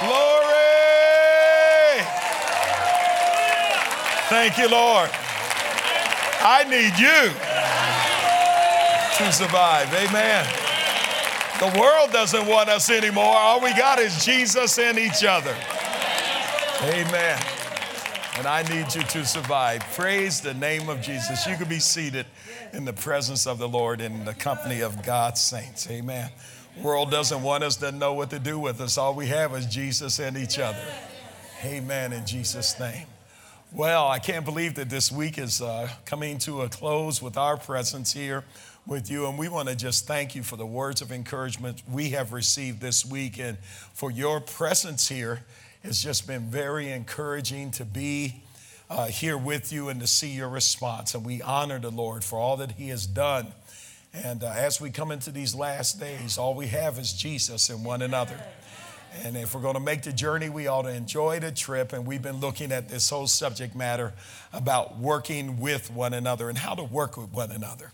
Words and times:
Glory! 0.00 0.60
Thank 4.28 4.58
you, 4.58 4.68
Lord. 4.68 5.10
I 6.42 6.64
need 6.64 6.98
you 6.98 7.32
to 9.18 9.32
survive. 9.32 9.92
Amen. 9.92 10.46
The 11.60 11.78
world 11.78 12.12
doesn't 12.12 12.46
want 12.46 12.70
us 12.70 12.88
anymore. 12.88 13.36
All 13.36 13.60
we 13.60 13.74
got 13.74 13.98
is 13.98 14.24
Jesus 14.24 14.78
and 14.78 14.98
each 14.98 15.24
other. 15.24 15.54
Amen. 16.82 17.38
And 18.38 18.46
I 18.46 18.62
need 18.62 18.94
you 18.94 19.02
to 19.02 19.26
survive. 19.26 19.82
Praise 19.94 20.40
the 20.40 20.54
name 20.54 20.88
of 20.88 21.02
Jesus. 21.02 21.46
You 21.46 21.56
can 21.56 21.68
be 21.68 21.78
seated 21.78 22.24
in 22.72 22.86
the 22.86 22.94
presence 22.94 23.46
of 23.46 23.58
the 23.58 23.68
Lord 23.68 24.00
in 24.00 24.24
the 24.24 24.32
company 24.32 24.80
of 24.80 25.04
God's 25.04 25.42
saints. 25.42 25.90
Amen. 25.90 26.30
World 26.78 27.10
doesn't 27.10 27.42
want 27.42 27.64
us 27.64 27.76
to 27.76 27.92
know 27.92 28.14
what 28.14 28.30
to 28.30 28.38
do 28.38 28.58
with 28.58 28.80
us. 28.80 28.96
All 28.96 29.14
we 29.14 29.26
have 29.26 29.54
is 29.54 29.66
Jesus 29.66 30.18
and 30.18 30.36
each 30.36 30.58
other. 30.58 30.82
Amen. 31.64 32.12
In 32.12 32.24
Jesus' 32.24 32.78
name. 32.78 33.06
Well, 33.72 34.08
I 34.08 34.18
can't 34.18 34.44
believe 34.44 34.74
that 34.76 34.88
this 34.88 35.12
week 35.12 35.38
is 35.38 35.60
uh, 35.60 35.88
coming 36.04 36.38
to 36.38 36.62
a 36.62 36.68
close 36.68 37.20
with 37.20 37.36
our 37.36 37.56
presence 37.56 38.12
here 38.12 38.44
with 38.86 39.10
you. 39.10 39.28
And 39.28 39.38
we 39.38 39.48
want 39.48 39.68
to 39.68 39.76
just 39.76 40.06
thank 40.06 40.34
you 40.34 40.42
for 40.42 40.56
the 40.56 40.66
words 40.66 41.02
of 41.02 41.12
encouragement 41.12 41.82
we 41.90 42.10
have 42.10 42.32
received 42.32 42.80
this 42.80 43.04
week 43.04 43.38
and 43.38 43.58
for 43.92 44.10
your 44.10 44.40
presence 44.40 45.08
here. 45.08 45.40
It's 45.82 46.02
just 46.02 46.26
been 46.26 46.50
very 46.50 46.90
encouraging 46.90 47.70
to 47.72 47.84
be 47.84 48.42
uh, 48.88 49.06
here 49.06 49.38
with 49.38 49.72
you 49.72 49.88
and 49.88 50.00
to 50.00 50.06
see 50.06 50.30
your 50.30 50.48
response. 50.48 51.14
And 51.14 51.24
we 51.24 51.40
honor 51.42 51.78
the 51.78 51.90
Lord 51.90 52.24
for 52.24 52.38
all 52.38 52.56
that 52.56 52.72
He 52.72 52.88
has 52.88 53.06
done. 53.06 53.48
And 54.12 54.42
uh, 54.42 54.48
as 54.48 54.80
we 54.80 54.90
come 54.90 55.12
into 55.12 55.30
these 55.30 55.54
last 55.54 56.00
days, 56.00 56.36
all 56.36 56.54
we 56.54 56.66
have 56.68 56.98
is 56.98 57.12
Jesus 57.12 57.70
and 57.70 57.84
one 57.84 58.02
another. 58.02 58.38
And 59.22 59.36
if 59.36 59.54
we're 59.54 59.60
going 59.60 59.74
to 59.74 59.80
make 59.80 60.02
the 60.02 60.12
journey, 60.12 60.48
we 60.48 60.68
ought 60.68 60.82
to 60.82 60.92
enjoy 60.92 61.40
the 61.40 61.50
trip. 61.50 61.92
And 61.92 62.06
we've 62.06 62.22
been 62.22 62.38
looking 62.40 62.70
at 62.70 62.88
this 62.88 63.10
whole 63.10 63.26
subject 63.26 63.74
matter 63.74 64.12
about 64.52 64.98
working 64.98 65.60
with 65.60 65.90
one 65.90 66.14
another 66.14 66.48
and 66.48 66.58
how 66.58 66.74
to 66.74 66.84
work 66.84 67.16
with 67.16 67.32
one 67.32 67.50
another. 67.50 67.92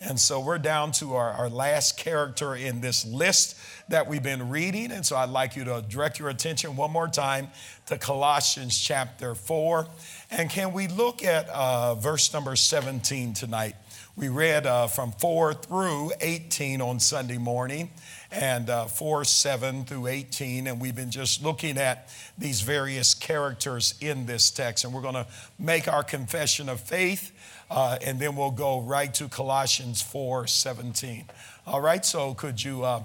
And 0.00 0.20
so 0.20 0.40
we're 0.40 0.58
down 0.58 0.92
to 0.92 1.14
our, 1.14 1.30
our 1.30 1.48
last 1.48 1.96
character 1.96 2.54
in 2.54 2.80
this 2.80 3.04
list 3.04 3.56
that 3.88 4.06
we've 4.06 4.22
been 4.22 4.48
reading. 4.48 4.92
And 4.92 5.04
so 5.04 5.16
I'd 5.16 5.30
like 5.30 5.56
you 5.56 5.64
to 5.64 5.84
direct 5.88 6.18
your 6.18 6.28
attention 6.28 6.76
one 6.76 6.90
more 6.90 7.08
time 7.08 7.48
to 7.86 7.98
Colossians 7.98 8.78
chapter 8.78 9.34
4. 9.34 9.86
And 10.30 10.50
can 10.50 10.72
we 10.72 10.88
look 10.88 11.24
at 11.24 11.48
uh, 11.48 11.94
verse 11.94 12.32
number 12.32 12.54
17 12.54 13.32
tonight? 13.34 13.74
We 14.18 14.28
read 14.28 14.66
uh, 14.66 14.88
from 14.88 15.12
4 15.12 15.54
through 15.54 16.10
18 16.20 16.80
on 16.80 16.98
Sunday 16.98 17.38
morning 17.38 17.90
and 18.32 18.68
uh, 18.68 18.86
4, 18.86 19.22
7 19.22 19.84
through 19.84 20.08
18. 20.08 20.66
And 20.66 20.80
we've 20.80 20.96
been 20.96 21.12
just 21.12 21.44
looking 21.44 21.78
at 21.78 22.08
these 22.36 22.62
various 22.62 23.14
characters 23.14 23.94
in 24.00 24.26
this 24.26 24.50
text. 24.50 24.84
And 24.84 24.92
we're 24.92 25.02
going 25.02 25.14
to 25.14 25.28
make 25.56 25.86
our 25.86 26.02
confession 26.02 26.68
of 26.68 26.80
faith, 26.80 27.30
uh, 27.70 27.98
and 28.04 28.18
then 28.18 28.34
we'll 28.34 28.50
go 28.50 28.80
right 28.80 29.14
to 29.14 29.28
Colossians 29.28 30.02
4, 30.02 30.48
17. 30.48 31.26
All 31.64 31.80
right, 31.80 32.04
so 32.04 32.34
could 32.34 32.64
you 32.64 32.82
uh, 32.82 33.04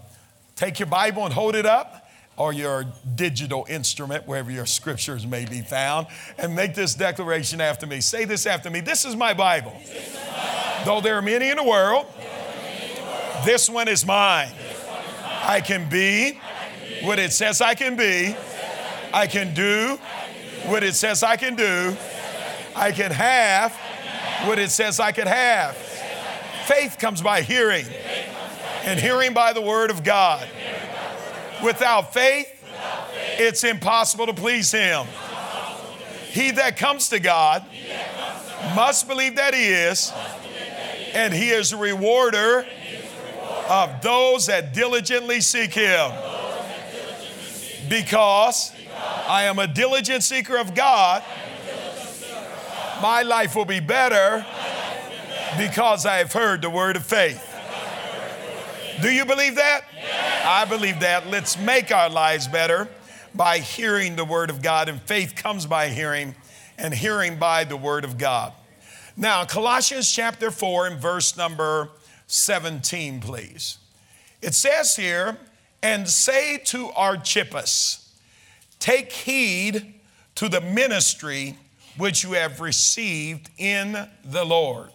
take 0.55 0.79
your 0.79 0.89
Bible 0.89 1.25
and 1.25 1.33
hold 1.33 1.53
it 1.53 1.67
up? 1.67 2.09
Or 2.37 2.51
your 2.51 2.85
digital 3.13 3.67
instrument, 3.69 4.27
wherever 4.27 4.49
your 4.49 4.65
scriptures 4.65 5.27
may 5.27 5.45
be 5.45 5.61
found, 5.61 6.07
and 6.39 6.55
make 6.55 6.73
this 6.73 6.95
declaration 6.95 7.61
after 7.61 7.85
me. 7.85 8.01
Say 8.01 8.25
this 8.25 8.47
after 8.47 8.71
me. 8.71 8.79
This 8.79 9.05
is 9.05 9.15
my 9.15 9.35
Bible. 9.35 9.79
Is 9.85 10.15
my 10.15 10.19
Bible. 10.19 10.32
Though 10.85 11.01
there 11.01 11.17
are 11.17 11.21
many 11.21 11.49
in 11.49 11.57
the 11.57 11.63
world, 11.63 12.05
this 13.45 13.69
one 13.69 13.87
is 13.87 14.05
mine. 14.05 14.51
I 15.43 15.61
can 15.61 15.89
be 15.89 16.39
what 17.03 17.19
it 17.19 17.31
says 17.31 17.61
I 17.61 17.73
can 17.73 17.95
be. 17.95 18.35
I 19.13 19.27
can 19.27 19.53
do 19.53 19.97
what 20.65 20.83
it 20.83 20.95
says 20.95 21.23
I 21.23 21.35
can 21.35 21.55
do. 21.55 21.95
I 22.75 22.91
can 22.91 23.11
have 23.11 23.73
what 24.45 24.59
it 24.59 24.71
says 24.71 24.99
I 24.99 25.11
can 25.11 25.27
have. 25.27 25.75
Faith 26.65 26.97
comes 26.97 27.21
by 27.21 27.41
hearing, 27.41 27.85
and 28.85 28.99
hearing 28.99 29.33
by 29.33 29.53
the 29.53 29.61
word 29.61 29.91
of 29.91 30.03
God. 30.03 30.47
Without 31.63 32.13
faith, 32.13 32.49
it's 33.37 33.63
impossible 33.63 34.25
to 34.27 34.33
please 34.33 34.71
Him. 34.71 35.05
He 36.29 36.51
that 36.51 36.77
comes 36.77 37.09
to 37.09 37.19
God 37.19 37.65
must 38.75 39.07
believe 39.07 39.35
that 39.35 39.53
He 39.53 39.67
is, 39.67 40.11
and 41.13 41.33
He 41.33 41.49
is 41.49 41.71
a 41.71 41.77
rewarder 41.77 42.65
of 43.69 44.01
those 44.01 44.47
that 44.47 44.73
diligently 44.73 45.41
seek 45.41 45.73
Him. 45.73 46.11
Because 47.89 48.71
I 49.27 49.43
am 49.43 49.59
a 49.59 49.67
diligent 49.67 50.23
seeker 50.23 50.57
of 50.57 50.73
God, 50.73 51.23
my 53.01 53.21
life 53.21 53.55
will 53.55 53.65
be 53.65 53.79
better 53.79 54.45
because 55.57 56.05
I 56.05 56.17
have 56.17 56.33
heard 56.33 56.61
the 56.61 56.69
word 56.69 56.95
of 56.95 57.05
faith. 57.05 57.49
Do 59.01 59.11
you 59.11 59.25
believe 59.25 59.55
that? 59.55 59.81
I 60.45 60.65
believe 60.65 60.99
that. 61.01 61.27
Let's 61.27 61.57
make 61.57 61.91
our 61.91 62.09
lives 62.09 62.47
better 62.47 62.87
by 63.35 63.59
hearing 63.59 64.15
the 64.15 64.25
word 64.25 64.49
of 64.49 64.61
God, 64.61 64.89
and 64.89 65.01
faith 65.01 65.35
comes 65.35 65.65
by 65.65 65.89
hearing, 65.89 66.35
and 66.77 66.93
hearing 66.93 67.37
by 67.37 67.63
the 67.63 67.77
word 67.77 68.05
of 68.05 68.17
God. 68.17 68.53
Now, 69.15 69.45
Colossians 69.45 70.11
chapter 70.11 70.49
4 70.49 70.87
and 70.87 70.99
verse 70.99 71.37
number 71.37 71.89
17, 72.25 73.21
please. 73.21 73.77
It 74.41 74.55
says 74.55 74.95
here, 74.95 75.37
and 75.83 76.09
say 76.09 76.57
to 76.65 76.89
Archippus, 76.95 78.11
take 78.79 79.11
heed 79.11 79.93
to 80.35 80.49
the 80.49 80.61
ministry 80.61 81.57
which 81.97 82.23
you 82.23 82.31
have 82.31 82.59
received 82.59 83.51
in 83.59 84.09
the 84.25 84.43
Lord, 84.43 84.89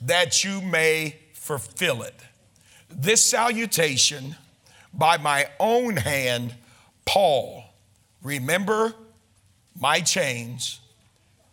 that 0.00 0.44
you 0.44 0.60
may 0.60 1.16
fulfill 1.32 2.02
it. 2.02 2.14
This 2.88 3.24
salutation 3.24 4.36
by 4.94 5.16
my 5.16 5.46
own 5.58 5.96
hand, 5.96 6.54
Paul, 7.04 7.64
remember 8.22 8.94
my 9.78 10.00
chains. 10.00 10.78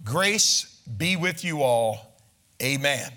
Grace 0.03 0.76
be 0.95 1.15
with 1.15 1.43
you 1.43 1.61
all. 1.61 2.15
Amen. 2.61 3.11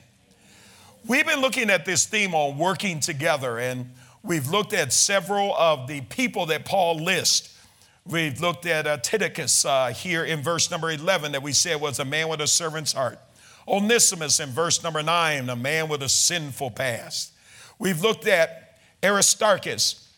We've 1.07 1.27
been 1.27 1.41
looking 1.41 1.71
at 1.71 1.85
this 1.85 2.05
theme 2.07 2.35
on 2.35 2.59
working 2.59 3.01
together, 3.01 3.59
and 3.59 3.91
we've 4.23 4.49
looked 4.49 4.73
at 4.73 4.93
several 4.93 5.55
of 5.57 5.87
the 5.87 6.01
people 6.03 6.47
that 6.47 6.65
Paul 6.65 6.97
lists. 6.97 7.57
We've 8.05 8.41
looked 8.41 8.67
at 8.67 8.87
uh, 8.87 8.99
Tychicus 8.99 9.65
uh, 9.65 9.93
here 9.93 10.25
in 10.25 10.43
verse 10.43 10.71
number 10.71 10.91
11 10.91 11.33
that 11.33 11.43
we 11.43 11.53
said 11.53 11.81
was 11.81 11.99
a 11.99 12.05
man 12.05 12.29
with 12.29 12.41
a 12.41 12.47
servant's 12.47 12.93
heart. 12.93 13.19
Onesimus 13.69 14.41
in 14.41 14.51
verse 14.51 14.83
number 14.83 15.03
9, 15.03 15.49
a 15.49 15.57
man 15.57 15.89
with 15.89 16.03
a 16.03 16.09
sinful 16.09 16.73
past. 16.73 17.33
We've 17.79 18.01
looked 18.01 18.27
at 18.27 18.79
Aristarchus 19.03 20.09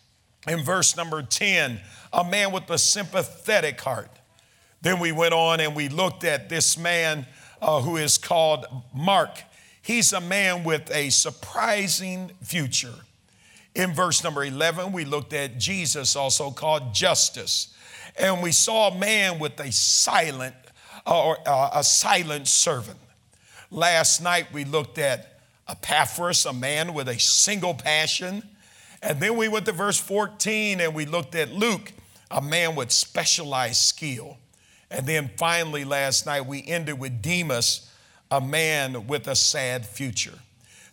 in 0.49 0.65
verse 0.65 0.97
number 0.97 1.23
10, 1.23 1.81
a 2.13 2.25
man 2.25 2.51
with 2.51 2.69
a 2.71 2.79
sympathetic 2.79 3.81
heart. 3.81 4.11
Then 4.81 4.99
we 4.99 5.13
went 5.13 5.33
on 5.33 5.61
and 5.61 5.77
we 5.77 5.89
looked 5.89 6.25
at 6.25 6.49
this 6.49 6.77
man 6.77 7.27
uh, 7.63 7.81
who 7.81 7.97
is 7.97 8.19
called 8.19 8.67
Mark 8.95 9.39
He's 9.83 10.13
a 10.13 10.21
man 10.21 10.63
with 10.63 10.89
a 10.93 11.11
surprising 11.11 12.31
future. 12.41 12.95
In 13.75 13.93
verse 13.93 14.23
number 14.23 14.45
11, 14.45 14.93
we 14.93 15.05
looked 15.05 15.33
at 15.33 15.59
Jesus, 15.59 16.15
also 16.15 16.53
called 16.53 16.95
Justus, 16.95 17.75
and 18.17 18.43
we 18.43 18.53
saw 18.53 18.91
a 18.91 18.99
man 18.99 19.41
with 19.41 19.59
a 19.59 19.73
silent 19.73 20.55
or 21.05 21.37
uh, 21.47 21.71
a 21.75 21.83
silent 21.83 22.47
servant. 22.47 22.99
Last 23.73 24.23
night 24.23 24.53
we 24.53 24.65
looked 24.65 24.99
at 24.99 25.41
Epaphras, 25.69 26.47
a 26.47 26.53
man 26.53 26.95
with 26.95 27.09
a 27.09 27.19
single 27.19 27.75
passion. 27.75 28.43
And 29.03 29.19
then 29.19 29.37
we 29.37 29.49
went 29.49 29.67
to 29.67 29.73
verse 29.73 29.99
14 29.99 30.81
and 30.81 30.95
we 30.95 31.07
looked 31.07 31.35
at 31.35 31.53
Luke, 31.53 31.93
a 32.31 32.41
man 32.41 32.77
with 32.77 32.93
specialized 32.93 33.81
skill. 33.83 34.37
And 34.93 35.07
then 35.07 35.31
finally, 35.37 35.85
last 35.85 36.27
night 36.27 36.47
we 36.47 36.63
ended 36.67 37.01
with 37.01 37.23
Demas, 37.23 37.91
a 38.31 38.41
man 38.41 39.07
with 39.07 39.27
a 39.27 39.35
sad 39.35 39.87
future. 39.87 40.39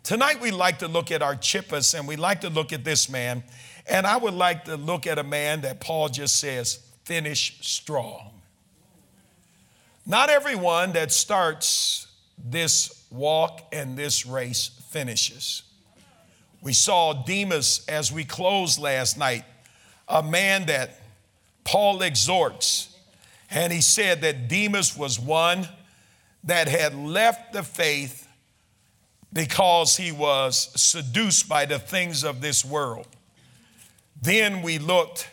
Tonight, 0.03 0.41
we 0.41 0.51
like 0.51 0.79
to 0.79 0.87
look 0.87 1.11
at 1.11 1.21
Archippus 1.21 1.93
and 1.93 2.07
we 2.07 2.15
like 2.15 2.41
to 2.41 2.49
look 2.49 2.71
at 2.73 2.83
this 2.83 3.09
man. 3.09 3.43
And 3.85 4.07
I 4.07 4.17
would 4.17 4.33
like 4.33 4.65
to 4.65 4.77
look 4.77 5.05
at 5.05 5.19
a 5.19 5.23
man 5.23 5.61
that 5.61 5.81
Paul 5.81 6.09
just 6.09 6.37
says, 6.37 6.79
finish 7.03 7.57
strong. 7.61 8.31
Not 10.05 10.29
everyone 10.29 10.93
that 10.93 11.11
starts 11.11 12.07
this 12.43 13.05
walk 13.11 13.61
and 13.73 13.97
this 13.97 14.25
race 14.25 14.71
finishes. 14.89 15.63
We 16.61 16.73
saw 16.73 17.13
Demas 17.13 17.85
as 17.87 18.11
we 18.11 18.23
closed 18.23 18.79
last 18.79 19.17
night, 19.17 19.43
a 20.07 20.23
man 20.23 20.65
that 20.67 20.99
Paul 21.63 22.01
exhorts. 22.01 22.95
And 23.49 23.73
he 23.73 23.81
said 23.81 24.21
that 24.21 24.47
Demas 24.47 24.95
was 24.95 25.19
one 25.19 25.67
that 26.43 26.67
had 26.67 26.95
left 26.95 27.53
the 27.53 27.63
faith 27.63 28.27
because 29.31 29.97
he 29.97 30.11
was 30.11 30.69
seduced 30.79 31.49
by 31.49 31.65
the 31.65 31.79
things 31.79 32.23
of 32.23 32.41
this 32.41 32.63
world. 32.63 33.07
Then 34.21 34.61
we 34.61 34.79
looked 34.79 35.29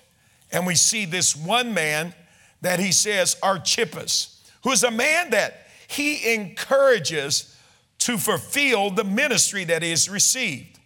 And 0.52 0.66
we 0.66 0.74
see 0.74 1.04
this 1.04 1.34
one 1.34 1.74
man 1.74 2.14
that 2.60 2.78
he 2.78 2.92
says, 2.92 3.36
Archippus, 3.42 4.42
who 4.62 4.70
is 4.72 4.84
a 4.84 4.90
man 4.90 5.30
that 5.30 5.66
he 5.88 6.34
encourages 6.34 7.56
to 7.98 8.18
fulfill 8.18 8.90
the 8.90 9.04
ministry 9.04 9.64
that 9.64 9.82
he 9.82 9.90
has 9.90 10.08
received. 10.08 10.78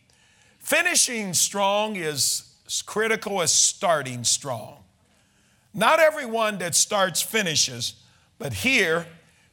Finishing 0.59 1.35
strong 1.35 1.97
is 1.97 2.55
critical 2.87 3.43
as 3.43 3.53
starting 3.53 4.25
strong. 4.25 4.79
Not 5.73 6.01
everyone 6.01 6.59
that 6.59 6.75
starts 6.75 7.23
finishes, 7.23 7.95
but 8.39 8.53
here, 8.53 9.07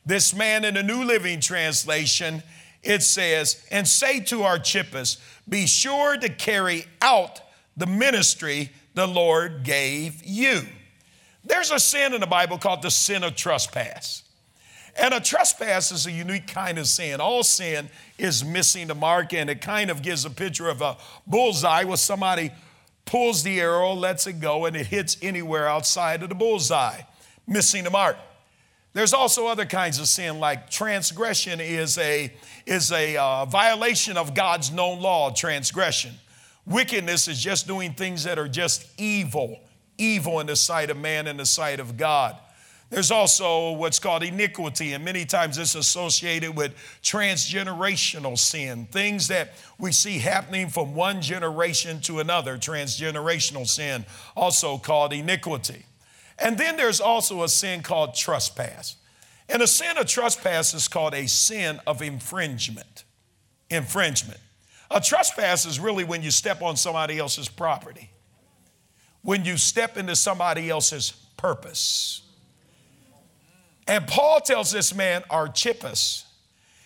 this 0.06 0.34
man 0.34 0.66
in 0.66 0.74
the 0.74 0.84
New 0.84 1.04
Living 1.04 1.40
Translation, 1.40 2.42
it 2.82 3.04
says, 3.04 3.66
and 3.70 3.88
say 3.88 4.20
to 4.22 4.44
Archippus, 4.44 5.18
be 5.48 5.68
sure 5.68 6.18
to 6.18 6.30
carry 6.30 6.86
out 7.02 7.42
the 7.76 7.86
ministry 7.86 8.72
the 8.96 9.08
Lord 9.08 9.64
gave 9.64 10.24
you. 10.26 10.62
There's 11.44 11.72
a 11.72 11.80
sin 11.80 12.14
in 12.14 12.22
the 12.22 12.28
Bible 12.28 12.58
called 12.58 12.82
the 12.82 12.92
sin 12.92 13.24
of 13.24 13.36
trespass. 13.36 14.24
And 15.00 15.14
a 15.14 15.20
trespass 15.20 15.92
is 15.92 16.08
a 16.08 16.12
unique 16.12 16.48
kind 16.48 16.80
of 16.80 16.88
sin. 16.88 17.22
All 17.22 17.44
sin 17.44 17.90
is 18.18 18.44
missing 18.44 18.88
the 18.88 18.96
mark, 18.96 19.34
and 19.34 19.50
it 19.50 19.62
kind 19.62 19.92
of 19.92 20.02
gives 20.02 20.26
a 20.26 20.30
picture 20.30 20.70
of 20.70 20.82
a 20.82 20.98
bullseye 21.28 21.84
with 21.84 22.00
somebody 22.00 22.52
pulls 23.08 23.42
the 23.42 23.60
arrow, 23.60 23.94
lets 23.94 24.28
it 24.28 24.40
go, 24.40 24.66
and 24.66 24.76
it 24.76 24.88
hits 24.88 25.18
anywhere 25.22 25.68
outside 25.68 26.22
of 26.22 26.30
the 26.30 26.36
bullseye, 26.36 27.02
missing 27.48 27.84
the 27.84 27.90
mark. 27.90 28.18
There's 28.94 29.14
also 29.14 29.48
other 29.48 29.66
kinds 29.66 30.00
of 30.00 30.08
sin, 30.08 30.40
like 30.40 30.70
transgression 30.70 31.60
is 31.60 31.98
a, 31.98 32.34
is 32.66 32.92
a 32.92 33.18
uh, 33.18 33.46
violation 33.46 34.18
of 34.18 34.34
God's 34.34 34.72
known 34.72 35.00
law, 35.02 35.32
transgression. 35.32 36.14
Wickedness 36.66 37.28
is 37.28 37.42
just 37.42 37.68
doing 37.68 37.94
things 37.94 38.24
that 38.26 38.38
are 38.38 38.48
just 38.48 38.86
evil, 39.00 39.60
evil 39.98 40.40
in 40.40 40.48
the 40.48 40.56
sight 40.56 40.90
of 40.90 40.98
man 40.98 41.28
and 41.28 41.40
the 41.40 41.46
sight 41.46 41.80
of 41.80 41.96
God. 41.96 42.38
There's 42.90 43.12
also 43.12 43.72
what's 43.74 44.00
called 44.00 44.24
iniquity, 44.24 44.94
and 44.94 45.04
many 45.04 45.26
times 45.26 45.58
it's 45.58 45.76
associated 45.76 46.56
with 46.56 46.74
transgenerational 47.04 48.38
sin, 48.38 48.88
things 48.92 49.28
that 49.28 49.56
we 49.78 49.92
see 49.92 50.20
happening 50.20 50.70
from 50.70 50.96
one 50.96 51.22
generation 51.22 52.00
to 52.02 52.22
another, 52.22 52.58
transgenerational 52.58 53.68
sin, 53.68 54.06
also 54.38 54.78
called 54.78 55.12
iniquity. 55.12 55.86
And 56.40 56.58
then 56.58 56.78
there's 56.78 57.02
also 57.02 57.44
a 57.44 57.50
sin 57.50 57.82
called 57.82 58.16
trespass. 58.16 58.96
And 59.50 59.62
a 59.62 59.68
sin 59.68 59.98
of 59.98 60.06
trespass 60.06 60.74
is 60.74 60.88
called 60.88 61.14
a 61.14 61.28
sin 61.28 61.82
of 61.88 62.02
infringement. 62.02 63.04
Infringement. 63.70 64.40
A 64.90 65.02
trespass 65.02 65.66
is 65.66 65.78
really 65.78 66.06
when 66.06 66.22
you 66.22 66.32
step 66.32 66.62
on 66.62 66.78
somebody 66.78 67.18
else's 67.20 67.50
property, 67.50 68.10
when 69.24 69.44
you 69.44 69.58
step 69.58 69.98
into 69.98 70.16
somebody 70.16 70.70
else's 70.70 71.12
purpose. 71.36 72.22
And 73.88 74.06
Paul 74.06 74.42
tells 74.42 74.72
this 74.72 74.94
man, 74.94 75.24
Archippus, 75.30 76.26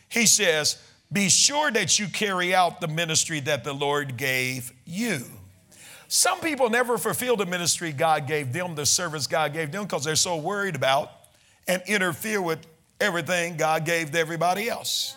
he 0.08 0.26
says, 0.26 0.82
Be 1.12 1.30
sure 1.30 1.72
that 1.72 1.98
you 1.98 2.08
carry 2.08 2.54
out 2.54 2.80
the 2.80 2.88
ministry 2.88 3.40
that 3.42 3.64
the 3.64 3.74
Lord 3.74 4.18
gave 4.18 4.72
you. 4.86 5.26
Some 6.08 6.42
people 6.42 6.70
never 6.70 6.98
fulfill 6.98 7.38
the 7.38 7.46
ministry 7.46 7.92
God 7.92 8.28
gave 8.28 8.52
them, 8.52 8.76
the 8.76 8.86
service 8.86 9.28
God 9.28 9.54
gave 9.54 9.72
them, 9.72 9.84
because 9.84 10.04
they're 10.04 10.16
so 10.16 10.36
worried 10.36 10.76
about 10.76 11.12
and 11.68 11.82
interfere 11.88 12.42
with 12.42 12.60
everything 13.00 13.56
God 13.58 13.86
gave 13.86 14.12
to 14.12 14.20
everybody 14.20 14.70
else. 14.70 15.16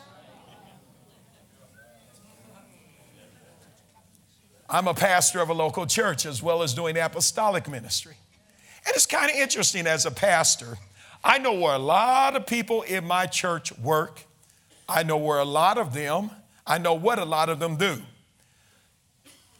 I'm 4.70 4.88
a 4.88 4.94
pastor 4.94 5.40
of 5.40 5.50
a 5.50 5.52
local 5.52 5.86
church 5.86 6.24
as 6.26 6.42
well 6.42 6.62
as 6.62 6.72
doing 6.72 6.96
apostolic 6.96 7.68
ministry. 7.68 8.16
And 8.86 8.94
it's 8.94 9.06
kind 9.06 9.30
of 9.30 9.36
interesting 9.36 9.86
as 9.86 10.06
a 10.06 10.10
pastor 10.10 10.78
I 11.24 11.38
know 11.38 11.54
where 11.54 11.74
a 11.74 11.78
lot 11.78 12.36
of 12.36 12.46
people 12.46 12.82
in 12.82 13.06
my 13.06 13.24
church 13.24 13.76
work. 13.78 14.20
I 14.86 15.02
know 15.02 15.16
where 15.16 15.38
a 15.38 15.44
lot 15.44 15.78
of 15.78 15.94
them, 15.94 16.30
I 16.66 16.76
know 16.76 16.92
what 16.92 17.18
a 17.18 17.24
lot 17.24 17.48
of 17.48 17.58
them 17.58 17.76
do. 17.76 17.96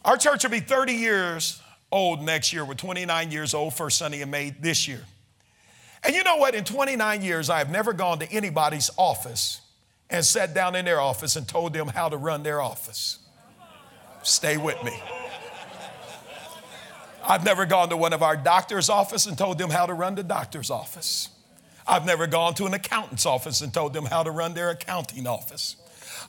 Our 0.03 0.17
church 0.17 0.43
will 0.43 0.51
be 0.51 0.59
30 0.59 0.93
years 0.93 1.61
old 1.91 2.21
next 2.21 2.53
year. 2.53 2.63
We're 2.63 2.75
29 2.75 3.31
years 3.31 3.55
old, 3.55 3.73
first 3.73 3.97
Sunday 3.97 4.21
in 4.21 4.29
May 4.29 4.51
this 4.51 4.87
year. 4.87 5.01
And 6.03 6.15
you 6.15 6.23
know 6.23 6.37
what? 6.37 6.53
In 6.53 6.63
29 6.63 7.23
years, 7.23 7.49
I 7.49 7.57
have 7.57 7.71
never 7.71 7.91
gone 7.91 8.19
to 8.19 8.31
anybody's 8.31 8.91
office 8.97 9.61
and 10.11 10.23
sat 10.23 10.53
down 10.53 10.75
in 10.75 10.85
their 10.85 11.01
office 11.01 11.35
and 11.35 11.47
told 11.47 11.73
them 11.73 11.87
how 11.87 12.09
to 12.09 12.17
run 12.17 12.43
their 12.43 12.61
office. 12.61 13.17
Stay 14.21 14.57
with 14.57 14.81
me. 14.83 14.93
I've 17.27 17.43
never 17.43 17.65
gone 17.65 17.89
to 17.89 17.97
one 17.97 18.13
of 18.13 18.21
our 18.21 18.37
doctor's 18.37 18.87
office 18.87 19.25
and 19.25 19.35
told 19.35 19.57
them 19.57 19.71
how 19.71 19.87
to 19.87 19.95
run 19.95 20.13
the 20.13 20.21
doctor's 20.21 20.69
office. 20.69 21.29
I've 21.87 22.05
never 22.05 22.27
gone 22.27 22.53
to 22.55 22.65
an 22.65 22.73
accountant's 22.73 23.25
office 23.25 23.61
and 23.61 23.73
told 23.73 23.93
them 23.93 24.05
how 24.05 24.23
to 24.23 24.31
run 24.31 24.53
their 24.53 24.71
accounting 24.71 25.27
office. 25.27 25.75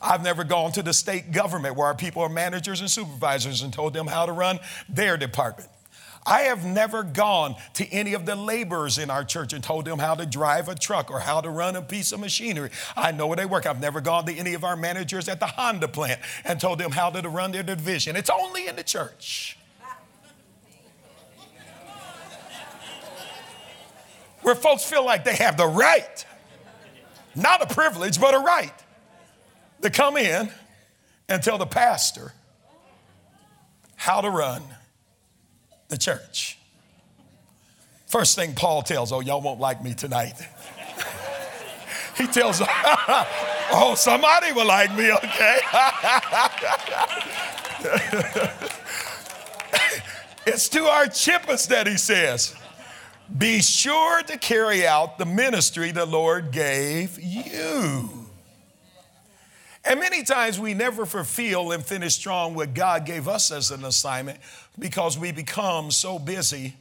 I've 0.01 0.23
never 0.23 0.43
gone 0.43 0.71
to 0.73 0.83
the 0.83 0.93
state 0.93 1.31
government 1.31 1.75
where 1.75 1.87
our 1.87 1.95
people 1.95 2.21
are 2.21 2.29
managers 2.29 2.81
and 2.81 2.89
supervisors 2.89 3.61
and 3.61 3.73
told 3.73 3.93
them 3.93 4.07
how 4.07 4.25
to 4.25 4.31
run 4.31 4.59
their 4.87 5.17
department. 5.17 5.69
I 6.27 6.41
have 6.41 6.65
never 6.65 7.03
gone 7.03 7.55
to 7.75 7.87
any 7.87 8.13
of 8.13 8.25
the 8.25 8.35
laborers 8.35 8.97
in 8.97 9.09
our 9.09 9.23
church 9.23 9.53
and 9.53 9.63
told 9.63 9.85
them 9.85 9.97
how 9.97 10.13
to 10.13 10.25
drive 10.25 10.67
a 10.67 10.75
truck 10.75 11.09
or 11.09 11.21
how 11.21 11.39
to 11.39 11.49
run 11.49 11.77
a 11.77 11.81
piece 11.81 12.11
of 12.11 12.19
machinery. 12.19 12.69
I 12.97 13.13
know 13.13 13.27
where 13.27 13.37
they 13.37 13.45
work. 13.45 13.65
I've 13.65 13.79
never 13.79 14.01
gone 14.01 14.25
to 14.25 14.35
any 14.35 14.53
of 14.53 14.65
our 14.65 14.75
managers 14.75 15.29
at 15.29 15.39
the 15.39 15.47
Honda 15.47 15.87
plant 15.87 16.19
and 16.43 16.59
told 16.59 16.79
them 16.79 16.91
how 16.91 17.09
to 17.11 17.29
run 17.29 17.53
their 17.53 17.63
division. 17.63 18.17
It's 18.17 18.29
only 18.29 18.67
in 18.67 18.75
the 18.75 18.83
church. 18.83 19.56
Where 24.47 24.55
folks 24.55 24.85
feel 24.85 25.03
like 25.03 25.25
they 25.25 25.35
have 25.35 25.57
the 25.57 25.67
right, 25.67 26.25
not 27.35 27.61
a 27.61 27.73
privilege, 27.73 28.17
but 28.17 28.33
a 28.33 28.39
right, 28.39 28.71
to 29.81 29.89
come 29.89 30.15
in 30.15 30.49
and 31.27 31.43
tell 31.43 31.57
the 31.57 31.65
pastor 31.65 32.31
how 33.97 34.21
to 34.21 34.29
run 34.29 34.63
the 35.89 35.97
church. 35.97 36.57
First 38.05 38.37
thing 38.37 38.55
Paul 38.55 38.83
tells, 38.83 39.11
oh, 39.11 39.19
y'all 39.19 39.41
won't 39.41 39.59
like 39.59 39.83
me 39.83 39.93
tonight. 39.93 40.35
he 42.17 42.25
tells, 42.27 42.61
oh, 43.69 43.95
somebody 43.97 44.53
will 44.53 44.67
like 44.67 44.95
me, 44.95 45.11
okay? 45.11 45.59
it's 50.45 50.69
to 50.69 50.85
Archippus 50.85 51.65
that 51.65 51.85
he 51.85 51.97
says, 51.97 52.55
be 53.35 53.61
sure 53.61 54.21
to 54.23 54.37
carry 54.37 54.87
out 54.87 55.17
the 55.17 55.25
ministry 55.25 55.91
the 55.91 56.05
Lord 56.05 56.51
gave 56.51 57.19
you. 57.19 58.09
And 59.83 59.99
many 59.99 60.23
times 60.23 60.59
we 60.59 60.73
never 60.73 61.05
fulfill 61.05 61.71
and 61.71 61.83
finish 61.83 62.15
strong 62.15 62.55
what 62.55 62.73
God 62.73 63.05
gave 63.05 63.27
us 63.27 63.51
as 63.51 63.71
an 63.71 63.85
assignment 63.85 64.39
because 64.77 65.17
we 65.17 65.31
become 65.31 65.91
so 65.91 66.19
busy 66.19 66.75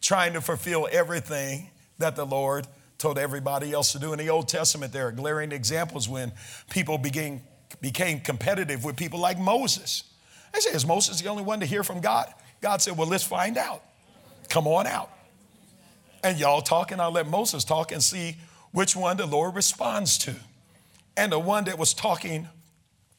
trying 0.00 0.32
to 0.34 0.40
fulfill 0.40 0.88
everything 0.90 1.70
that 1.98 2.16
the 2.16 2.24
Lord 2.24 2.66
told 2.98 3.18
everybody 3.18 3.72
else 3.72 3.92
to 3.92 3.98
do. 3.98 4.12
In 4.12 4.18
the 4.18 4.30
Old 4.30 4.48
Testament, 4.48 4.92
there 4.92 5.08
are 5.08 5.12
glaring 5.12 5.52
examples 5.52 6.08
when 6.08 6.32
people 6.70 6.96
became, 6.96 7.42
became 7.80 8.20
competitive 8.20 8.84
with 8.84 8.96
people 8.96 9.18
like 9.18 9.38
Moses. 9.38 10.04
They 10.54 10.60
say, 10.60 10.70
Is 10.70 10.86
Moses 10.86 11.20
the 11.20 11.28
only 11.28 11.42
one 11.42 11.60
to 11.60 11.66
hear 11.66 11.82
from 11.82 12.00
God? 12.00 12.32
God 12.62 12.80
said, 12.80 12.96
Well, 12.96 13.08
let's 13.08 13.24
find 13.24 13.58
out. 13.58 13.82
Come 14.48 14.66
on 14.66 14.86
out 14.86 15.10
and 16.26 16.40
y'all 16.40 16.60
talk, 16.60 16.90
and 16.90 17.00
I'll 17.00 17.12
let 17.12 17.28
Moses 17.28 17.64
talk 17.64 17.92
and 17.92 18.02
see 18.02 18.36
which 18.72 18.96
one 18.96 19.16
the 19.16 19.26
Lord 19.26 19.54
responds 19.54 20.18
to. 20.18 20.34
And 21.16 21.30
the 21.30 21.38
one 21.38 21.64
that 21.64 21.78
was 21.78 21.94
talking 21.94 22.48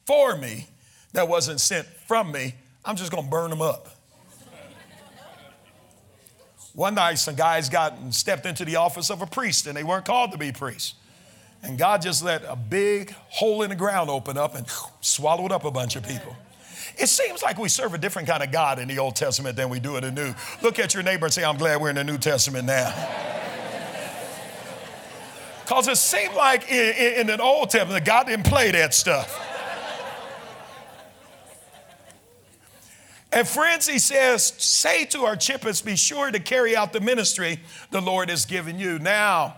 for 0.06 0.36
me, 0.36 0.66
that 1.14 1.26
wasn't 1.26 1.60
sent 1.60 1.86
from 1.86 2.30
me, 2.30 2.54
I'm 2.84 2.96
just 2.96 3.10
gonna 3.10 3.26
burn 3.26 3.50
them 3.50 3.62
up. 3.62 3.88
One 6.74 6.94
night, 6.94 7.14
some 7.14 7.34
guys 7.34 7.68
got 7.68 7.94
and 7.94 8.14
stepped 8.14 8.46
into 8.46 8.64
the 8.64 8.76
office 8.76 9.10
of 9.10 9.22
a 9.22 9.26
priest, 9.26 9.66
and 9.66 9.76
they 9.76 9.82
weren't 9.82 10.04
called 10.04 10.30
to 10.32 10.38
be 10.38 10.52
priests. 10.52 10.94
And 11.62 11.76
God 11.76 12.02
just 12.02 12.22
let 12.22 12.44
a 12.44 12.54
big 12.54 13.10
hole 13.30 13.62
in 13.62 13.70
the 13.70 13.76
ground 13.76 14.10
open 14.10 14.38
up 14.38 14.54
and 14.54 14.64
swallowed 15.00 15.50
up 15.50 15.64
a 15.64 15.70
bunch 15.70 15.96
of 15.96 16.06
people. 16.06 16.36
It 16.98 17.08
seems 17.08 17.42
like 17.42 17.58
we 17.58 17.68
serve 17.68 17.94
a 17.94 17.98
different 17.98 18.26
kind 18.26 18.42
of 18.42 18.50
God 18.50 18.78
in 18.78 18.88
the 18.88 18.98
Old 18.98 19.14
Testament 19.14 19.56
than 19.56 19.68
we 19.68 19.78
do 19.78 19.96
in 19.96 20.02
the 20.02 20.10
New. 20.10 20.34
Look 20.62 20.78
at 20.78 20.94
your 20.94 21.02
neighbor 21.02 21.26
and 21.26 21.32
say, 21.32 21.44
I'm 21.44 21.56
glad 21.56 21.80
we're 21.80 21.90
in 21.90 21.96
the 21.96 22.04
New 22.04 22.18
Testament 22.18 22.66
now. 22.66 22.94
Because 25.64 25.86
it 25.86 25.98
seemed 25.98 26.34
like 26.34 26.70
in, 26.70 26.94
in, 26.94 27.20
in 27.20 27.26
the 27.26 27.42
Old 27.42 27.68
Testament, 27.68 28.02
God 28.06 28.26
didn't 28.26 28.46
play 28.46 28.70
that 28.70 28.94
stuff. 28.94 29.38
And 33.30 33.46
friends, 33.46 33.86
he 33.86 33.98
says, 33.98 34.54
say 34.56 35.04
to 35.06 35.20
our 35.24 35.32
Archippus, 35.32 35.82
be 35.82 35.96
sure 35.96 36.30
to 36.30 36.40
carry 36.40 36.74
out 36.74 36.94
the 36.94 37.00
ministry 37.00 37.60
the 37.90 38.00
Lord 38.00 38.30
has 38.30 38.46
given 38.46 38.78
you. 38.78 38.98
Now, 38.98 39.56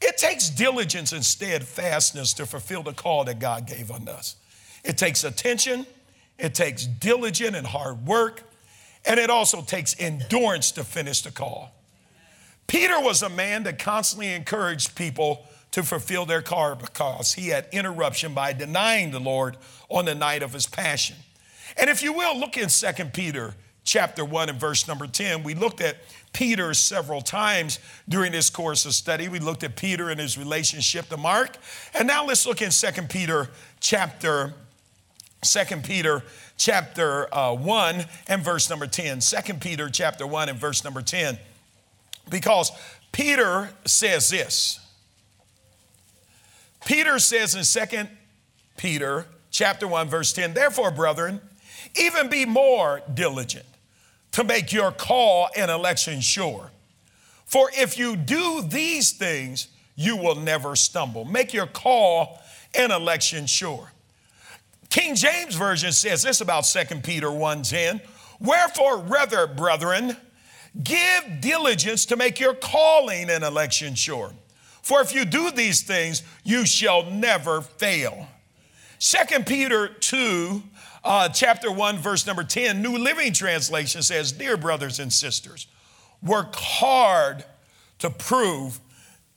it 0.00 0.16
takes 0.16 0.48
diligence 0.48 1.12
and 1.12 1.24
steadfastness 1.24 2.34
to 2.34 2.46
fulfill 2.46 2.84
the 2.84 2.92
call 2.92 3.24
that 3.24 3.40
God 3.40 3.66
gave 3.66 3.90
on 3.90 4.08
us. 4.08 4.36
It 4.84 4.96
takes 4.96 5.24
attention, 5.24 5.86
it 6.38 6.54
takes 6.54 6.86
diligent 6.86 7.56
and 7.56 7.66
hard 7.66 8.06
work. 8.06 8.42
And 9.04 9.18
it 9.18 9.30
also 9.30 9.62
takes 9.62 9.98
endurance 9.98 10.72
to 10.72 10.84
finish 10.84 11.22
the 11.22 11.30
call. 11.30 11.72
Peter 12.66 13.00
was 13.00 13.22
a 13.22 13.28
man 13.28 13.62
that 13.62 13.78
constantly 13.78 14.32
encouraged 14.32 14.94
people 14.94 15.46
to 15.70 15.82
fulfill 15.82 16.26
their 16.26 16.42
call 16.42 16.74
because 16.74 17.32
he 17.34 17.48
had 17.48 17.66
interruption 17.72 18.34
by 18.34 18.52
denying 18.52 19.10
the 19.10 19.20
Lord 19.20 19.56
on 19.88 20.04
the 20.04 20.14
night 20.14 20.42
of 20.42 20.52
his 20.52 20.66
passion. 20.66 21.16
And 21.76 21.88
if 21.88 22.02
you 22.02 22.12
will, 22.12 22.38
look 22.38 22.56
in 22.56 22.68
2 22.68 23.04
Peter 23.06 23.54
chapter 23.84 24.24
1 24.24 24.50
and 24.50 24.60
verse 24.60 24.86
number 24.86 25.06
10. 25.06 25.42
We 25.42 25.54
looked 25.54 25.80
at 25.80 25.96
Peter 26.32 26.74
several 26.74 27.22
times 27.22 27.78
during 28.08 28.32
this 28.32 28.50
course 28.50 28.84
of 28.84 28.92
study. 28.92 29.28
We 29.28 29.38
looked 29.38 29.64
at 29.64 29.76
Peter 29.76 30.10
and 30.10 30.20
his 30.20 30.36
relationship 30.36 31.08
to 31.08 31.16
Mark. 31.16 31.56
And 31.94 32.06
now 32.06 32.26
let's 32.26 32.46
look 32.46 32.60
in 32.60 32.70
2 32.70 33.02
Peter 33.08 33.48
chapter 33.80 34.52
2 35.42 35.76
Peter 35.82 36.22
chapter 36.56 37.32
uh, 37.34 37.54
1 37.54 38.04
and 38.26 38.42
verse 38.42 38.68
number 38.68 38.86
10. 38.86 39.20
2 39.20 39.54
Peter 39.54 39.88
chapter 39.88 40.26
1 40.26 40.48
and 40.48 40.58
verse 40.58 40.84
number 40.84 41.02
10. 41.02 41.38
Because 42.28 42.72
Peter 43.12 43.70
says 43.84 44.28
this. 44.30 44.80
Peter 46.84 47.18
says 47.18 47.54
in 47.54 47.88
2 47.88 48.08
Peter 48.76 49.26
chapter 49.50 49.86
1 49.86 50.08
verse 50.08 50.32
10, 50.32 50.54
therefore 50.54 50.90
brethren, 50.90 51.40
even 51.96 52.28
be 52.28 52.44
more 52.44 53.02
diligent 53.14 53.66
to 54.32 54.44
make 54.44 54.72
your 54.72 54.92
call 54.92 55.48
and 55.56 55.70
election 55.70 56.20
sure. 56.20 56.70
For 57.44 57.70
if 57.74 57.98
you 57.98 58.14
do 58.14 58.62
these 58.62 59.12
things, 59.12 59.68
you 59.96 60.16
will 60.16 60.34
never 60.34 60.76
stumble. 60.76 61.24
Make 61.24 61.52
your 61.52 61.66
call 61.66 62.40
and 62.74 62.92
election 62.92 63.46
sure. 63.46 63.90
King 64.90 65.14
James 65.14 65.54
Version 65.54 65.92
says 65.92 66.22
this 66.22 66.40
about 66.40 66.62
2 66.62 67.02
Peter 67.02 67.30
1:10. 67.30 68.00
Wherefore, 68.40 68.98
rather, 68.98 69.46
brethren, 69.46 70.16
give 70.82 71.40
diligence 71.40 72.06
to 72.06 72.16
make 72.16 72.38
your 72.38 72.54
calling 72.54 73.30
and 73.30 73.44
election 73.44 73.94
sure. 73.94 74.32
For 74.82 75.00
if 75.00 75.14
you 75.14 75.24
do 75.24 75.50
these 75.50 75.82
things, 75.82 76.22
you 76.44 76.64
shall 76.64 77.04
never 77.04 77.60
fail. 77.60 78.28
2 79.00 79.44
Peter 79.44 79.88
2, 79.88 80.62
uh, 81.04 81.28
chapter 81.28 81.70
1, 81.70 81.98
verse 81.98 82.26
number 82.26 82.42
10, 82.42 82.80
New 82.80 82.96
Living 82.96 83.32
Translation 83.32 84.02
says, 84.02 84.32
Dear 84.32 84.56
brothers 84.56 84.98
and 84.98 85.12
sisters, 85.12 85.66
work 86.22 86.54
hard 86.54 87.44
to 87.98 88.10
prove 88.10 88.80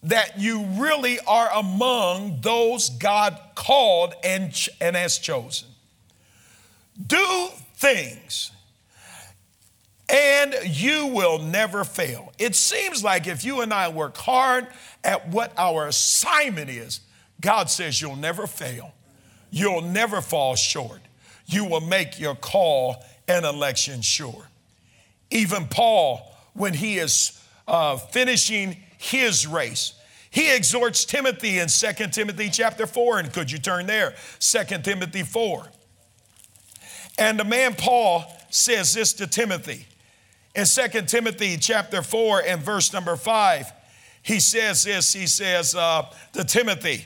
that 0.03 0.39
you 0.39 0.63
really 0.63 1.19
are 1.27 1.49
among 1.53 2.41
those 2.41 2.89
God 2.89 3.39
called 3.55 4.13
and, 4.23 4.53
and 4.79 4.95
has 4.95 5.17
chosen. 5.19 5.67
Do 7.07 7.49
things 7.75 8.51
and 10.11 10.55
you 10.65 11.07
will 11.07 11.39
never 11.39 11.83
fail. 11.85 12.33
It 12.37 12.55
seems 12.55 13.03
like 13.03 13.27
if 13.27 13.45
you 13.45 13.61
and 13.61 13.73
I 13.73 13.87
work 13.87 14.17
hard 14.17 14.67
at 15.03 15.29
what 15.29 15.53
our 15.57 15.87
assignment 15.87 16.69
is, 16.69 16.99
God 17.39 17.69
says 17.69 18.01
you'll 18.01 18.17
never 18.17 18.45
fail. 18.45 18.93
You'll 19.51 19.81
never 19.81 20.21
fall 20.21 20.55
short. 20.55 20.99
You 21.45 21.65
will 21.65 21.81
make 21.81 22.19
your 22.19 22.35
call 22.35 23.03
and 23.27 23.45
election 23.45 24.01
sure. 24.01 24.49
Even 25.29 25.67
Paul, 25.67 26.35
when 26.53 26.73
he 26.73 26.97
is 26.97 27.41
uh, 27.67 27.95
finishing 27.95 28.77
his 29.01 29.47
race, 29.47 29.93
he 30.29 30.55
exhorts 30.55 31.03
Timothy 31.03 31.59
in 31.59 31.67
2 31.67 32.07
Timothy 32.07 32.49
chapter 32.49 32.85
4, 32.85 33.19
and 33.19 33.33
could 33.33 33.51
you 33.51 33.57
turn 33.57 33.87
there? 33.87 34.13
2 34.39 34.63
Timothy 34.83 35.23
4. 35.23 35.65
And 37.17 37.39
the 37.39 37.43
man 37.43 37.73
Paul 37.73 38.25
says 38.49 38.93
this 38.93 39.13
to 39.13 39.27
Timothy. 39.27 39.87
In 40.55 40.65
2 40.65 41.01
Timothy 41.01 41.57
chapter 41.57 42.01
4 42.01 42.43
and 42.45 42.61
verse 42.61 42.93
number 42.93 43.15
5, 43.15 43.71
he 44.21 44.39
says 44.39 44.83
this, 44.83 45.11
he 45.11 45.25
says 45.25 45.73
uh, 45.73 46.03
to 46.33 46.43
Timothy 46.43 47.05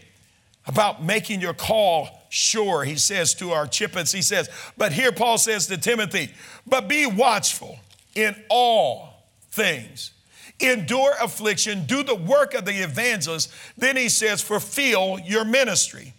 about 0.67 1.01
making 1.01 1.39
your 1.39 1.53
call 1.53 2.09
sure. 2.29 2.83
He 2.83 2.97
says 2.97 3.33
to 3.35 3.51
Archippus, 3.51 4.11
he 4.11 4.21
says, 4.21 4.49
but 4.77 4.91
here 4.91 5.11
Paul 5.11 5.37
says 5.37 5.67
to 5.67 5.77
Timothy, 5.77 6.31
but 6.67 6.89
be 6.89 7.05
watchful 7.05 7.79
in 8.15 8.35
all 8.49 9.23
things. 9.51 10.11
Endure 10.59 11.13
affliction, 11.21 11.85
do 11.85 12.03
the 12.03 12.15
work 12.15 12.53
of 12.53 12.65
the 12.65 12.83
evangelist. 12.83 13.51
Then 13.77 13.97
he 13.97 14.09
says, 14.09 14.41
fulfill 14.41 15.19
your 15.19 15.43
ministry. 15.43 16.13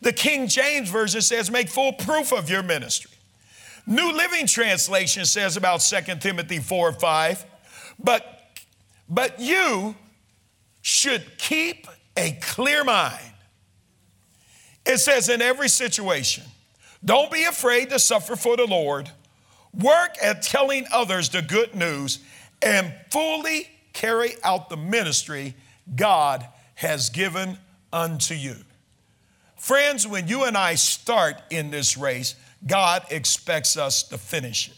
The 0.00 0.12
King 0.12 0.48
James 0.48 0.88
Version 0.88 1.20
says, 1.20 1.50
make 1.50 1.68
full 1.68 1.92
proof 1.92 2.32
of 2.32 2.48
your 2.48 2.62
ministry. 2.62 3.10
New 3.86 4.12
Living 4.12 4.46
Translation 4.46 5.24
says 5.26 5.56
about 5.56 5.78
2 5.78 6.14
Timothy 6.16 6.58
4 6.58 6.92
5, 6.92 7.44
but, 7.98 8.56
but 9.08 9.38
you 9.38 9.94
should 10.80 11.36
keep 11.38 11.86
a 12.16 12.32
clear 12.40 12.84
mind 12.84 13.34
it 14.86 14.98
says, 14.98 15.28
in 15.28 15.40
every 15.40 15.68
situation, 15.68 16.44
don't 17.04 17.30
be 17.30 17.44
afraid 17.44 17.90
to 17.90 17.98
suffer 17.98 18.36
for 18.36 18.56
the 18.56 18.66
Lord. 18.66 19.10
Work 19.72 20.16
at 20.22 20.42
telling 20.42 20.86
others 20.92 21.30
the 21.30 21.42
good 21.42 21.74
news 21.74 22.20
and 22.62 22.94
fully 23.10 23.68
carry 23.94 24.32
out 24.44 24.68
the 24.68 24.76
ministry 24.76 25.54
God 25.96 26.46
has 26.74 27.08
given 27.08 27.56
unto 27.92 28.34
you. 28.34 28.56
Friends, 29.56 30.06
when 30.06 30.28
you 30.28 30.44
and 30.44 30.58
I 30.58 30.74
start 30.74 31.40
in 31.48 31.70
this 31.70 31.96
race, 31.96 32.34
God 32.66 33.02
expects 33.10 33.78
us 33.78 34.02
to 34.04 34.18
finish 34.18 34.68
it. 34.68 34.74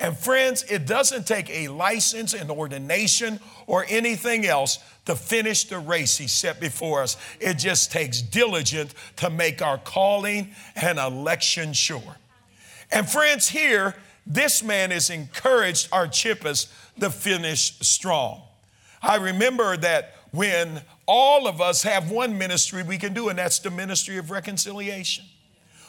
And 0.00 0.16
friends, 0.16 0.64
it 0.64 0.86
doesn't 0.86 1.26
take 1.26 1.50
a 1.50 1.68
license, 1.68 2.32
an 2.32 2.50
ordination, 2.50 3.40
or 3.66 3.84
anything 3.88 4.46
else 4.46 4.78
to 5.06 5.16
finish 5.16 5.64
the 5.64 5.78
race 5.78 6.16
He 6.16 6.28
set 6.28 6.60
before 6.60 7.02
us. 7.02 7.16
It 7.40 7.54
just 7.54 7.90
takes 7.90 8.22
diligence 8.22 8.94
to 9.16 9.30
make 9.30 9.60
our 9.60 9.78
calling 9.78 10.54
and 10.76 10.98
election 10.98 11.72
sure. 11.72 12.16
And 12.90 13.08
friends, 13.08 13.48
here, 13.48 13.94
this 14.28 14.62
man 14.62 14.92
is 14.92 15.08
encouraged 15.08 15.88
Archippus 15.90 16.72
to 17.00 17.10
finish 17.10 17.78
strong. 17.80 18.42
I 19.00 19.16
remember 19.16 19.76
that 19.78 20.14
when 20.32 20.82
all 21.06 21.48
of 21.48 21.62
us 21.62 21.82
have 21.82 22.10
one 22.10 22.36
ministry 22.36 22.82
we 22.82 22.98
can 22.98 23.14
do, 23.14 23.30
and 23.30 23.38
that's 23.38 23.58
the 23.58 23.70
ministry 23.70 24.18
of 24.18 24.30
reconciliation. 24.30 25.24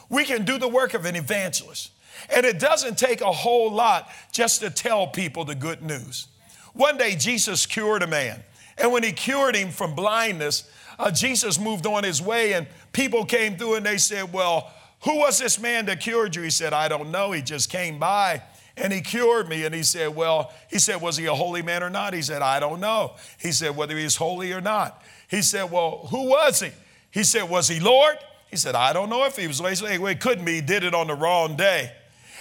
We 0.09 0.23
can 0.23 0.45
do 0.45 0.57
the 0.57 0.67
work 0.67 0.93
of 0.93 1.05
an 1.05 1.17
evangelist. 1.17 1.91
And 2.33 2.45
it 2.45 2.59
doesn't 2.59 2.97
take 2.97 3.21
a 3.21 3.31
whole 3.31 3.71
lot 3.71 4.09
just 4.31 4.61
to 4.61 4.69
tell 4.69 5.07
people 5.07 5.43
the 5.43 5.55
good 5.55 5.81
news. 5.81 6.27
One 6.73 6.97
day, 6.97 7.15
Jesus 7.15 7.65
cured 7.65 8.03
a 8.03 8.07
man. 8.07 8.41
And 8.77 8.93
when 8.93 9.03
he 9.03 9.11
cured 9.11 9.55
him 9.55 9.71
from 9.71 9.93
blindness, 9.95 10.69
uh, 10.97 11.11
Jesus 11.11 11.59
moved 11.59 11.85
on 11.85 12.03
his 12.03 12.21
way, 12.21 12.53
and 12.53 12.67
people 12.93 13.25
came 13.25 13.57
through 13.57 13.75
and 13.75 13.85
they 13.85 13.97
said, 13.97 14.31
Well, 14.31 14.71
who 15.03 15.19
was 15.19 15.39
this 15.39 15.59
man 15.59 15.85
that 15.85 16.01
cured 16.01 16.35
you? 16.35 16.41
He 16.41 16.49
said, 16.49 16.73
I 16.73 16.87
don't 16.87 17.11
know. 17.11 17.31
He 17.31 17.41
just 17.41 17.69
came 17.69 17.99
by 17.99 18.43
and 18.75 18.91
he 18.91 19.01
cured 19.01 19.47
me. 19.47 19.65
And 19.65 19.73
he 19.73 19.83
said, 19.83 20.15
Well, 20.15 20.51
he 20.69 20.79
said, 20.79 21.01
Was 21.01 21.17
he 21.17 21.25
a 21.25 21.33
holy 21.33 21.61
man 21.61 21.83
or 21.83 21.89
not? 21.89 22.13
He 22.13 22.21
said, 22.21 22.41
I 22.41 22.59
don't 22.59 22.79
know. 22.79 23.13
He 23.39 23.51
said, 23.51 23.75
Whether 23.75 23.97
he's 23.97 24.15
holy 24.15 24.51
or 24.51 24.61
not. 24.61 25.01
He 25.29 25.41
said, 25.41 25.71
Well, 25.71 26.07
who 26.09 26.29
was 26.29 26.59
he? 26.59 26.71
He 27.11 27.23
said, 27.23 27.49
Was 27.49 27.67
he 27.67 27.79
Lord? 27.79 28.17
He 28.49 28.57
said, 28.57 28.75
I 28.75 28.93
don't 28.93 29.09
know 29.09 29.25
if 29.25 29.37
he 29.37 29.47
was. 29.47 29.59
He 29.59 29.75
said, 29.75 29.99
well, 29.99 30.11
it 30.11 30.19
couldn't 30.19 30.43
be. 30.43 30.55
He 30.55 30.61
did 30.61 30.83
it 30.83 30.95
on 30.95 31.07
the 31.07 31.13
wrong 31.13 31.55
day. 31.55 31.91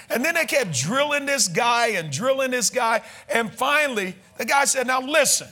And 0.09 0.25
then 0.25 0.35
they 0.35 0.47
kept 0.47 0.73
drilling 0.73 1.27
this 1.27 1.49
guy 1.49 1.89
and 1.89 2.11
drilling 2.11 2.51
this 2.51 2.71
guy. 2.71 3.03
And 3.29 3.53
finally, 3.53 4.17
the 4.39 4.47
guy 4.47 4.65
said, 4.65 4.87
Now 4.87 5.01
listen, 5.01 5.49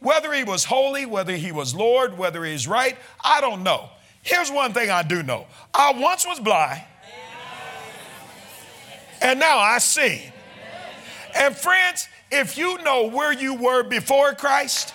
whether 0.00 0.32
he 0.32 0.44
was 0.44 0.64
holy, 0.64 1.06
whether 1.06 1.34
he 1.34 1.52
was 1.52 1.74
Lord, 1.74 2.18
whether 2.18 2.44
he's 2.44 2.68
right, 2.68 2.96
I 3.24 3.40
don't 3.40 3.62
know. 3.62 3.88
Here's 4.24 4.50
one 4.50 4.72
thing 4.72 4.90
I 4.90 5.02
do 5.02 5.22
know 5.22 5.46
I 5.72 5.92
once 5.92 6.26
was 6.26 6.40
blind, 6.40 6.82
and 9.20 9.38
now 9.38 9.58
I 9.58 9.78
see. 9.78 10.22
And 11.36 11.54
friends, 11.54 12.08
if 12.32 12.56
you 12.56 12.78
know 12.82 13.08
where 13.08 13.32
you 13.32 13.54
were 13.54 13.82
before 13.82 14.34
Christ, 14.34 14.94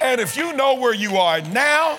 and 0.00 0.20
if 0.20 0.36
you 0.36 0.52
know 0.52 0.74
where 0.74 0.94
you 0.94 1.16
are 1.16 1.40
now, 1.40 1.98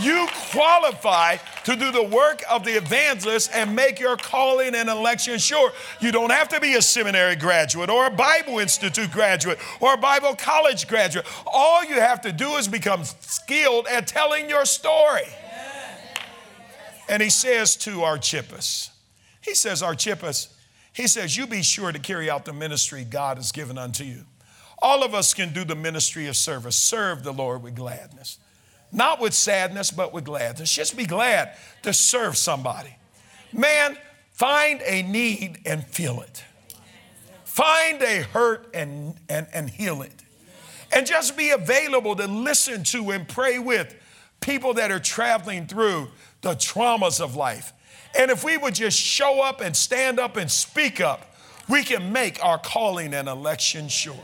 you 0.00 0.26
qualify 0.50 1.36
to 1.64 1.76
do 1.76 1.92
the 1.92 2.02
work 2.02 2.42
of 2.50 2.64
the 2.64 2.72
evangelist 2.72 3.50
and 3.54 3.76
make 3.76 4.00
your 4.00 4.16
calling 4.16 4.74
and 4.74 4.88
election 4.88 5.38
sure. 5.38 5.72
You 6.00 6.12
don't 6.12 6.32
have 6.32 6.48
to 6.48 6.60
be 6.60 6.74
a 6.74 6.82
seminary 6.82 7.36
graduate 7.36 7.90
or 7.90 8.06
a 8.06 8.10
Bible 8.10 8.58
Institute 8.58 9.10
graduate 9.10 9.58
or 9.80 9.94
a 9.94 9.98
Bible 9.98 10.34
college 10.34 10.88
graduate. 10.88 11.26
All 11.46 11.84
you 11.84 11.96
have 11.96 12.22
to 12.22 12.32
do 12.32 12.56
is 12.56 12.68
become 12.68 13.04
skilled 13.04 13.86
at 13.86 14.06
telling 14.06 14.48
your 14.48 14.64
story. 14.64 15.26
And 17.08 17.22
he 17.22 17.30
says 17.30 17.76
to 17.78 18.02
Archippus, 18.02 18.90
he 19.42 19.54
says, 19.54 19.82
Archippus, 19.82 20.54
he 20.92 21.06
says, 21.06 21.36
You 21.36 21.46
be 21.46 21.62
sure 21.62 21.92
to 21.92 21.98
carry 21.98 22.30
out 22.30 22.44
the 22.44 22.52
ministry 22.52 23.04
God 23.04 23.36
has 23.36 23.52
given 23.52 23.76
unto 23.76 24.04
you. 24.04 24.24
All 24.80 25.04
of 25.04 25.14
us 25.14 25.32
can 25.32 25.52
do 25.52 25.64
the 25.64 25.76
ministry 25.76 26.26
of 26.26 26.36
service, 26.36 26.76
serve 26.76 27.22
the 27.22 27.32
Lord 27.32 27.62
with 27.62 27.76
gladness. 27.76 28.38
Not 28.90 29.20
with 29.20 29.32
sadness, 29.32 29.90
but 29.90 30.12
with 30.12 30.24
gladness. 30.24 30.72
Just 30.72 30.96
be 30.96 31.06
glad 31.06 31.56
to 31.82 31.94
serve 31.94 32.36
somebody. 32.36 32.94
Man, 33.52 33.96
find 34.32 34.82
a 34.84 35.02
need 35.02 35.60
and 35.64 35.84
feel 35.86 36.20
it. 36.20 36.44
find 37.44 38.02
a 38.02 38.22
hurt 38.22 38.68
and, 38.74 39.14
and, 39.28 39.46
and 39.54 39.70
heal 39.70 40.02
it. 40.02 40.12
And 40.94 41.06
just 41.06 41.36
be 41.38 41.50
available 41.50 42.16
to 42.16 42.26
listen 42.26 42.84
to 42.84 43.12
and 43.12 43.26
pray 43.26 43.58
with 43.58 43.94
people 44.42 44.74
that 44.74 44.90
are 44.90 45.00
traveling 45.00 45.66
through 45.66 46.08
the 46.42 46.50
traumas 46.50 47.20
of 47.20 47.34
life. 47.36 47.72
And 48.18 48.30
if 48.30 48.44
we 48.44 48.58
would 48.58 48.74
just 48.74 48.98
show 48.98 49.40
up 49.40 49.62
and 49.62 49.74
stand 49.74 50.20
up 50.20 50.36
and 50.36 50.50
speak 50.50 51.00
up, 51.00 51.34
we 51.68 51.82
can 51.82 52.12
make 52.12 52.44
our 52.44 52.58
calling 52.58 53.14
and 53.14 53.28
election 53.28 53.88
sure. 53.88 54.14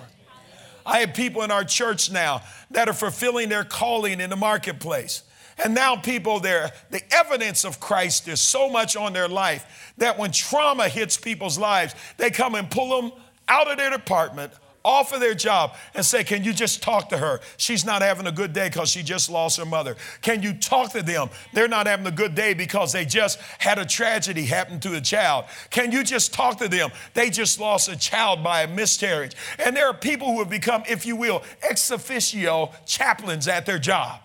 I 0.85 0.99
have 1.01 1.15
people 1.15 1.43
in 1.43 1.51
our 1.51 1.65
church 1.65 2.11
now 2.11 2.43
that 2.71 2.89
are 2.89 2.95
fulfilling 2.95 3.49
their 3.49 3.65
calling 3.65 4.21
in 4.21 4.31
the 4.31 4.37
marketplace. 4.37 5.23
And 5.63 5.75
now 5.75 5.97
people 5.97 6.41
there, 6.41 6.73
the 6.91 7.03
evidence 7.13 7.65
of 7.65 7.81
Christ 7.81 8.29
is 8.29 8.41
so 8.41 8.69
much 8.71 8.97
on 8.97 9.13
their 9.13 9.29
life 9.29 9.93
that 9.99 10.19
when 10.19 10.31
trauma 10.31 10.89
hits 10.89 11.17
people's 11.17 11.59
lives, 11.59 11.95
they 12.17 12.31
come 12.31 12.55
and 12.55 12.71
pull 12.71 13.01
them 13.01 13.13
out 13.49 13.71
of 13.71 13.77
their 13.77 13.91
department, 13.91 14.53
off 14.85 15.13
of 15.13 15.21
their 15.21 15.35
job 15.35 15.75
and 15.95 16.05
say, 16.05 16.25
Can 16.25 16.45
you 16.45 16.53
just 16.53 16.83
talk 16.83 17.09
to 17.11 17.19
her? 17.19 17.41
She's 17.57 17.85
not 17.85 18.03
having 18.03 18.27
a 18.27 18.33
good 18.33 18.53
day 18.53 18.69
because 18.69 18.89
she 18.89 19.03
just 19.03 19.31
lost 19.31 19.59
her 19.59 19.65
mother. 19.65 19.97
Can 20.23 20.43
you 20.43 20.53
talk 20.55 20.93
to 20.93 21.03
them? 21.03 21.29
They're 21.53 21.69
not 21.69 21.87
having 21.87 22.07
a 22.07 22.13
good 22.13 22.35
day 22.35 22.55
because 22.55 22.93
they 22.93 23.05
just 23.05 23.39
had 23.59 23.79
a 23.79 23.85
tragedy 23.85 24.45
happen 24.45 24.81
to 24.81 24.95
a 24.97 25.01
child. 25.01 25.47
Can 25.71 25.93
you 25.93 26.05
just 26.05 26.33
talk 26.33 26.59
to 26.59 26.69
them? 26.69 26.91
They 27.15 27.31
just 27.31 27.61
lost 27.61 27.89
a 27.89 27.99
child 27.99 28.43
by 28.43 28.63
a 28.63 28.69
miscarriage. 28.69 29.35
And 29.59 29.77
there 29.77 29.87
are 29.87 29.95
people 29.95 30.29
who 30.29 30.39
have 30.39 30.51
become, 30.51 30.83
if 30.89 31.05
you 31.07 31.17
will, 31.17 31.43
ex 31.63 31.91
officio 31.91 32.73
chaplains 32.87 33.49
at 33.49 33.67
their 33.67 33.79
job. 33.79 34.21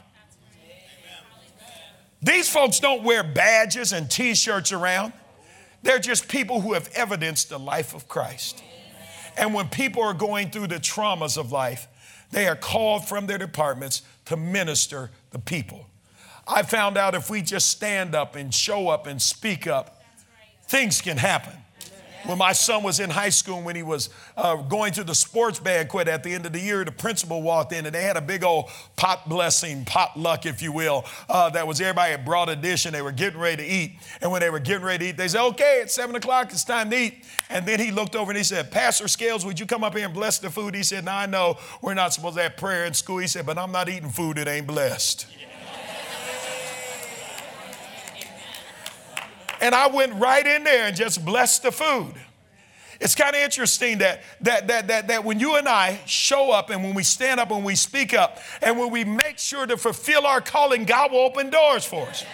These 2.22 2.50
folks 2.50 2.80
don't 2.80 3.04
wear 3.04 3.22
badges 3.22 3.92
and 3.92 4.10
t 4.10 4.34
shirts 4.34 4.72
around. 4.72 5.12
They're 5.82 6.00
just 6.00 6.30
people 6.30 6.62
who 6.62 6.74
have 6.74 6.90
evidenced 6.96 7.50
the 7.50 7.60
life 7.60 7.94
of 7.94 8.08
Christ. 8.08 8.64
And 9.38 9.54
when 9.54 9.68
people 9.70 10.04
are 10.04 10.14
going 10.14 10.50
through 10.50 10.68
the 10.68 10.76
traumas 10.80 11.38
of 11.38 11.52
life, 11.52 11.88
they 12.32 12.48
are 12.48 12.56
called 12.56 13.08
from 13.08 13.28
their 13.28 13.38
departments 13.38 14.02
to 14.26 14.38
minister 14.38 15.12
the 15.32 15.40
people. 15.40 15.88
I 16.48 16.64
found 16.64 16.98
out 16.98 17.16
if 17.16 17.30
we 17.30 17.42
just 17.42 17.70
stand 17.70 18.16
up 18.16 18.36
and 18.36 18.54
show 18.54 18.90
up 18.90 19.08
and 19.08 19.22
speak 19.22 19.68
up, 19.68 20.04
things 20.64 21.02
can 21.02 21.18
happen. 21.18 21.54
When 22.26 22.38
my 22.38 22.54
son 22.54 22.84
was 22.84 23.02
in 23.02 23.10
high 23.10 23.30
school, 23.30 23.62
when 23.62 23.76
he 23.76 23.84
was 23.84 24.10
uh, 24.38 24.56
going 24.56 24.94
to 24.94 25.04
the 25.04 25.14
sports 25.14 25.60
banquet 25.60 26.08
at 26.08 26.24
the 26.24 26.34
end 26.34 26.46
of 26.46 26.54
the 26.54 26.60
year, 26.60 26.86
the 26.86 26.92
principal 26.92 27.42
walked 27.42 27.74
in 27.74 27.86
and 27.86 27.94
they 27.94 28.04
had 28.04 28.16
a 28.16 28.22
big 28.22 28.44
old 28.44 28.70
pot 28.96 29.28
blessing, 29.28 29.84
potluck, 29.84 30.46
if 30.46 30.62
you 30.62 30.72
will, 30.72 31.04
uh, 31.30 31.50
that 31.50 31.68
was 31.68 31.82
everybody 31.82 32.12
had 32.12 32.24
brought 32.24 32.48
a 32.48 32.56
dish 32.56 32.86
and 32.86 32.96
they 32.96 33.02
were 33.02 33.12
getting 33.12 33.40
ready 33.40 33.64
to 33.64 33.70
eat. 33.70 33.98
And 34.22 34.32
when 34.32 34.40
they 34.40 34.50
were 34.50 34.60
getting 34.60 34.86
ready 34.86 35.06
to 35.06 35.10
eat, 35.10 35.18
they 35.18 35.28
said, 35.28 35.46
okay, 35.48 35.82
it's 35.82 35.94
seven 35.94 36.16
o'clock, 36.16 36.52
it's 36.52 36.64
time 36.64 36.90
to 36.92 36.98
eat. 36.98 37.26
And 37.50 37.66
then 37.66 37.80
he 37.80 37.92
looked 37.92 38.16
over 38.16 38.32
and 38.32 38.38
he 38.38 38.44
said, 38.44 38.72
Pastor 38.72 39.08
Scales, 39.10 39.46
would 39.46 39.60
you 39.60 39.66
come 39.66 39.84
up 39.84 39.96
here 39.96 40.06
and 40.06 40.14
bless 40.14 40.40
the 40.40 40.50
food? 40.50 40.76
He 40.76 40.84
said, 40.84 41.04
now 41.04 41.18
I 41.18 41.26
know 41.26 41.58
we're 41.82 41.94
not 41.94 42.14
supposed 42.14 42.38
to 42.38 42.44
have 42.44 42.56
prayer 42.56 42.86
in 42.86 42.94
school. 42.94 43.18
He 43.18 43.28
said, 43.28 43.46
but 43.46 43.58
I'm 43.58 43.72
not 43.72 43.90
eating 43.90 44.10
food 44.10 44.38
that 44.38 44.48
ain't 44.48 44.68
blessed. 44.68 45.28
And 49.64 49.74
I 49.74 49.88
went 49.88 50.14
right 50.16 50.46
in 50.46 50.66
there 50.66 50.88
and 50.88 50.96
just 50.96 51.24
blessed 51.24 51.64
the 51.64 51.72
food. 51.72 52.16
It's 53.00 53.16
kind 53.16 53.34
of 53.34 53.42
interesting 53.42 54.00
that, 54.00 54.22
that, 54.42 54.68
that, 54.68 54.88
that, 54.88 55.08
that 55.08 55.24
when 55.24 55.40
you 55.40 55.56
and 55.56 55.70
I 55.70 56.02
show 56.06 56.52
up 56.52 56.70
and 56.70 56.84
when 56.84 56.94
we 56.94 57.04
stand 57.04 57.40
up 57.40 57.50
and 57.50 57.64
we 57.64 57.76
speak 57.76 58.14
up 58.14 58.40
and 58.62 58.78
when 58.78 58.92
we 58.92 59.06
make 59.06 59.38
sure 59.38 59.66
to 59.66 59.78
fulfill 59.78 60.28
our 60.28 60.42
calling, 60.42 60.84
God 60.84 61.14
will 61.14 61.20
open 61.20 61.50
doors 61.50 61.86
for 61.86 62.06
us. 62.08 62.26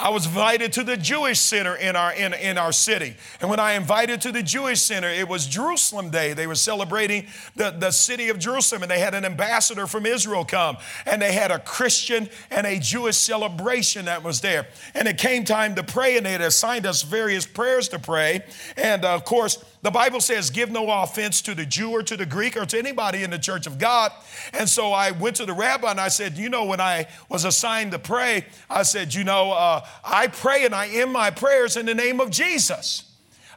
I 0.00 0.08
was 0.08 0.24
invited 0.24 0.72
to 0.74 0.82
the 0.82 0.96
Jewish 0.96 1.38
Center 1.38 1.76
in 1.76 1.94
our, 1.94 2.12
in, 2.14 2.32
in 2.32 2.56
our 2.56 2.72
city. 2.72 3.14
And 3.40 3.50
when 3.50 3.60
I 3.60 3.72
invited 3.72 4.22
to 4.22 4.32
the 4.32 4.42
Jewish 4.42 4.80
Center, 4.80 5.10
it 5.10 5.28
was 5.28 5.46
Jerusalem 5.46 6.08
Day. 6.08 6.32
They 6.32 6.46
were 6.46 6.54
celebrating 6.54 7.26
the, 7.54 7.70
the 7.70 7.90
city 7.90 8.30
of 8.30 8.38
Jerusalem, 8.38 8.82
and 8.82 8.90
they 8.90 8.98
had 8.98 9.14
an 9.14 9.26
ambassador 9.26 9.86
from 9.86 10.06
Israel 10.06 10.46
come. 10.46 10.78
And 11.04 11.20
they 11.20 11.32
had 11.32 11.50
a 11.50 11.58
Christian 11.58 12.30
and 12.50 12.66
a 12.66 12.78
Jewish 12.78 13.16
celebration 13.16 14.06
that 14.06 14.22
was 14.22 14.40
there. 14.40 14.68
And 14.94 15.06
it 15.06 15.18
came 15.18 15.44
time 15.44 15.74
to 15.74 15.82
pray, 15.82 16.16
and 16.16 16.24
they 16.24 16.32
had 16.32 16.40
assigned 16.40 16.86
us 16.86 17.02
various 17.02 17.44
prayers 17.44 17.88
to 17.90 17.98
pray. 17.98 18.42
And 18.78 19.04
uh, 19.04 19.14
of 19.14 19.26
course, 19.26 19.62
the 19.82 19.90
Bible 19.90 20.20
says, 20.20 20.50
give 20.50 20.70
no 20.70 20.90
offense 20.90 21.40
to 21.42 21.54
the 21.54 21.64
Jew 21.64 21.90
or 21.90 22.02
to 22.02 22.16
the 22.16 22.26
Greek 22.26 22.56
or 22.56 22.66
to 22.66 22.78
anybody 22.78 23.22
in 23.22 23.30
the 23.30 23.38
church 23.38 23.66
of 23.66 23.78
God. 23.78 24.12
And 24.52 24.68
so 24.68 24.92
I 24.92 25.10
went 25.10 25.36
to 25.36 25.46
the 25.46 25.54
rabbi 25.54 25.90
and 25.90 26.00
I 26.00 26.08
said, 26.08 26.36
You 26.36 26.50
know, 26.50 26.66
when 26.66 26.80
I 26.80 27.06
was 27.30 27.44
assigned 27.44 27.92
to 27.92 27.98
pray, 27.98 28.44
I 28.68 28.82
said, 28.82 29.14
You 29.14 29.24
know, 29.24 29.52
uh, 29.52 29.86
I 30.04 30.26
pray 30.28 30.64
and 30.64 30.74
I 30.74 30.88
end 30.88 31.12
my 31.12 31.30
prayers 31.30 31.76
in 31.76 31.86
the 31.86 31.94
name 31.94 32.20
of 32.20 32.30
Jesus. 32.30 33.04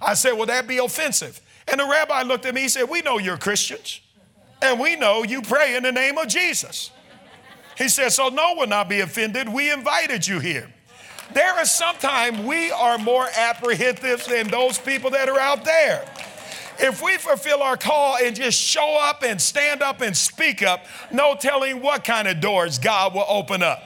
I 0.02 0.14
said, 0.14 0.34
Will 0.34 0.46
that 0.48 0.68
be 0.68 0.78
offensive? 0.78 1.40
And 1.68 1.80
the 1.80 1.86
rabbi 1.86 2.24
looked 2.24 2.46
at 2.46 2.54
me, 2.54 2.62
he 2.62 2.70
said, 2.70 2.90
We 2.90 3.02
know 3.02 3.18
you're 3.18 3.38
Christians, 3.38 4.02
and 4.62 4.80
we 4.80 4.96
know 4.96 5.24
you 5.24 5.42
pray 5.42 5.76
in 5.76 5.84
the 5.84 5.92
name 5.92 6.18
of 6.18 6.28
Jesus. 6.28 6.92
He 7.78 7.90
said, 7.90 8.10
So 8.10 8.30
no 8.30 8.50
one 8.50 8.58
will 8.58 8.68
not 8.68 8.90
be 8.90 9.00
offended. 9.00 9.50
We 9.50 9.72
invited 9.72 10.28
you 10.28 10.40
here. 10.40 10.72
There 11.34 11.60
is 11.62 11.72
sometimes 11.72 12.40
we 12.42 12.70
are 12.72 12.98
more 12.98 13.28
apprehensive 13.36 14.26
than 14.26 14.50
those 14.50 14.78
people 14.78 15.10
that 15.12 15.30
are 15.30 15.40
out 15.40 15.66
there. 15.66 16.06
If 16.80 17.02
we 17.02 17.18
fulfill 17.18 17.62
our 17.62 17.78
call 17.78 18.18
and 18.18 18.36
just 18.36 18.60
show 18.60 18.98
up 19.00 19.24
and 19.24 19.40
stand 19.40 19.82
up 19.82 20.02
and 20.02 20.16
speak 20.16 20.64
up, 20.64 20.86
no 21.12 21.36
telling 21.36 21.82
what 21.82 22.04
kind 22.04 22.28
of 22.28 22.40
doors 22.40 22.80
God 22.80 23.14
will 23.14 23.26
open 23.28 23.64
up. 23.64 23.84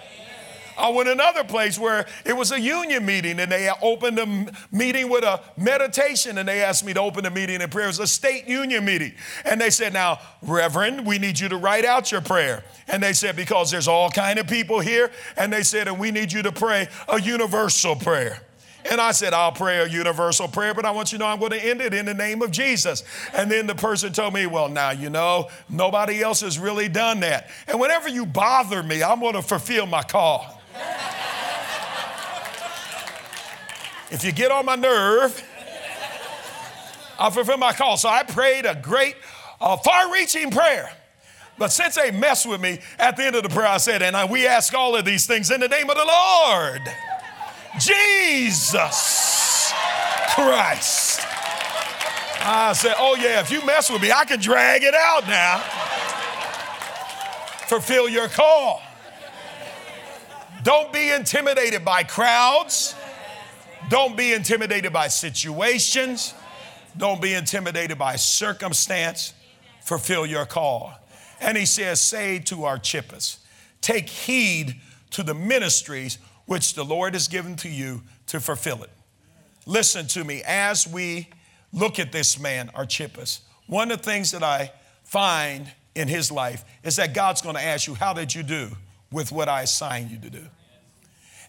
I 0.78 0.90
went 0.90 1.10
another 1.10 1.44
place 1.44 1.80
where 1.80 2.06
it 2.24 2.34
was 2.34 2.52
a 2.52 2.60
union 2.60 3.06
meeting 3.06 3.40
and 3.40 3.52
they 3.52 3.70
opened 3.82 4.20
a 4.20 4.54
meeting 4.72 5.10
with 5.10 5.24
a 5.24 5.42
meditation 5.58 6.38
and 6.38 6.48
they 6.48 6.62
asked 6.64 6.86
me 6.86 6.94
to 6.94 7.02
open 7.02 7.26
a 7.26 7.32
meeting 7.32 7.62
in 7.62 7.70
prayer. 7.70 7.86
It 7.86 7.90
was 7.90 8.00
a 8.00 8.08
state 8.08 8.48
union 8.48 8.86
meeting. 8.86 9.14
And 9.44 9.60
they 9.60 9.72
said, 9.72 9.94
now, 9.94 10.20
Reverend, 10.44 11.06
we 11.06 11.18
need 11.18 11.40
you 11.40 11.50
to 11.50 11.58
write 11.58 11.84
out 11.84 12.12
your 12.12 12.22
prayer. 12.22 12.64
And 12.88 13.02
they 13.02 13.14
said, 13.14 13.36
because 13.36 13.72
there's 13.72 13.88
all 13.88 14.10
kind 14.12 14.38
of 14.38 14.48
people 14.48 14.80
here. 14.80 15.10
And 15.36 15.52
they 15.52 15.64
said, 15.64 15.88
and 15.88 16.00
we 16.00 16.12
need 16.12 16.32
you 16.32 16.44
to 16.44 16.52
pray 16.52 16.88
a 17.10 17.20
universal 17.20 17.96
prayer. 17.96 18.42
And 18.90 19.02
I 19.02 19.12
said, 19.12 19.34
I'll 19.34 19.52
pray 19.52 19.80
a 19.80 19.88
universal 19.88 20.48
prayer, 20.48 20.74
but 20.74 20.86
I 20.86 20.92
want 20.92 21.12
you 21.12 21.18
to 21.18 21.24
know 21.24 21.30
I'm 21.30 21.40
going 21.40 21.52
to 21.52 21.60
end 21.60 21.82
it 21.82 21.94
in 21.94 22.06
the 22.06 22.14
name 22.14 22.42
of 22.42 22.52
Jesus. 22.52 23.04
And 23.34 23.52
then 23.52 23.68
the 23.68 23.76
person 23.76 24.14
told 24.14 24.34
me, 24.34 24.46
Well, 24.46 24.70
now, 24.70 24.92
you 24.92 25.10
know, 25.10 25.50
nobody 25.68 26.22
else 26.22 26.40
has 26.42 26.58
really 26.58 26.88
done 26.88 27.20
that. 27.22 27.50
And 27.68 27.80
whenever 27.80 28.08
you 28.08 28.26
bother 28.26 28.82
me, 28.82 29.04
I'm 29.04 29.20
going 29.20 29.34
to 29.34 29.42
fulfill 29.42 29.88
my 29.88 30.04
call. 30.04 30.57
If 34.10 34.24
you 34.24 34.32
get 34.32 34.52
on 34.52 34.66
my 34.66 34.76
nerve, 34.76 35.44
I'll 37.20 37.32
fulfill 37.32 37.58
my 37.58 37.74
call. 37.74 37.98
So 37.98 38.08
I 38.10 38.24
prayed 38.24 38.66
a 38.66 38.76
great, 38.76 39.16
uh, 39.60 39.78
far 39.78 40.14
reaching 40.14 40.50
prayer. 40.52 40.92
But 41.58 41.72
since 41.72 41.96
they 41.96 42.12
messed 42.12 42.48
with 42.48 42.62
me, 42.62 42.80
at 43.00 43.18
the 43.18 43.24
end 43.24 43.36
of 43.36 43.44
the 43.44 43.50
prayer, 43.50 43.68
I 43.68 43.78
said, 43.78 44.02
and 44.02 44.16
I, 44.16 44.26
we 44.26 44.48
ask 44.48 44.74
all 44.74 44.96
of 44.96 45.06
these 45.06 45.26
things 45.26 45.50
in 45.50 45.60
the 45.60 45.68
name 45.68 45.90
of 45.90 45.98
the 45.98 46.06
Lord, 46.06 46.82
Jesus 47.80 49.74
Christ. 50.36 51.22
I 52.40 52.74
said, 52.74 52.94
oh 52.98 53.16
yeah, 53.16 53.42
if 53.42 53.52
you 53.52 53.66
mess 53.66 53.90
with 53.90 54.02
me, 54.02 54.12
I 54.12 54.24
can 54.24 54.40
drag 54.40 54.84
it 54.84 54.94
out 54.94 55.28
now. 55.28 55.60
Fulfill 57.68 58.08
your 58.08 58.30
call. 58.30 58.82
Don't 60.68 60.92
be 60.92 61.12
intimidated 61.12 61.86
by 61.86 62.04
crowds. 62.04 62.94
Don't 63.88 64.18
be 64.18 64.34
intimidated 64.34 64.92
by 64.92 65.08
situations. 65.08 66.34
Don't 66.98 67.22
be 67.22 67.34
intimidated 67.34 67.98
by 67.98 68.18
circumstance. 68.18 69.34
Fulfill 69.86 70.26
your 70.26 70.46
call. 70.46 70.94
And 71.40 71.58
he 71.58 71.66
says, 71.66 72.02
Say 72.02 72.40
to 72.40 72.66
Archippus, 72.66 73.40
take 73.80 74.10
heed 74.10 74.76
to 75.12 75.24
the 75.24 75.34
ministries 75.34 76.18
which 76.48 76.74
the 76.74 76.84
Lord 76.84 77.14
has 77.14 77.30
given 77.30 77.56
to 77.56 77.70
you 77.70 78.04
to 78.26 78.42
fulfill 78.42 78.84
it. 78.84 78.90
Listen 79.66 80.06
to 80.08 80.26
me 80.26 80.44
as 80.46 80.86
we 80.86 81.30
look 81.72 81.98
at 81.98 82.12
this 82.12 82.38
man, 82.38 82.72
Archippus. 82.74 83.40
One 83.68 83.90
of 83.90 84.00
the 84.00 84.04
things 84.04 84.32
that 84.32 84.44
I 84.44 84.74
find 85.06 85.72
in 85.96 86.10
his 86.10 86.30
life 86.30 86.66
is 86.84 86.98
that 86.98 87.14
God's 87.14 87.42
going 87.42 87.56
to 87.56 87.64
ask 87.64 87.88
you, 87.88 87.96
How 87.96 88.12
did 88.12 88.36
you 88.36 88.44
do 88.44 88.72
with 89.14 89.32
what 89.32 89.48
I 89.48 89.62
assigned 89.62 90.12
you 90.12 90.20
to 90.20 90.30
do? 90.30 90.42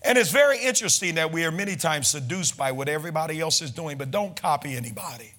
And 0.09 0.17
it's 0.17 0.31
very 0.31 0.59
interesting 0.59 1.17
that 1.17 1.33
we 1.33 1.45
are 1.45 1.51
many 1.51 1.77
times 1.77 2.09
seduced 2.09 2.57
by 2.57 2.73
what 2.73 2.89
everybody 2.89 3.43
else 3.43 3.61
is 3.61 3.71
doing, 3.71 3.99
but 3.99 4.11
don't 4.11 4.35
copy 4.35 4.75
anybody. 4.75 5.33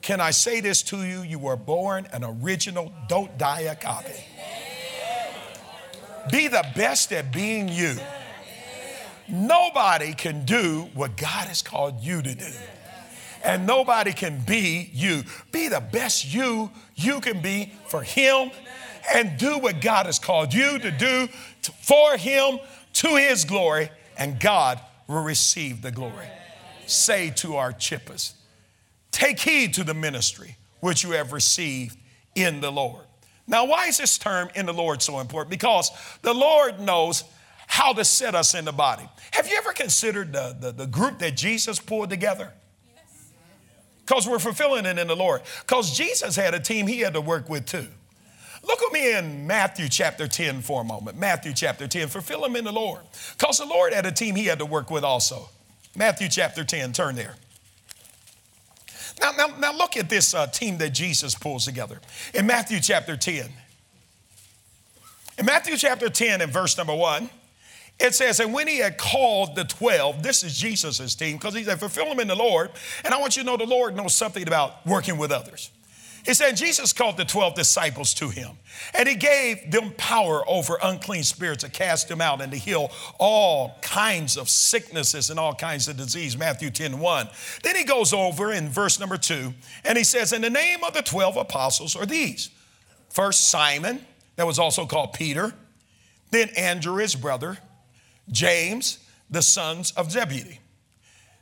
Can 0.00 0.20
I 0.20 0.30
say 0.30 0.60
this 0.60 0.80
to 0.84 0.98
you? 0.98 1.22
You 1.22 1.40
were 1.40 1.56
born 1.56 2.06
an 2.12 2.22
original, 2.22 2.92
don't 3.08 3.36
die 3.36 3.62
a 3.62 3.74
copy. 3.74 4.14
Be 6.30 6.46
the 6.46 6.64
best 6.76 7.12
at 7.12 7.32
being 7.32 7.68
you. 7.68 7.96
Nobody 9.26 10.14
can 10.14 10.44
do 10.44 10.88
what 10.94 11.16
God 11.16 11.48
has 11.48 11.60
called 11.60 12.00
you 12.00 12.22
to 12.22 12.32
do. 12.32 12.52
And 13.44 13.66
nobody 13.66 14.12
can 14.12 14.40
be 14.46 14.88
you. 14.92 15.24
Be 15.50 15.66
the 15.66 15.80
best 15.80 16.32
you 16.32 16.70
you 16.94 17.20
can 17.20 17.42
be 17.42 17.72
for 17.88 18.04
Him 18.04 18.52
and 19.12 19.36
do 19.36 19.58
what 19.58 19.80
God 19.80 20.06
has 20.06 20.20
called 20.20 20.54
you 20.54 20.78
to 20.78 20.92
do 20.92 21.26
for 21.80 22.16
Him 22.16 22.60
to 22.96 23.16
his 23.16 23.44
glory, 23.44 23.90
and 24.16 24.40
God 24.40 24.80
will 25.06 25.22
receive 25.22 25.82
the 25.82 25.90
glory. 25.90 26.26
Say 26.86 27.30
to 27.36 27.56
our 27.56 27.66
Archippus, 27.66 28.34
take 29.10 29.38
heed 29.38 29.74
to 29.74 29.84
the 29.84 29.94
ministry 29.94 30.56
which 30.80 31.02
you 31.02 31.10
have 31.10 31.32
received 31.32 31.96
in 32.34 32.60
the 32.60 32.70
Lord. 32.72 33.04
Now, 33.46 33.66
why 33.66 33.86
is 33.86 33.98
this 33.98 34.18
term 34.18 34.48
in 34.54 34.66
the 34.66 34.72
Lord 34.72 35.02
so 35.02 35.20
important? 35.20 35.50
Because 35.50 35.90
the 36.22 36.34
Lord 36.34 36.80
knows 36.80 37.24
how 37.66 37.92
to 37.92 38.04
set 38.04 38.34
us 38.34 38.54
in 38.54 38.64
the 38.64 38.72
body. 38.72 39.08
Have 39.32 39.46
you 39.48 39.56
ever 39.56 39.72
considered 39.72 40.32
the, 40.32 40.56
the, 40.58 40.72
the 40.72 40.86
group 40.86 41.18
that 41.18 41.36
Jesus 41.36 41.78
pulled 41.78 42.10
together? 42.10 42.52
Because 44.00 44.26
we're 44.26 44.38
fulfilling 44.38 44.86
it 44.86 44.98
in 44.98 45.08
the 45.08 45.16
Lord. 45.16 45.42
Because 45.60 45.96
Jesus 45.96 46.36
had 46.36 46.54
a 46.54 46.60
team 46.60 46.86
he 46.86 47.00
had 47.00 47.14
to 47.14 47.20
work 47.20 47.48
with 47.48 47.66
too. 47.66 47.88
Look 48.66 48.82
at 48.82 48.92
me 48.92 49.14
in 49.14 49.46
Matthew 49.46 49.88
chapter 49.88 50.26
10 50.26 50.62
for 50.62 50.80
a 50.80 50.84
moment. 50.84 51.18
Matthew 51.18 51.52
chapter 51.52 51.86
10, 51.86 52.08
fulfill 52.08 52.40
them 52.42 52.56
in 52.56 52.64
the 52.64 52.72
Lord. 52.72 53.02
Because 53.38 53.58
the 53.58 53.66
Lord 53.66 53.92
had 53.92 54.06
a 54.06 54.12
team 54.12 54.34
he 54.34 54.46
had 54.46 54.58
to 54.58 54.66
work 54.66 54.90
with 54.90 55.04
also. 55.04 55.48
Matthew 55.94 56.28
chapter 56.28 56.64
10, 56.64 56.92
turn 56.92 57.14
there. 57.14 57.36
Now, 59.20 59.32
now, 59.32 59.46
now 59.58 59.72
look 59.72 59.96
at 59.96 60.10
this 60.10 60.34
uh, 60.34 60.46
team 60.48 60.78
that 60.78 60.90
Jesus 60.90 61.34
pulls 61.34 61.64
together. 61.64 62.00
In 62.34 62.46
Matthew 62.46 62.80
chapter 62.80 63.16
10. 63.16 63.46
In 65.38 65.46
Matthew 65.46 65.76
chapter 65.76 66.08
10 66.08 66.40
and 66.40 66.52
verse 66.52 66.76
number 66.76 66.94
1, 66.94 67.30
it 67.98 68.14
says, 68.14 68.40
and 68.40 68.52
when 68.52 68.68
he 68.68 68.78
had 68.78 68.98
called 68.98 69.54
the 69.54 69.64
12, 69.64 70.22
this 70.22 70.42
is 70.42 70.58
Jesus' 70.58 71.14
team, 71.14 71.36
because 71.36 71.54
he 71.54 71.64
said, 71.64 71.78
fulfill 71.78 72.06
them 72.06 72.20
in 72.20 72.28
the 72.28 72.34
Lord. 72.34 72.70
And 73.04 73.14
I 73.14 73.18
want 73.18 73.36
you 73.36 73.42
to 73.42 73.46
know 73.46 73.56
the 73.56 73.64
Lord 73.64 73.96
knows 73.96 74.14
something 74.14 74.46
about 74.46 74.84
working 74.86 75.16
with 75.16 75.30
others. 75.30 75.70
He 76.26 76.34
said, 76.34 76.56
Jesus 76.56 76.92
called 76.92 77.16
the 77.16 77.24
12 77.24 77.54
disciples 77.54 78.12
to 78.14 78.28
him, 78.28 78.58
and 78.92 79.08
he 79.08 79.14
gave 79.14 79.70
them 79.70 79.92
power 79.96 80.42
over 80.48 80.76
unclean 80.82 81.22
spirits 81.22 81.62
to 81.62 81.70
cast 81.70 82.08
them 82.08 82.20
out 82.20 82.42
and 82.42 82.50
to 82.50 82.58
heal 82.58 82.90
all 83.20 83.78
kinds 83.80 84.36
of 84.36 84.48
sicknesses 84.48 85.30
and 85.30 85.38
all 85.38 85.54
kinds 85.54 85.86
of 85.86 85.96
disease. 85.96 86.36
Matthew 86.36 86.70
10 86.70 86.98
1. 86.98 87.28
Then 87.62 87.76
he 87.76 87.84
goes 87.84 88.12
over 88.12 88.52
in 88.52 88.68
verse 88.68 88.98
number 88.98 89.16
2, 89.16 89.54
and 89.84 89.96
he 89.96 90.02
says, 90.02 90.32
In 90.32 90.42
the 90.42 90.50
name 90.50 90.82
of 90.82 90.94
the 90.94 91.02
12 91.02 91.36
apostles 91.36 91.94
are 91.94 92.06
these 92.06 92.50
first 93.08 93.48
Simon, 93.48 94.04
that 94.34 94.48
was 94.48 94.58
also 94.58 94.84
called 94.84 95.12
Peter, 95.12 95.54
then 96.32 96.48
Andrew, 96.56 96.96
his 96.96 97.14
brother, 97.14 97.56
James, 98.32 98.98
the 99.30 99.42
sons 99.42 99.92
of 99.92 100.10
Zebedee. 100.10 100.58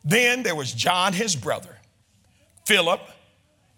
Then 0.05 0.43
there 0.43 0.55
was 0.55 0.73
John, 0.73 1.15
his 1.15 1.35
brother, 1.35 1.79
Philip, 2.67 3.01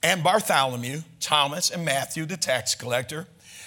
and 0.06 0.22
Bartholomew, 0.22 1.02
Thomas 1.18 1.70
and 1.70 1.84
Matthew, 1.84 2.26
the 2.26 2.36
tax 2.36 2.76
collector, 2.76 3.26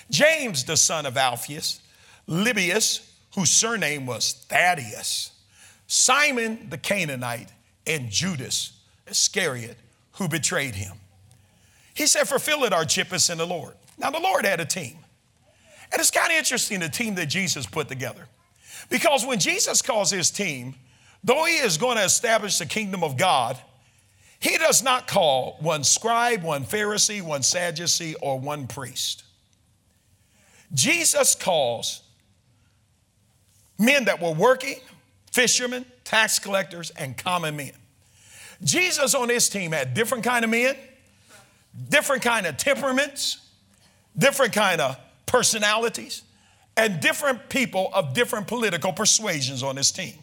James, 0.09 0.63
the 0.63 0.77
son 0.77 1.05
of 1.05 1.17
Alphaeus, 1.17 1.81
Lebbaeus, 2.29 3.05
whose 3.35 3.49
surname 3.49 4.05
was 4.05 4.45
Thaddeus, 4.47 5.31
Simon 5.85 6.69
the 6.69 6.77
Canaanite, 6.77 7.51
and 7.85 8.09
Judas 8.09 8.71
Iscariot, 9.05 9.75
who 10.13 10.29
betrayed 10.29 10.75
him. 10.75 10.95
He 11.93 12.07
said, 12.07 12.23
Fulfill 12.23 12.63
it, 12.63 12.71
Archippus, 12.71 13.29
in 13.29 13.37
the 13.37 13.45
Lord. 13.45 13.73
Now, 13.97 14.09
the 14.09 14.21
Lord 14.21 14.45
had 14.45 14.61
a 14.61 14.65
team. 14.65 14.97
And 15.91 15.99
it's 15.99 16.11
kind 16.11 16.31
of 16.31 16.37
interesting 16.37 16.79
the 16.79 16.87
team 16.87 17.15
that 17.15 17.25
Jesus 17.25 17.65
put 17.65 17.89
together. 17.89 18.27
Because 18.89 19.25
when 19.25 19.39
Jesus 19.39 19.81
calls 19.81 20.09
his 20.09 20.31
team, 20.31 20.75
though 21.21 21.43
he 21.43 21.55
is 21.55 21.77
going 21.77 21.97
to 21.97 22.03
establish 22.05 22.59
the 22.59 22.65
kingdom 22.65 23.03
of 23.03 23.17
God, 23.17 23.57
he 24.39 24.57
does 24.57 24.81
not 24.81 25.07
call 25.07 25.57
one 25.59 25.83
scribe, 25.83 26.43
one 26.43 26.63
Pharisee, 26.63 27.21
one 27.21 27.43
Sadducee, 27.43 28.15
or 28.21 28.39
one 28.39 28.67
priest. 28.67 29.23
Jesus 30.73 31.35
calls 31.35 32.03
men 33.77 34.05
that 34.05 34.21
were 34.21 34.31
working, 34.33 34.79
fishermen, 35.31 35.85
tax 36.03 36.39
collectors, 36.39 36.89
and 36.91 37.17
common 37.17 37.55
men. 37.55 37.71
Jesus 38.63 39.13
on 39.13 39.29
his 39.29 39.49
team 39.49 39.71
had 39.71 39.93
different 39.93 40.23
kind 40.23 40.43
of 40.45 40.51
men, 40.51 40.75
different 41.89 42.21
kind 42.21 42.45
of 42.45 42.57
temperaments, 42.57 43.39
different 44.17 44.53
kind 44.53 44.79
of 44.79 44.97
personalities, 45.25 46.23
and 46.77 46.99
different 46.99 47.49
people 47.49 47.89
of 47.93 48.13
different 48.13 48.47
political 48.47 48.93
persuasions 48.93 49.63
on 49.63 49.75
his 49.75 49.91
team. 49.91 50.13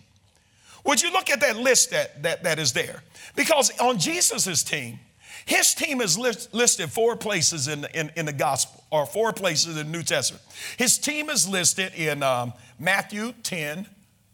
Would 0.86 1.02
you 1.02 1.12
look 1.12 1.30
at 1.30 1.40
that 1.40 1.56
list 1.56 1.90
that, 1.90 2.22
that, 2.22 2.44
that 2.44 2.58
is 2.58 2.72
there? 2.72 3.02
Because 3.34 3.76
on 3.80 3.98
Jesus' 3.98 4.62
team, 4.62 5.00
his 5.44 5.74
team 5.74 6.00
is 6.00 6.18
list, 6.18 6.52
listed 6.54 6.90
four 6.90 7.16
places 7.16 7.68
in, 7.68 7.86
in, 7.94 8.10
in, 8.16 8.26
the 8.26 8.32
gospel, 8.32 8.82
or 8.90 9.06
four 9.06 9.32
places 9.32 9.76
in 9.76 9.86
the 9.86 9.98
New 9.98 10.02
Testament. 10.02 10.42
His 10.76 10.98
team 10.98 11.28
is 11.28 11.48
listed 11.48 11.92
in 11.94 12.22
um, 12.22 12.52
Matthew 12.78 13.32
10, 13.42 13.86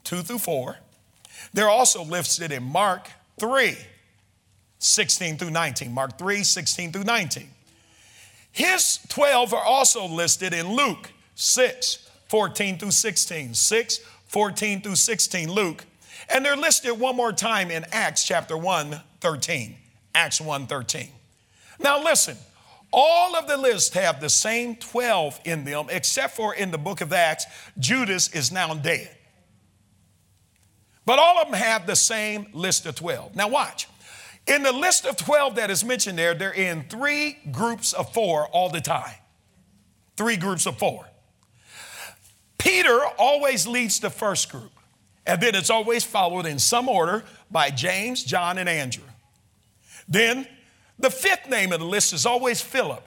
2 0.05 0.23
through 0.23 0.39
4. 0.39 0.77
They're 1.53 1.69
also 1.69 2.05
listed 2.05 2.53
in 2.53 2.63
Mark 2.63 3.11
3, 3.39 3.77
16 4.79 5.37
through 5.37 5.51
19. 5.51 5.93
Mark 5.93 6.19
3, 6.19 6.43
16 6.43 6.93
through 6.93 7.05
19. 7.05 7.49
His 8.53 8.99
12 9.09 9.55
are 9.55 9.65
also 9.65 10.07
listed 10.07 10.53
in 10.53 10.75
Luke 10.75 11.11
6, 11.35 12.11
14 12.29 12.79
through 12.79 12.91
16. 12.91 13.55
6, 13.55 13.99
14 14.27 14.81
through 14.81 14.97
16, 14.97 15.51
Luke. 15.53 15.85
And 16.33 16.45
they're 16.45 16.57
listed 16.57 16.99
one 16.99 17.17
more 17.17 17.33
time 17.33 17.71
in 17.71 17.85
Acts 17.93 18.25
chapter 18.25 18.57
1, 18.57 19.01
13. 19.21 19.77
Acts 20.15 20.41
1, 20.41 20.67
13. 20.67 21.09
Now 21.79 22.03
listen, 22.03 22.37
all 22.93 23.37
of 23.37 23.49
the 23.49 23.57
lists 23.57 23.95
have 23.95 24.21
the 24.21 24.29
same 24.29 24.77
12 24.77 25.41
in 25.45 25.65
them, 25.65 25.87
except 25.91 26.37
for 26.37 26.55
in 26.55 26.71
the 26.71 26.79
book 26.79 27.01
of 27.01 27.13
Acts, 27.13 27.47
Judas 27.79 28.29
is 28.35 28.53
now 28.53 28.75
dead. 28.75 29.11
But 31.05 31.19
all 31.19 31.39
of 31.39 31.51
them 31.51 31.61
have 31.61 31.87
the 31.87 31.97
same 31.97 32.47
list 32.53 32.87
of 32.87 32.95
12. 32.95 33.35
Now 33.35 33.49
watch. 33.49 33.89
In 34.47 34.63
the 34.63 34.73
list 34.73 35.07
of 35.07 35.17
12 35.17 35.57
that 35.57 35.71
is 35.71 35.85
mentioned 35.85 36.19
there, 36.19 36.35
they're 36.35 36.53
in 36.53 36.85
three 36.89 37.39
groups 37.51 37.93
of 37.93 38.13
four 38.13 38.47
all 38.49 38.69
the 38.69 38.81
time. 38.81 39.15
Three 40.17 40.37
groups 40.37 40.67
of 40.67 40.79
four. 40.79 41.07
Peter 42.59 43.01
always 43.19 43.67
leads 43.67 44.01
the 44.01 44.11
first 44.11 44.51
group. 44.51 44.73
And 45.27 45.41
then 45.41 45.55
it's 45.55 45.71
always 45.71 46.05
followed 46.05 46.47
in 46.47 46.59
some 46.59 46.89
order 46.89 47.25
by 47.51 47.71
James, 47.71 48.25
John, 48.25 48.59
and 48.59 48.69
Andrew. 48.69 49.05
Then 50.09 50.47
the 50.99 51.11
fifth 51.11 51.49
name 51.49 51.73
of 51.73 51.81
the 51.81 51.87
list 51.87 52.13
is 52.13 52.27
always 52.27 52.61
Philip. 52.61 53.07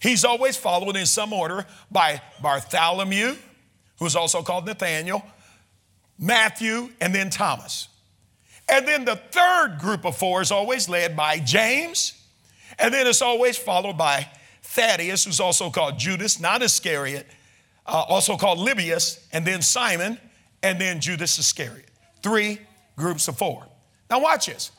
He's 0.00 0.24
always 0.24 0.56
followed 0.56 0.96
in 0.96 1.06
some 1.06 1.32
order 1.32 1.66
by 1.90 2.20
Bartholomew, 2.42 3.36
who's 3.98 4.16
also 4.16 4.42
called 4.42 4.66
Nathaniel, 4.66 5.24
Matthew, 6.18 6.90
and 7.00 7.14
then 7.14 7.30
Thomas. 7.30 7.88
And 8.68 8.86
then 8.86 9.04
the 9.04 9.16
third 9.16 9.78
group 9.78 10.04
of 10.04 10.16
four 10.16 10.42
is 10.42 10.50
always 10.50 10.88
led 10.88 11.16
by 11.16 11.38
James, 11.38 12.12
and 12.78 12.92
then 12.92 13.06
it's 13.06 13.22
always 13.22 13.56
followed 13.56 13.96
by 13.96 14.28
Thaddeus, 14.62 15.24
who's 15.24 15.40
also 15.40 15.70
called 15.70 15.98
Judas, 15.98 16.40
not 16.40 16.62
Iscariot, 16.62 17.26
uh, 17.86 18.04
also 18.08 18.36
called 18.36 18.58
Lebbaeus, 18.58 19.24
and 19.32 19.46
then 19.46 19.62
Simon, 19.62 20.18
and 20.62 20.80
then 20.80 21.00
Judas 21.00 21.38
Iscariot. 21.38 21.90
Three 22.22 22.60
groups 22.96 23.28
of 23.28 23.38
four. 23.38 23.66
Now, 24.10 24.20
watch 24.20 24.46
this. 24.46 24.70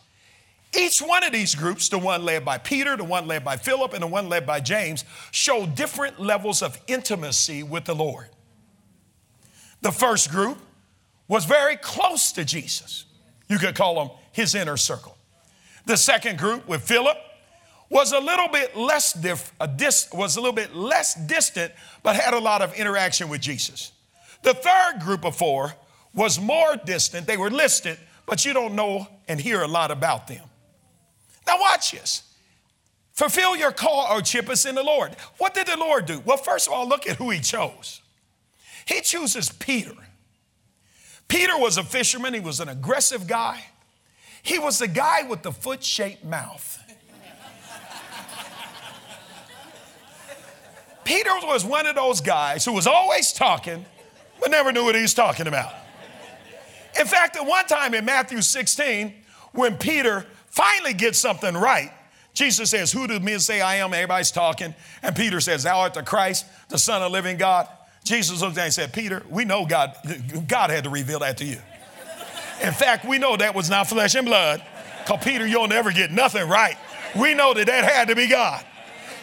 Each 0.75 0.99
one 1.01 1.23
of 1.23 1.31
these 1.31 1.55
groups, 1.55 1.89
the 1.89 1.97
one 1.97 2.25
led 2.25 2.43
by 2.43 2.57
Peter, 2.57 2.97
the 2.97 3.03
one 3.03 3.25
led 3.25 3.43
by 3.45 3.57
Philip, 3.57 3.93
and 3.93 4.03
the 4.03 4.07
one 4.07 4.27
led 4.29 4.45
by 4.45 4.59
James, 4.59 5.05
show 5.31 5.65
different 5.65 6.19
levels 6.19 6.61
of 6.61 6.77
intimacy 6.87 7.63
with 7.63 7.85
the 7.85 7.95
Lord. 7.95 8.27
The 9.81 9.91
first 9.91 10.29
group 10.29 10.57
was 11.27 11.45
very 11.45 11.77
close 11.77 12.31
to 12.33 12.43
Jesus. 12.43 13.05
You 13.47 13.57
could 13.59 13.75
call 13.75 13.95
them 13.95 14.17
his 14.31 14.55
inner 14.55 14.77
circle. 14.77 15.17
The 15.85 15.97
second 15.97 16.37
group 16.37 16.67
with 16.67 16.81
Philip 16.81 17.17
was 17.89 18.11
a 18.11 18.19
little 18.19 18.49
bit 18.49 18.75
less 18.75 19.15
a 19.59 19.67
dis, 19.67 20.09
was 20.11 20.35
a 20.35 20.41
little 20.41 20.53
bit 20.53 20.75
less 20.75 21.15
distant, 21.15 21.71
but 22.03 22.15
had 22.15 22.33
a 22.33 22.39
lot 22.39 22.61
of 22.61 22.73
interaction 22.75 23.29
with 23.29 23.39
Jesus. 23.39 23.93
The 24.43 24.53
third 24.53 25.01
group 25.01 25.25
of 25.25 25.35
four 25.35 25.73
was 26.13 26.39
more 26.39 26.77
distant. 26.77 27.27
They 27.27 27.37
were 27.37 27.51
listed, 27.51 27.97
but 28.25 28.45
you 28.45 28.53
don't 28.53 28.75
know 28.75 29.07
and 29.27 29.39
hear 29.39 29.61
a 29.61 29.67
lot 29.67 29.91
about 29.91 30.27
them. 30.27 30.43
Now, 31.45 31.59
watch 31.59 31.91
this. 31.91 32.23
Fulfill 33.13 33.55
your 33.55 33.71
call, 33.71 34.05
Archippus, 34.07 34.65
in 34.65 34.75
the 34.75 34.83
Lord. 34.83 35.15
What 35.37 35.53
did 35.53 35.67
the 35.67 35.77
Lord 35.77 36.05
do? 36.05 36.21
Well, 36.23 36.37
first 36.37 36.67
of 36.67 36.73
all, 36.73 36.87
look 36.87 37.07
at 37.07 37.15
who 37.15 37.29
he 37.29 37.39
chose. 37.39 38.01
He 38.85 39.01
chooses 39.01 39.49
Peter. 39.49 39.95
Peter 41.27 41.57
was 41.57 41.77
a 41.77 41.83
fisherman, 41.83 42.33
he 42.33 42.39
was 42.39 42.59
an 42.59 42.69
aggressive 42.69 43.27
guy. 43.27 43.65
He 44.43 44.59
was 44.59 44.79
the 44.79 44.87
guy 44.87 45.23
with 45.23 45.41
the 45.41 45.51
foot 45.51 45.83
shaped 45.83 46.23
mouth. 46.23 46.79
Peter 51.03 51.31
was 51.43 51.65
one 51.65 51.85
of 51.85 51.95
those 51.95 52.21
guys 52.21 52.63
who 52.63 52.71
was 52.71 52.87
always 52.87 53.33
talking 53.33 53.85
but 54.39 54.51
never 54.51 54.71
knew 54.71 54.83
what 54.83 54.95
he 54.95 55.01
was 55.01 55.13
talking 55.13 55.47
about. 55.47 55.73
In 56.99 57.05
fact, 57.05 57.35
at 57.35 57.45
one 57.45 57.65
time 57.65 57.93
in 57.93 58.05
Matthew 58.05 58.41
16, 58.41 59.13
when 59.51 59.77
Peter 59.77 60.25
finally 60.47 60.93
gets 60.93 61.19
something 61.19 61.53
right, 61.55 61.91
Jesus 62.33 62.69
says, 62.69 62.91
Who 62.91 63.07
do 63.07 63.19
men 63.19 63.39
say 63.39 63.61
I 63.61 63.75
am? 63.75 63.93
Everybody's 63.93 64.31
talking. 64.31 64.73
And 65.01 65.15
Peter 65.15 65.39
says, 65.39 65.63
Thou 65.63 65.79
art 65.79 65.93
the 65.93 66.03
Christ, 66.03 66.45
the 66.69 66.77
Son 66.77 67.01
of 67.01 67.11
the 67.11 67.13
living 67.13 67.37
God. 67.37 67.67
Jesus 68.03 68.41
looked 68.41 68.57
at 68.57 68.61
him 68.61 68.65
and 68.65 68.73
said, 68.73 68.93
Peter, 68.93 69.23
we 69.29 69.43
know 69.43 69.65
God, 69.65 69.95
God 70.47 70.69
had 70.69 70.85
to 70.85 70.89
reveal 70.89 71.19
that 71.19 71.37
to 71.37 71.45
you. 71.45 71.57
In 72.63 72.73
fact, 72.73 73.05
we 73.05 73.19
know 73.19 73.37
that 73.37 73.53
was 73.53 73.69
not 73.69 73.87
flesh 73.87 74.15
and 74.15 74.25
blood. 74.25 74.63
Because 75.03 75.23
Peter, 75.23 75.45
you'll 75.45 75.67
never 75.67 75.91
get 75.91 76.11
nothing 76.11 76.47
right 76.49 76.77
We 77.17 77.33
know 77.33 77.53
that 77.53 77.67
that 77.67 77.83
had 77.83 78.09
to 78.09 78.15
be 78.15 78.27
God. 78.27 78.63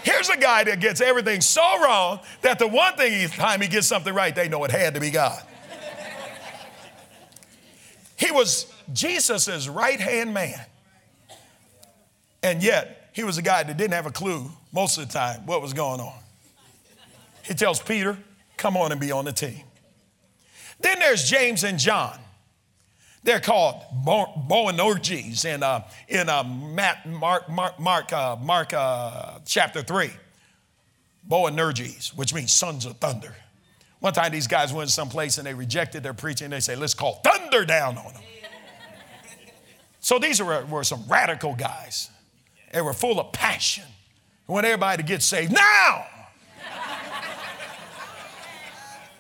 Here's 0.04 0.28
a 0.28 0.36
guy 0.36 0.64
that 0.64 0.80
gets 0.80 1.00
everything 1.00 1.40
so 1.40 1.62
wrong 1.82 2.20
that 2.42 2.58
the 2.58 2.68
one 2.68 2.94
thing 2.94 3.24
each 3.24 3.34
time 3.36 3.62
he 3.62 3.68
gets 3.68 3.86
something 3.86 4.14
right, 4.14 4.34
they 4.34 4.48
know 4.48 4.62
it 4.64 4.70
had 4.70 4.94
to 4.94 5.00
be 5.00 5.10
God. 5.10 5.42
He 8.16 8.30
was 8.30 8.72
Jesus' 8.92 9.66
right 9.66 9.98
hand 9.98 10.34
man. 10.34 10.60
And 12.42 12.62
yet, 12.62 13.08
he 13.14 13.24
was 13.24 13.38
a 13.38 13.42
guy 13.42 13.62
that 13.62 13.76
didn't 13.76 13.94
have 13.94 14.06
a 14.06 14.10
clue 14.10 14.50
most 14.72 14.98
of 14.98 15.06
the 15.08 15.12
time 15.12 15.46
what 15.46 15.62
was 15.62 15.72
going 15.72 16.00
on. 16.00 16.18
He 17.42 17.54
tells 17.54 17.80
Peter, 17.80 18.18
Come 18.58 18.76
on 18.76 18.92
and 18.92 19.00
be 19.00 19.10
on 19.10 19.24
the 19.24 19.32
team. 19.32 19.62
Then 20.80 20.98
there's 20.98 21.28
James 21.28 21.64
and 21.64 21.78
John. 21.78 22.18
They're 23.24 23.40
called 23.40 23.82
Boanerges 24.04 25.46
in, 25.46 25.62
uh, 25.62 25.88
in 26.08 26.28
uh, 26.28 26.44
Matt, 26.44 27.06
Mark, 27.08 27.48
Mark, 27.48 27.80
Mark, 27.80 28.12
uh, 28.12 28.36
Mark 28.36 28.74
uh, 28.74 29.38
chapter 29.46 29.82
3. 29.82 30.10
Boanerges, 31.26 32.14
which 32.14 32.34
means 32.34 32.52
sons 32.52 32.84
of 32.84 32.98
thunder. 32.98 33.34
One 34.00 34.12
time 34.12 34.30
these 34.30 34.46
guys 34.46 34.74
went 34.74 34.90
someplace 34.90 35.38
and 35.38 35.46
they 35.46 35.54
rejected 35.54 36.02
their 36.02 36.12
preaching. 36.12 36.50
They 36.50 36.60
say, 36.60 36.76
let's 36.76 36.92
call 36.92 37.22
thunder 37.24 37.64
down 37.64 37.96
on 37.96 38.12
them. 38.12 38.22
so 40.00 40.18
these 40.18 40.42
were, 40.42 40.66
were 40.66 40.84
some 40.84 41.04
radical 41.08 41.54
guys. 41.54 42.10
They 42.74 42.82
were 42.82 42.92
full 42.92 43.18
of 43.18 43.32
passion. 43.32 43.84
They 44.46 44.52
want 44.52 44.66
everybody 44.66 45.02
to 45.02 45.08
get 45.08 45.22
saved 45.22 45.50
now. 45.50 46.06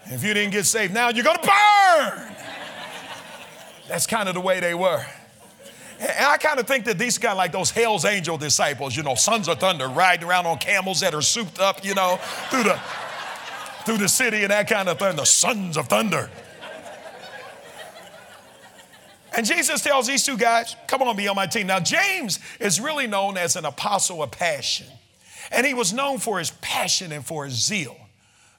if 0.04 0.22
you 0.22 0.34
didn't 0.34 0.52
get 0.52 0.66
saved 0.66 0.92
now, 0.92 1.08
you're 1.08 1.24
going 1.24 1.38
to 1.38 1.50
burn. 1.50 2.33
That's 3.88 4.06
kind 4.06 4.28
of 4.28 4.34
the 4.34 4.40
way 4.40 4.60
they 4.60 4.74
were. 4.74 5.04
And 6.00 6.26
I 6.26 6.36
kind 6.38 6.58
of 6.58 6.66
think 6.66 6.86
that 6.86 6.98
these 6.98 7.18
guys, 7.18 7.36
like 7.36 7.52
those 7.52 7.70
Hell's 7.70 8.04
Angel 8.04 8.36
disciples, 8.36 8.96
you 8.96 9.02
know, 9.02 9.14
sons 9.14 9.48
of 9.48 9.60
thunder, 9.60 9.88
riding 9.88 10.28
around 10.28 10.46
on 10.46 10.58
camels 10.58 11.00
that 11.00 11.14
are 11.14 11.22
souped 11.22 11.60
up, 11.60 11.84
you 11.84 11.94
know, 11.94 12.18
through 12.50 12.64
the 12.64 12.80
through 13.84 13.98
the 13.98 14.08
city 14.08 14.42
and 14.42 14.50
that 14.50 14.68
kind 14.68 14.88
of 14.88 14.98
thing, 14.98 15.14
the 15.16 15.24
sons 15.24 15.76
of 15.76 15.88
thunder. 15.88 16.30
And 19.36 19.44
Jesus 19.44 19.82
tells 19.82 20.06
these 20.06 20.24
two 20.24 20.36
guys, 20.36 20.76
come 20.86 21.02
on, 21.02 21.16
be 21.16 21.28
on 21.28 21.36
my 21.36 21.46
team. 21.46 21.66
Now, 21.66 21.80
James 21.80 22.38
is 22.60 22.80
really 22.80 23.06
known 23.06 23.36
as 23.36 23.56
an 23.56 23.64
apostle 23.64 24.22
of 24.22 24.30
passion. 24.30 24.86
And 25.50 25.66
he 25.66 25.74
was 25.74 25.92
known 25.92 26.18
for 26.18 26.38
his 26.38 26.50
passion 26.62 27.12
and 27.12 27.24
for 27.26 27.44
his 27.44 27.54
zeal. 27.54 27.96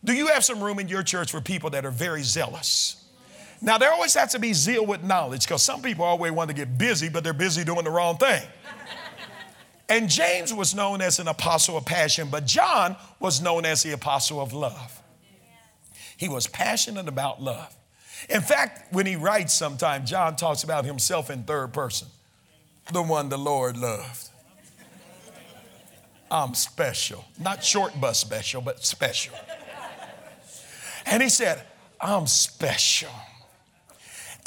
Do 0.04 0.14
you 0.14 0.28
have 0.28 0.44
some 0.44 0.62
room 0.62 0.80
in 0.80 0.88
your 0.88 1.02
church 1.02 1.32
for 1.32 1.42
people 1.42 1.70
that 1.72 1.86
are 1.86 1.92
very 1.92 2.24
zealous? 2.24 3.05
Now, 3.62 3.78
there 3.78 3.92
always 3.92 4.14
has 4.16 4.32
to 4.34 4.40
be 4.40 4.54
zeal 4.54 4.86
with 4.86 5.04
knowledge 5.04 5.46
because 5.46 5.64
some 5.64 5.82
people 5.82 6.06
always 6.06 6.32
want 6.32 6.50
to 6.50 6.56
get 6.56 6.78
busy, 6.78 7.10
but 7.10 7.24
they're 7.24 7.34
busy 7.34 7.64
doing 7.64 7.84
the 7.84 7.92
wrong 7.92 8.18
thing. 8.18 8.44
And 9.88 10.10
James 10.10 10.54
was 10.54 10.74
known 10.74 11.02
as 11.02 11.20
an 11.20 11.28
apostle 11.28 11.78
of 11.78 11.86
passion, 11.86 12.30
but 12.32 12.46
John 12.46 12.96
was 13.20 13.42
known 13.42 13.66
as 13.66 13.84
the 13.84 13.92
apostle 13.92 14.42
of 14.42 14.52
love. 14.52 15.02
He 16.18 16.28
was 16.28 16.48
passionate 16.48 17.08
about 17.08 17.42
love. 17.42 17.76
In 18.30 18.42
fact, 18.42 18.94
when 18.94 19.06
he 19.06 19.16
writes 19.16 19.54
sometimes, 19.54 20.10
John 20.10 20.36
talks 20.36 20.64
about 20.64 20.86
himself 20.86 21.30
in 21.30 21.44
third 21.44 21.74
person 21.74 22.08
the 22.92 23.02
one 23.02 23.30
the 23.30 23.38
Lord 23.38 23.78
loved. 23.78 24.30
I'm 26.30 26.54
special. 26.54 27.26
Not 27.40 27.64
short 27.64 28.00
bus 28.00 28.20
special, 28.20 28.62
but 28.62 28.84
special. 28.86 29.36
And 31.06 31.22
he 31.22 31.30
said, 31.30 31.62
I'm 32.02 32.28
special. 32.28 33.12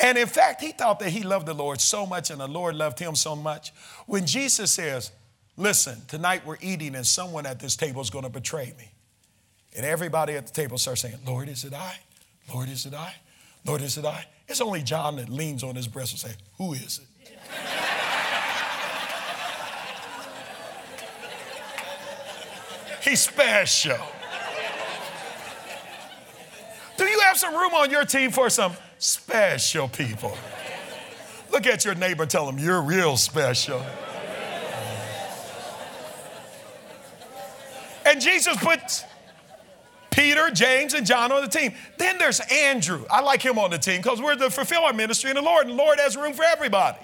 And 0.01 0.17
in 0.17 0.27
fact, 0.27 0.63
he 0.63 0.73
thought 0.73 1.01
that 1.01 1.11
he 1.11 1.23
loved 1.23 1.47
the 1.47 1.55
Lord 1.55 1.81
so 1.81 2.07
much 2.07 2.31
and 2.31 2.41
the 2.41 2.47
Lord 2.47 2.77
loved 2.77 2.99
him 2.99 3.15
so 3.15 3.35
much. 3.35 3.73
When 4.07 4.27
Jesus 4.27 4.73
says, 4.73 5.11
Listen, 5.57 6.01
tonight 6.07 6.47
we're 6.47 6.59
eating 6.61 6.95
and 6.95 7.05
someone 7.05 7.45
at 7.45 7.59
this 7.59 7.75
table 7.75 8.01
is 8.01 8.11
going 8.11 8.23
to 8.23 8.31
betray 8.31 8.73
me. 8.79 8.93
And 9.77 9.85
everybody 9.85 10.35
at 10.35 10.47
the 10.47 10.53
table 10.53 10.79
starts 10.79 11.01
saying, 11.01 11.17
Lord, 11.27 11.49
is 11.49 11.65
it 11.65 11.75
I? 11.75 11.99
Lord, 12.55 12.69
is 12.69 12.87
it 12.87 12.95
I? 12.95 13.13
Lord, 13.67 13.83
is 13.83 13.99
it 13.99 14.05
I? 14.05 14.25
It's 14.47 14.61
only 14.61 14.83
John 14.83 15.17
that 15.17 15.29
leans 15.29 15.65
on 15.65 15.75
his 15.75 15.89
breast 15.89 16.13
and 16.13 16.21
says, 16.21 16.37
Who 16.59 16.75
is 16.75 17.01
it? 17.01 17.33
He's 23.03 23.21
special. 23.21 23.99
Do 26.97 27.05
you 27.05 27.21
have 27.21 27.37
some 27.37 27.55
room 27.55 27.75
on 27.75 27.91
your 27.91 28.05
team 28.05 28.31
for 28.31 28.49
some 28.49 28.75
special 28.99 29.89
people. 29.89 30.37
Look 31.51 31.67
at 31.67 31.85
your 31.85 31.95
neighbor, 31.95 32.27
tell 32.27 32.47
them, 32.47 32.59
You're 32.59 32.83
real 32.83 33.17
special. 33.17 33.83
And 38.05 38.23
Jesus 38.23 38.57
puts 38.57 39.05
Peter, 40.11 40.51
James, 40.51 40.95
and 40.95 41.07
John 41.07 41.31
on 41.31 41.43
the 41.43 41.49
team. 41.49 41.75
Then 41.99 42.17
there's 42.19 42.41
Andrew. 42.51 43.05
I 43.11 43.21
like 43.21 43.43
him 43.43 43.59
on 43.59 43.71
the 43.71 43.79
team 43.79 44.01
because 44.01 44.21
we're 44.21 44.35
the 44.35 44.51
fulfill 44.51 44.91
ministry 44.95 45.31
in 45.31 45.37
the 45.37 45.43
Lord, 45.43 45.67
and 45.67 45.79
the 45.79 45.83
Lord 45.83 46.01
has 46.01 46.17
room 46.17 46.33
for 46.33 46.45
everybody. 46.45 46.99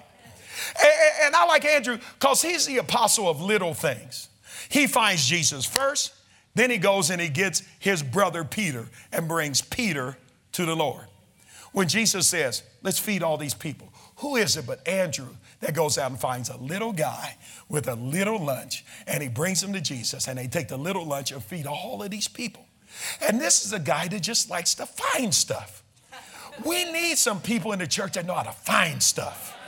And, 0.83 0.93
and 1.27 1.37
I 1.37 1.45
like 1.47 1.65
Andrew 1.65 1.99
because 2.19 2.41
he's 2.41 2.67
the 2.67 2.79
apostle 2.79 3.29
of 3.29 3.41
little 3.41 3.75
things. 3.75 4.29
He 4.69 4.87
finds 4.87 5.27
Jesus 5.29 5.65
first, 5.65 6.15
then 6.55 6.71
he 6.71 6.79
goes 6.79 7.11
and 7.11 7.21
he 7.21 7.29
gets 7.29 7.63
his 7.79 8.03
brother 8.03 8.43
Peter 8.45 8.87
and 9.13 9.29
brings 9.29 9.61
Peter 9.61 10.17
to 10.53 10.65
the 10.65 10.75
Lord. 10.75 11.07
When 11.75 11.89
Jesus 11.89 12.29
says, 12.29 12.63
let's 12.85 13.01
feed 13.01 13.25
all 13.25 13.37
these 13.37 13.53
people, 13.53 13.93
who 14.19 14.37
is 14.37 14.57
it 14.57 14.65
but 14.65 14.87
Andrew 14.87 15.31
that 15.59 15.75
goes 15.75 15.99
out 15.99 16.09
and 16.13 16.21
finds 16.21 16.49
a 16.49 16.57
little 16.57 16.93
guy 16.93 17.37
with 17.69 17.89
a 17.89 17.97
little 17.97 18.39
lunch 18.39 18.85
and 19.09 19.21
he 19.21 19.29
brings 19.29 19.61
him 19.61 19.73
to 19.73 19.81
Jesus 19.81 20.29
and 20.29 20.39
they 20.39 20.47
take 20.47 20.69
the 20.69 20.77
little 20.77 21.05
lunch 21.05 21.33
and 21.33 21.43
feed 21.43 21.67
all 21.67 22.01
of 22.01 22.13
these 22.13 22.29
people? 22.29 22.65
And 23.21 23.41
this 23.41 23.67
is 23.67 23.73
a 23.73 23.81
guy 23.81 24.07
that 24.07 24.23
just 24.23 24.49
likes 24.49 24.77
to 24.77 24.87
find 24.87 25.35
stuff. 25.35 25.83
We 26.65 26.85
need 26.93 27.19
some 27.19 27.41
people 27.41 27.73
in 27.73 27.81
the 27.81 27.89
church 27.89 28.13
that 28.13 28.25
know 28.25 28.35
how 28.35 28.45
to 28.45 28.53
find 28.53 29.03
stuff. 29.03 29.59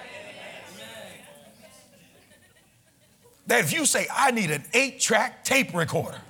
That 3.49 3.65
if 3.65 3.73
you 3.73 3.85
say, 3.85 4.07
I 4.15 4.31
need 4.31 4.53
an 4.53 4.63
eight 4.75 5.01
track 5.01 5.45
tape 5.45 5.75
recorder, 5.75 6.21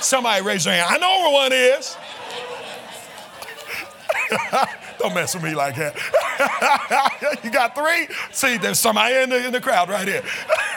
somebody 0.00 0.40
raise 0.44 0.62
their 0.62 0.74
hand. 0.74 0.86
I 0.88 0.98
know 0.98 1.24
where 1.24 1.32
one 1.32 1.52
is. 1.52 1.96
Don't 4.98 5.14
mess 5.14 5.34
with 5.34 5.44
me 5.44 5.54
like 5.54 5.76
that. 5.76 7.40
you 7.44 7.50
got 7.50 7.74
three? 7.74 8.08
See, 8.32 8.56
there's 8.58 8.78
somebody 8.78 9.14
in 9.16 9.30
the, 9.30 9.46
in 9.46 9.52
the 9.52 9.60
crowd 9.60 9.88
right 9.88 10.06
here. 10.06 10.22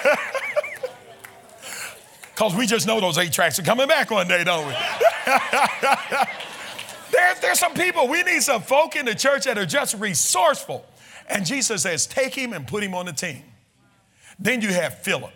Because 2.35 2.53
we 2.53 2.67
just 2.67 2.85
know 2.85 2.99
those 2.99 3.17
eight 3.17 3.31
tracks 3.31 3.57
are 3.59 3.63
coming 3.63 3.87
back 3.87 4.11
one 4.11 4.27
day, 4.27 4.43
don't 4.43 4.67
we? 4.67 4.73
there, 7.11 7.33
there's 7.41 7.59
some 7.59 7.73
people, 7.73 8.09
we 8.09 8.23
need 8.23 8.43
some 8.43 8.61
folk 8.61 8.97
in 8.97 9.05
the 9.05 9.15
church 9.15 9.45
that 9.45 9.57
are 9.57 9.65
just 9.65 9.97
resourceful. 9.97 10.85
And 11.29 11.45
Jesus 11.45 11.83
says, 11.83 12.05
take 12.05 12.35
him 12.35 12.51
and 12.51 12.67
put 12.67 12.83
him 12.83 12.93
on 12.93 13.05
the 13.05 13.13
team. 13.13 13.41
Then 14.37 14.61
you 14.61 14.73
have 14.73 14.99
Philip. 14.99 15.31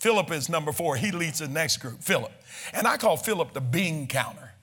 Philip 0.00 0.32
is 0.32 0.48
number 0.48 0.72
four. 0.72 0.96
He 0.96 1.12
leads 1.12 1.38
the 1.38 1.46
next 1.46 1.76
group, 1.76 2.02
Philip. 2.02 2.32
And 2.72 2.88
I 2.88 2.96
call 2.96 3.16
Philip 3.16 3.52
the 3.52 3.60
bean 3.60 4.08
counter. 4.08 4.53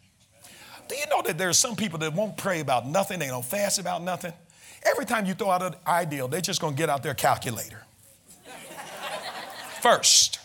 Do 0.92 0.98
you 0.98 1.06
know 1.06 1.22
that 1.22 1.38
there's 1.38 1.58
some 1.58 1.78
people 1.78 2.00
that 2.00 2.14
won't 2.14 2.36
pray 2.36 2.60
about 2.60 2.86
nothing, 2.86 3.18
they 3.18 3.28
don't 3.28 3.46
fast 3.46 3.80
about 3.80 4.02
nothing? 4.04 4.34
Every 4.84 5.06
time 5.06 5.26
you 5.26 5.34
throw 5.34 5.50
out 5.50 5.62
an 5.64 5.76
ideal, 5.88 6.28
they're 6.28 6.42
just 6.42 6.60
gonna 6.60 6.76
get 6.76 6.90
out 6.90 7.02
their 7.02 7.14
calculator. 7.14 7.82
First, 9.82 10.42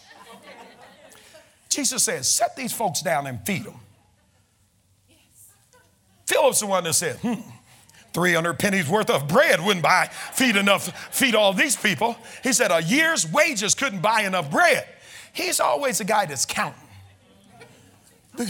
Jesus 1.68 2.04
says, 2.04 2.28
set 2.28 2.54
these 2.54 2.72
folks 2.72 3.02
down 3.02 3.26
and 3.26 3.44
feed 3.44 3.64
them. 3.64 3.74
Philip's 6.26 6.60
the 6.60 6.66
one 6.66 6.84
that 6.84 6.92
said, 6.92 7.16
hmm, 7.16 7.40
300 8.12 8.56
pennies 8.56 8.88
worth 8.88 9.10
of 9.10 9.26
bread 9.26 9.60
wouldn't 9.60 9.82
buy, 9.82 10.08
feed 10.32 10.54
enough, 10.54 11.12
feed 11.12 11.34
all 11.34 11.54
these 11.54 11.74
people. 11.74 12.16
He 12.44 12.52
said, 12.52 12.70
a 12.70 12.80
year's 12.80 13.28
wages 13.32 13.74
couldn't 13.74 14.00
buy 14.00 14.22
enough 14.22 14.48
bread. 14.48 14.86
He's 15.32 15.58
always 15.58 15.98
the 15.98 16.04
guy 16.04 16.26
that's 16.26 16.46
counting. 16.46 16.78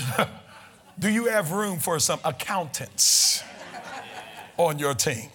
Do 0.98 1.10
you 1.10 1.26
have 1.26 1.52
room 1.52 1.78
for 1.78 1.98
some 1.98 2.20
accountants 2.24 3.42
on 4.56 4.78
your 4.78 4.94
team? 4.94 5.28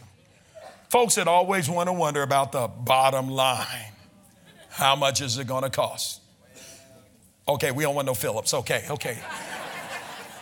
Folks 0.90 1.16
that 1.16 1.28
always 1.28 1.70
want 1.70 1.88
to 1.88 1.94
wonder 1.94 2.24
about 2.24 2.52
the 2.52 2.68
bottom 2.68 3.30
line. 3.30 3.92
How 4.70 4.96
much 4.96 5.22
is 5.22 5.38
it 5.38 5.46
going 5.46 5.64
to 5.64 5.70
cost? 5.70 6.22
Okay, 7.48 7.72
we 7.72 7.84
don't 7.84 7.94
want 7.94 8.08
no 8.08 8.16
Phillips. 8.16 8.56
Okay, 8.56 8.86
okay. 8.90 9.20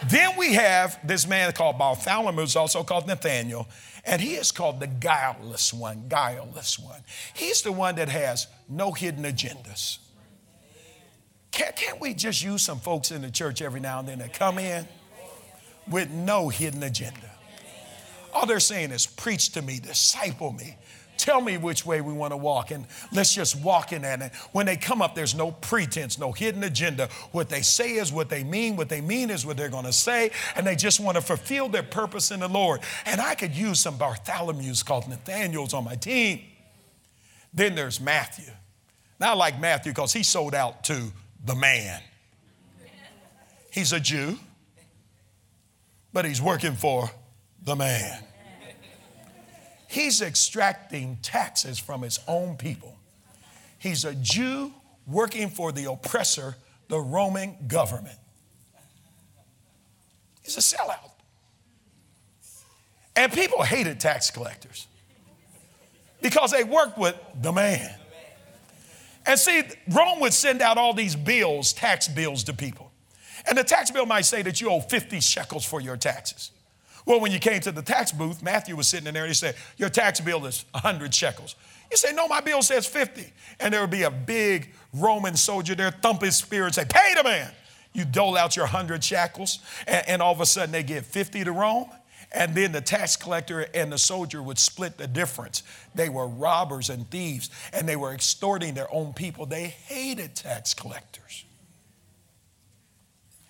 then 0.07 0.37
we 0.37 0.53
have 0.53 0.97
this 1.05 1.27
man 1.27 1.51
called 1.51 1.77
Bartholomew, 1.77 2.39
who's 2.41 2.55
also 2.55 2.83
called 2.83 3.05
Nathaniel, 3.05 3.67
and 4.05 4.21
he 4.21 4.35
is 4.35 4.53
called 4.53 4.79
the 4.79 4.87
guileless 4.87 5.73
one, 5.73 6.07
guileless 6.07 6.79
one. 6.79 7.01
He's 7.33 7.61
the 7.61 7.73
one 7.73 7.95
that 7.95 8.07
has 8.07 8.47
no 8.69 8.93
hidden 8.93 9.23
agendas. 9.23 9.97
Can't, 11.51 11.75
can't 11.75 11.99
we 11.99 12.13
just 12.13 12.41
use 12.41 12.61
some 12.61 12.79
folks 12.79 13.11
in 13.11 13.21
the 13.21 13.31
church 13.31 13.61
every 13.61 13.81
now 13.81 13.99
and 13.99 14.07
then 14.07 14.19
that 14.19 14.33
come 14.33 14.59
in 14.59 14.87
with 15.89 16.09
no 16.09 16.49
hidden 16.49 16.83
agenda. 16.83 17.19
All 18.33 18.45
they're 18.45 18.59
saying 18.59 18.91
is, 18.91 19.05
preach 19.05 19.51
to 19.53 19.61
me, 19.61 19.79
disciple 19.79 20.51
me, 20.51 20.77
tell 21.17 21.41
me 21.41 21.57
which 21.57 21.85
way 21.85 21.99
we 21.99 22.13
want 22.13 22.31
to 22.31 22.37
walk, 22.37 22.71
and 22.71 22.85
let's 23.11 23.33
just 23.33 23.59
walk 23.61 23.91
in 23.91 24.03
that. 24.03 24.21
And 24.21 24.31
when 24.51 24.65
they 24.65 24.77
come 24.77 25.01
up, 25.01 25.15
there's 25.15 25.35
no 25.35 25.51
pretense, 25.51 26.17
no 26.17 26.31
hidden 26.31 26.63
agenda. 26.63 27.09
What 27.31 27.49
they 27.49 27.61
say 27.61 27.93
is 27.93 28.11
what 28.11 28.29
they 28.29 28.43
mean. 28.43 28.75
What 28.75 28.87
they 28.87 29.01
mean 29.01 29.29
is 29.29 29.45
what 29.45 29.57
they're 29.57 29.69
going 29.69 29.85
to 29.85 29.93
say, 29.93 30.31
and 30.55 30.65
they 30.65 30.75
just 30.75 30.99
want 30.99 31.15
to 31.15 31.21
fulfill 31.21 31.69
their 31.69 31.83
purpose 31.83 32.31
in 32.31 32.39
the 32.39 32.47
Lord. 32.47 32.81
And 33.05 33.19
I 33.19 33.35
could 33.35 33.55
use 33.55 33.79
some 33.79 33.97
Bartholomew's 33.97 34.83
called 34.83 35.07
Nathaniels 35.07 35.73
on 35.73 35.83
my 35.83 35.95
team. 35.95 36.41
Then 37.53 37.75
there's 37.75 37.99
Matthew. 37.99 38.53
Now 39.19 39.31
I 39.31 39.35
like 39.35 39.59
Matthew 39.59 39.91
because 39.91 40.13
he 40.13 40.23
sold 40.23 40.55
out 40.55 40.83
to 40.85 41.11
the 41.43 41.55
man. 41.55 41.99
He's 43.71 43.91
a 43.91 43.99
Jew, 43.99 44.37
but 46.13 46.25
he's 46.25 46.41
working 46.41 46.73
for 46.73 47.09
the 47.63 47.75
man. 47.75 48.23
He's 49.87 50.21
extracting 50.21 51.17
taxes 51.21 51.79
from 51.79 52.03
his 52.03 52.19
own 52.27 52.57
people. 52.57 52.95
He's 53.79 54.05
a 54.05 54.13
Jew 54.13 54.71
working 55.07 55.49
for 55.49 55.71
the 55.71 55.91
oppressor, 55.91 56.55
the 56.89 56.99
Roman 56.99 57.55
government. 57.67 58.17
He's 60.43 60.57
a 60.57 60.61
sellout. 60.61 61.11
And 63.15 63.33
people 63.33 63.63
hated 63.63 63.99
tax 63.99 64.31
collectors 64.31 64.87
because 66.21 66.51
they 66.51 66.63
worked 66.63 66.97
with 66.97 67.15
the 67.41 67.51
man. 67.51 67.95
And 69.25 69.39
see, 69.39 69.63
Rome 69.89 70.19
would 70.21 70.33
send 70.33 70.61
out 70.61 70.77
all 70.77 70.93
these 70.93 71.15
bills, 71.15 71.73
tax 71.73 72.07
bills 72.07 72.43
to 72.45 72.53
people. 72.53 72.88
And 73.47 73.57
the 73.57 73.63
tax 73.63 73.91
bill 73.91 74.05
might 74.05 74.25
say 74.25 74.41
that 74.41 74.61
you 74.61 74.69
owe 74.69 74.79
50 74.79 75.19
shekels 75.19 75.65
for 75.65 75.81
your 75.81 75.97
taxes. 75.97 76.51
Well, 77.05 77.19
when 77.19 77.31
you 77.31 77.39
came 77.39 77.61
to 77.61 77.71
the 77.71 77.81
tax 77.81 78.11
booth, 78.11 78.43
Matthew 78.43 78.75
was 78.75 78.87
sitting 78.87 79.07
in 79.07 79.13
there 79.13 79.23
and 79.23 79.29
he 79.29 79.35
said, 79.35 79.55
Your 79.77 79.89
tax 79.89 80.19
bill 80.19 80.45
is 80.45 80.65
100 80.71 81.13
shekels. 81.13 81.55
You 81.89 81.97
say, 81.97 82.13
No, 82.13 82.27
my 82.27 82.41
bill 82.41 82.61
says 82.61 82.85
50. 82.85 83.31
And 83.59 83.73
there 83.73 83.81
would 83.81 83.89
be 83.89 84.03
a 84.03 84.11
big 84.11 84.69
Roman 84.93 85.35
soldier 85.35 85.75
there, 85.75 85.91
thump 85.91 86.21
his 86.21 86.35
spear 86.35 86.65
and 86.65 86.75
say, 86.75 86.85
Pay 86.87 87.13
the 87.15 87.23
man. 87.23 87.51
You 87.93 88.05
dole 88.05 88.37
out 88.37 88.55
your 88.55 88.65
100 88.65 89.03
shekels, 89.03 89.59
and, 89.87 90.07
and 90.07 90.21
all 90.21 90.31
of 90.31 90.41
a 90.41 90.45
sudden 90.45 90.71
they 90.71 90.83
give 90.83 91.05
50 91.05 91.45
to 91.45 91.51
Rome. 91.51 91.89
And 92.31 92.53
then 92.53 92.71
the 92.71 92.81
tax 92.81 93.15
collector 93.15 93.65
and 93.73 93.91
the 93.91 93.97
soldier 93.97 94.43
would 94.43 94.59
split 94.59 94.99
the 94.99 95.07
difference. 95.07 95.63
They 95.95 96.09
were 96.09 96.27
robbers 96.27 96.91
and 96.91 97.09
thieves, 97.09 97.49
and 97.73 97.89
they 97.89 97.95
were 97.95 98.13
extorting 98.13 98.75
their 98.75 98.93
own 98.93 99.13
people. 99.13 99.47
They 99.47 99.65
hated 99.65 100.35
tax 100.35 100.75
collectors. 100.75 101.45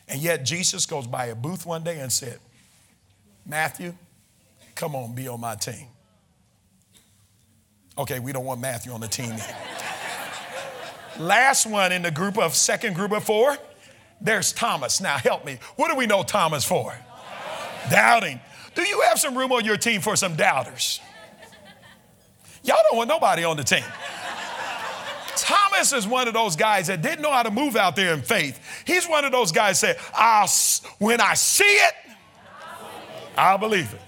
And 0.09 0.19
yet 0.19 0.43
Jesus 0.43 0.85
goes 0.85 1.05
by 1.05 1.27
a 1.27 1.35
booth 1.35 1.65
one 1.65 1.83
day 1.83 1.99
and 1.99 2.11
said, 2.11 2.39
Matthew, 3.45 3.93
come 4.75 4.95
on, 4.95 5.13
be 5.13 5.27
on 5.27 5.39
my 5.39 5.55
team. 5.55 5.87
Okay, 7.97 8.19
we 8.19 8.31
don't 8.31 8.45
want 8.45 8.59
Matthew 8.59 8.91
on 8.91 9.01
the 9.01 9.07
team. 9.07 9.35
Last 11.19 11.65
one 11.65 11.91
in 11.91 12.01
the 12.01 12.11
group 12.11 12.37
of 12.37 12.55
second 12.55 12.95
group 12.95 13.11
of 13.11 13.23
four, 13.23 13.57
there's 14.21 14.51
Thomas. 14.51 14.99
Now 14.99 15.17
help 15.17 15.45
me. 15.45 15.59
What 15.75 15.89
do 15.89 15.95
we 15.95 16.07
know 16.07 16.23
Thomas 16.23 16.65
for? 16.65 16.93
Doubting. 17.91 18.39
Do 18.73 18.81
you 18.83 19.01
have 19.01 19.19
some 19.19 19.37
room 19.37 19.51
on 19.51 19.65
your 19.65 19.77
team 19.77 20.01
for 20.01 20.15
some 20.15 20.35
doubters? 20.35 21.01
Y'all 22.63 22.77
don't 22.89 22.97
want 22.97 23.09
nobody 23.09 23.43
on 23.43 23.57
the 23.57 23.63
team. 23.63 23.83
Thomas 25.49 25.93
is 25.93 26.05
one 26.05 26.27
of 26.27 26.35
those 26.35 26.55
guys 26.55 26.85
that 26.87 27.01
didn't 27.01 27.23
know 27.23 27.31
how 27.31 27.41
to 27.41 27.49
move 27.49 27.75
out 27.75 27.95
there 27.95 28.13
in 28.13 28.21
faith. 28.21 28.59
He's 28.85 29.07
one 29.07 29.25
of 29.25 29.31
those 29.31 29.51
guys 29.51 29.81
that 29.81 29.99
said, 29.99 30.85
when 30.99 31.19
I 31.19 31.33
see 31.33 31.63
it, 31.63 31.93
I'll 33.35 33.57
believe 33.57 33.91
it. 33.91 34.01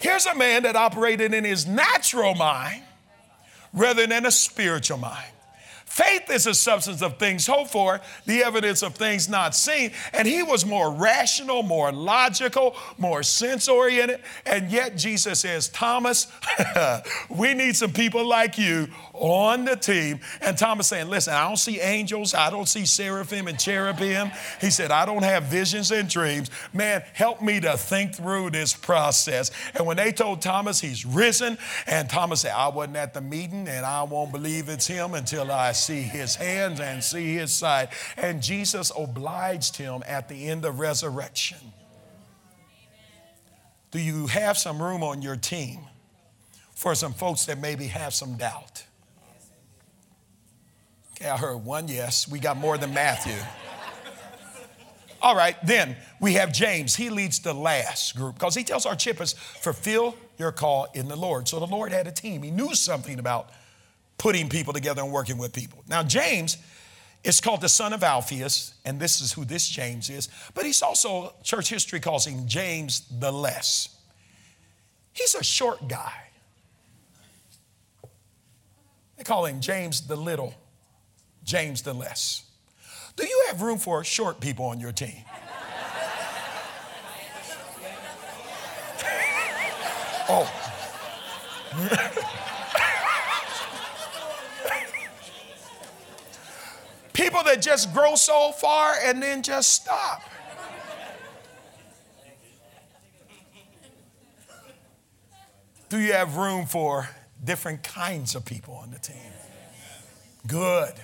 Here's 0.00 0.26
a 0.26 0.34
man 0.34 0.64
that 0.64 0.74
operated 0.74 1.32
in 1.32 1.44
his 1.44 1.64
natural 1.64 2.34
mind 2.34 2.82
rather 3.72 4.04
than 4.04 4.26
a 4.26 4.32
spiritual 4.32 4.98
mind. 4.98 5.32
Faith 5.92 6.30
is 6.30 6.46
a 6.46 6.54
substance 6.54 7.02
of 7.02 7.18
things 7.18 7.46
hoped 7.46 7.70
for, 7.70 8.00
the 8.24 8.42
evidence 8.42 8.82
of 8.82 8.94
things 8.94 9.28
not 9.28 9.54
seen. 9.54 9.92
And 10.14 10.26
he 10.26 10.42
was 10.42 10.64
more 10.64 10.90
rational, 10.90 11.62
more 11.62 11.92
logical, 11.92 12.74
more 12.96 13.22
sense 13.22 13.68
oriented. 13.68 14.20
And 14.46 14.70
yet 14.70 14.96
Jesus 14.96 15.40
says, 15.40 15.68
Thomas, 15.68 16.28
we 17.28 17.52
need 17.52 17.76
some 17.76 17.92
people 17.92 18.26
like 18.26 18.56
you 18.56 18.88
on 19.22 19.64
the 19.64 19.76
team. 19.76 20.18
And 20.40 20.58
Thomas 20.58 20.88
saying, 20.88 21.08
Listen, 21.08 21.32
I 21.32 21.46
don't 21.46 21.56
see 21.56 21.80
angels, 21.80 22.34
I 22.34 22.50
don't 22.50 22.68
see 22.68 22.84
seraphim 22.84 23.46
and 23.46 23.58
cherubim. 23.58 24.30
He 24.60 24.70
said, 24.70 24.90
I 24.90 25.06
don't 25.06 25.22
have 25.22 25.44
visions 25.44 25.90
and 25.92 26.08
dreams. 26.08 26.50
Man, 26.72 27.02
help 27.14 27.40
me 27.40 27.60
to 27.60 27.76
think 27.76 28.16
through 28.16 28.50
this 28.50 28.74
process. 28.74 29.52
And 29.74 29.86
when 29.86 29.96
they 29.96 30.10
told 30.10 30.42
Thomas 30.42 30.80
he's 30.80 31.06
risen, 31.06 31.56
and 31.86 32.10
Thomas 32.10 32.40
said, 32.40 32.52
I 32.52 32.68
wasn't 32.68 32.96
at 32.96 33.14
the 33.14 33.20
meeting 33.20 33.68
and 33.68 33.86
I 33.86 34.02
won't 34.02 34.32
believe 34.32 34.68
it's 34.68 34.88
him 34.88 35.14
until 35.14 35.50
I 35.52 35.72
see 35.72 36.02
his 36.02 36.34
hands 36.34 36.80
and 36.80 37.02
see 37.02 37.34
his 37.34 37.52
side. 37.52 37.90
And 38.16 38.42
Jesus 38.42 38.90
obliged 38.98 39.76
him 39.76 40.02
at 40.06 40.28
the 40.28 40.48
end 40.48 40.64
of 40.64 40.80
resurrection. 40.80 41.58
Do 43.92 44.00
you 44.00 44.26
have 44.26 44.58
some 44.58 44.82
room 44.82 45.04
on 45.04 45.22
your 45.22 45.36
team 45.36 45.80
for 46.74 46.94
some 46.96 47.12
folks 47.12 47.44
that 47.44 47.58
maybe 47.58 47.86
have 47.86 48.14
some 48.14 48.36
doubt? 48.36 48.84
Okay, 51.22 51.30
I 51.30 51.36
heard 51.36 51.64
one 51.64 51.86
yes. 51.86 52.26
We 52.26 52.40
got 52.40 52.56
more 52.56 52.76
than 52.76 52.92
Matthew. 52.92 53.36
All 55.20 55.36
right, 55.36 55.54
then 55.64 55.96
we 56.20 56.32
have 56.32 56.52
James. 56.52 56.96
He 56.96 57.10
leads 57.10 57.38
the 57.38 57.54
last 57.54 58.16
group 58.16 58.34
because 58.34 58.56
he 58.56 58.64
tells 58.64 58.86
Archippus, 58.86 59.32
fulfill 59.34 60.16
your 60.36 60.50
call 60.50 60.88
in 60.94 61.06
the 61.06 61.14
Lord. 61.14 61.46
So 61.46 61.60
the 61.60 61.66
Lord 61.68 61.92
had 61.92 62.08
a 62.08 62.10
team. 62.10 62.42
He 62.42 62.50
knew 62.50 62.74
something 62.74 63.20
about 63.20 63.50
putting 64.18 64.48
people 64.48 64.72
together 64.72 65.00
and 65.00 65.12
working 65.12 65.38
with 65.38 65.52
people. 65.52 65.84
Now, 65.86 66.02
James 66.02 66.56
is 67.22 67.40
called 67.40 67.60
the 67.60 67.68
son 67.68 67.92
of 67.92 68.02
Alphaeus, 68.02 68.74
and 68.84 68.98
this 68.98 69.20
is 69.20 69.32
who 69.32 69.44
this 69.44 69.68
James 69.68 70.10
is, 70.10 70.28
but 70.54 70.66
he's 70.66 70.82
also, 70.82 71.34
church 71.44 71.68
history 71.68 72.00
calls 72.00 72.26
him 72.26 72.48
James 72.48 73.06
the 73.20 73.30
Less. 73.30 73.96
He's 75.12 75.36
a 75.36 75.44
short 75.44 75.86
guy. 75.86 76.14
They 79.16 79.22
call 79.22 79.46
him 79.46 79.60
James 79.60 80.00
the 80.00 80.16
Little, 80.16 80.52
James 81.44 81.82
the 81.82 81.92
Less. 81.92 82.44
Do 83.16 83.26
you 83.26 83.44
have 83.48 83.62
room 83.62 83.78
for 83.78 84.04
short 84.04 84.40
people 84.40 84.66
on 84.66 84.78
your 84.80 84.92
team? 84.92 85.16
oh. 90.28 90.48
People 97.12 97.42
that 97.44 97.60
just 97.60 97.92
grow 97.92 98.14
so 98.14 98.52
far 98.52 98.94
and 99.04 99.22
then 99.22 99.42
just 99.42 99.72
stop. 99.72 100.22
Do 105.88 106.00
you 106.00 106.14
have 106.14 106.36
room 106.36 106.64
for 106.64 107.10
different 107.44 107.82
kinds 107.82 108.34
of 108.34 108.46
people 108.46 108.74
on 108.74 108.90
the 108.90 108.98
team? 108.98 109.16
Good. 110.46 110.94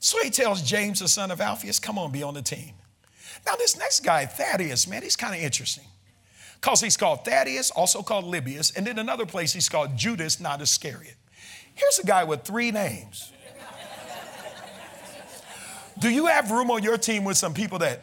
So 0.00 0.22
he 0.22 0.30
tells 0.30 0.62
James, 0.62 1.00
the 1.00 1.08
son 1.08 1.30
of 1.30 1.40
Alphaeus, 1.40 1.78
come 1.80 1.98
on, 1.98 2.12
be 2.12 2.22
on 2.22 2.34
the 2.34 2.42
team. 2.42 2.74
Now, 3.46 3.56
this 3.56 3.76
next 3.76 4.00
guy, 4.04 4.26
Thaddeus, 4.26 4.86
man, 4.86 5.02
he's 5.02 5.16
kind 5.16 5.34
of 5.34 5.40
interesting. 5.40 5.84
Because 6.60 6.80
he's 6.80 6.96
called 6.96 7.24
Thaddeus, 7.24 7.70
also 7.70 8.02
called 8.02 8.24
Lebbaeus, 8.24 8.76
and 8.76 8.86
then 8.86 8.98
another 8.98 9.26
place 9.26 9.52
he's 9.52 9.68
called 9.68 9.96
Judas, 9.96 10.40
not 10.40 10.60
Iscariot. 10.60 11.14
Here's 11.74 11.98
a 11.98 12.06
guy 12.06 12.24
with 12.24 12.42
three 12.42 12.70
names. 12.70 13.32
Do 15.98 16.10
you 16.10 16.26
have 16.26 16.50
room 16.50 16.70
on 16.70 16.82
your 16.82 16.96
team 16.96 17.24
with 17.24 17.36
some 17.36 17.54
people 17.54 17.78
that 17.80 18.02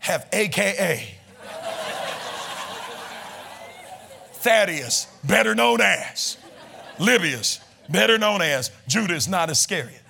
have 0.00 0.28
AKA? 0.32 1.16
Thaddeus, 4.34 5.06
better 5.24 5.54
known 5.54 5.80
as. 5.80 6.36
Lebbaeus, 6.98 7.60
better 7.88 8.18
known 8.18 8.42
as. 8.42 8.70
Judas, 8.86 9.26
not 9.26 9.48
Iscariot. 9.48 10.03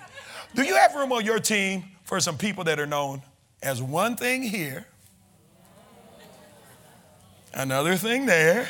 Do 0.55 0.63
you 0.63 0.75
have 0.75 0.95
room 0.95 1.11
on 1.11 1.25
your 1.25 1.39
team 1.39 1.83
for 2.05 2.21
some 2.21 2.37
people 2.37 2.63
that 2.63 2.79
are 2.79 2.85
known 2.85 3.21
as 3.61 3.81
one 3.81 4.15
thing 4.15 4.41
here, 4.41 4.87
another 7.53 7.97
thing 7.97 8.25
there, 8.25 8.65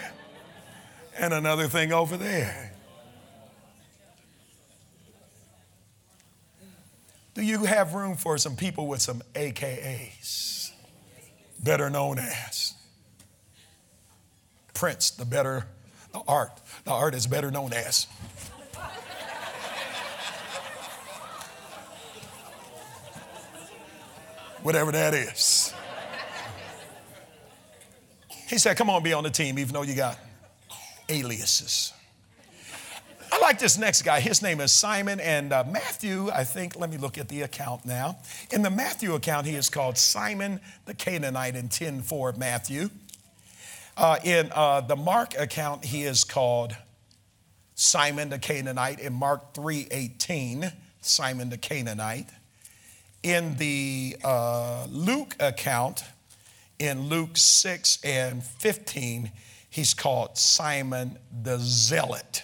and 1.15 1.31
another 1.31 1.67
thing 1.67 1.93
over 1.93 2.17
there? 2.17 2.71
Do 7.35 7.43
you 7.43 7.65
have 7.65 7.93
room 7.93 8.15
for 8.15 8.39
some 8.39 8.55
people 8.55 8.87
with 8.87 9.01
some 9.01 9.21
AKAs, 9.35 10.71
better 11.63 11.91
known 11.91 12.17
as? 12.17 12.73
Prince, 14.73 15.11
the 15.11 15.25
better, 15.25 15.67
the 16.13 16.21
art, 16.27 16.51
the 16.85 16.91
art 16.91 17.13
is 17.13 17.27
better 17.27 17.51
known 17.51 17.73
as. 17.73 18.07
Whatever 24.65 24.91
that 24.93 25.13
is. 25.13 25.71
He 28.49 28.57
said, 28.57 28.75
Come 28.77 28.89
on, 28.89 29.03
be 29.03 29.13
on 29.13 29.23
the 29.23 29.29
team, 29.29 29.59
even 29.59 29.75
though 29.75 29.83
you 29.83 29.93
got 29.93 30.17
aliases. 31.07 31.93
I 33.31 33.37
like 33.41 33.59
this 33.59 33.77
next 33.77 34.01
guy. 34.01 34.19
His 34.19 34.41
name 34.41 34.59
is 34.59 34.71
Simon, 34.71 35.19
and 35.19 35.53
uh, 35.53 35.65
Matthew, 35.69 36.31
I 36.33 36.43
think, 36.45 36.79
let 36.79 36.89
me 36.89 36.97
look 36.97 37.19
at 37.19 37.27
the 37.27 37.43
account 37.43 37.85
now. 37.85 38.17
In 38.51 38.63
the 38.63 38.71
Matthew 38.71 39.13
account, 39.13 39.45
he 39.45 39.53
is 39.53 39.69
called 39.69 39.99
Simon 39.99 40.59
the 40.85 40.95
Canaanite 40.95 41.55
in 41.55 41.69
10 41.69 42.01
4 42.01 42.33
Matthew. 42.33 42.89
Uh, 43.95 44.17
in 44.23 44.51
uh, 44.51 44.81
the 44.81 44.95
Mark 44.95 45.37
account, 45.37 45.85
he 45.85 46.01
is 46.05 46.23
called 46.23 46.75
Simon 47.75 48.29
the 48.29 48.39
Canaanite. 48.39 48.99
In 48.99 49.13
Mark 49.13 49.53
3 49.53 49.89
18, 49.91 50.71
Simon 51.01 51.51
the 51.51 51.57
Canaanite. 51.59 52.29
In 53.25 53.55
the 53.55 54.17
uh, 54.23 54.85
Luke 54.87 55.35
account, 55.39 56.03
in 56.77 57.09
Luke 57.09 57.37
6 57.37 57.97
and 58.03 58.43
15, 58.43 59.31
he's 59.67 59.95
called 59.95 60.37
Simon 60.37 61.17
the 61.41 61.57
Zealot. 61.57 62.43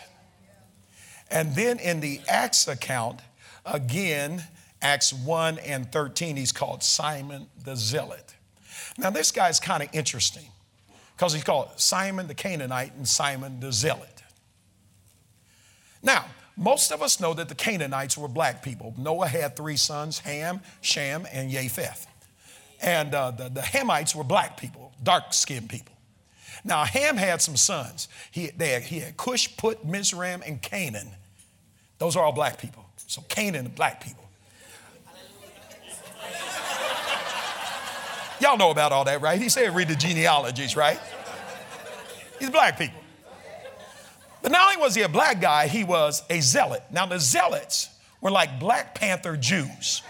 And 1.30 1.54
then 1.54 1.78
in 1.78 2.00
the 2.00 2.20
Acts 2.28 2.68
account, 2.68 3.20
again, 3.64 4.44
Acts 4.82 5.14
1 5.14 5.60
and 5.60 5.92
13, 5.92 6.36
he's 6.36 6.52
called 6.52 6.82
Simon 6.82 7.46
the 7.64 7.76
Zealot. 7.76 8.34
Now, 8.98 9.12
this 9.12 9.32
guy's 9.32 9.60
kind 9.60 9.84
of 9.84 9.90
interesting 9.94 10.48
because 11.16 11.32
he's 11.32 11.44
called 11.44 11.70
Simon 11.76 12.26
the 12.26 12.34
Canaanite 12.34 12.96
and 12.96 13.08
Simon 13.08 13.60
the 13.60 13.72
Zealot. 13.72 14.24
Now, 16.02 16.26
most 16.58 16.92
of 16.92 17.02
us 17.02 17.20
know 17.20 17.34
that 17.34 17.50
the 17.50 17.56
Canaanites 17.56 18.18
were 18.18 18.28
black 18.28 18.64
people. 18.64 18.94
Noah 18.98 19.28
had 19.28 19.56
three 19.56 19.78
sons 19.78 20.20
Ham, 20.20 20.62
Shem, 20.82 21.28
and 21.32 21.50
Japheth. 21.50 22.08
And 22.82 23.14
uh, 23.14 23.32
the, 23.32 23.50
the 23.50 23.62
Hamites 23.62 24.16
were 24.16 24.24
black 24.24 24.58
people, 24.58 24.92
dark 25.02 25.34
skinned 25.34 25.70
people. 25.70 25.96
Now, 26.64 26.84
Ham 26.84 27.18
had 27.18 27.42
some 27.42 27.56
sons. 27.56 28.08
He, 28.32 28.52
had, 28.58 28.84
he 28.84 29.00
had 29.00 29.18
Cush, 29.18 29.56
Put, 29.58 29.86
Mizraim, 29.86 30.44
and 30.46 30.62
Canaan. 30.62 31.10
Those 31.98 32.16
are 32.16 32.24
all 32.24 32.32
black 32.32 32.60
people. 32.60 32.86
So, 33.08 33.24
Canaan, 33.28 33.68
black 33.76 34.04
people. 34.04 34.24
Y'all 38.40 38.58
know 38.58 38.72
about 38.72 38.92
all 38.92 39.06
that, 39.06 39.22
right? 39.22 39.40
He 39.40 39.50
said 39.50 39.76
read 39.76 39.88
the 39.88 39.96
genealogies, 39.96 40.76
right? 40.76 41.00
He's 42.40 42.50
black 42.50 42.78
people. 42.78 43.01
But 44.42 44.52
not 44.52 44.68
only 44.68 44.82
was 44.82 44.96
he 44.96 45.02
a 45.04 45.10
black 45.10 45.40
guy, 45.40 45.68
he 45.68 45.84
was 45.84 46.24
a 46.30 46.40
zealot. 46.40 46.84
Now, 46.92 47.06
the 47.06 47.20
zealots 47.20 47.90
were 48.22 48.32
like 48.32 48.60
Black 48.60 48.96
Panther 48.96 49.38
Jews. 49.38 50.02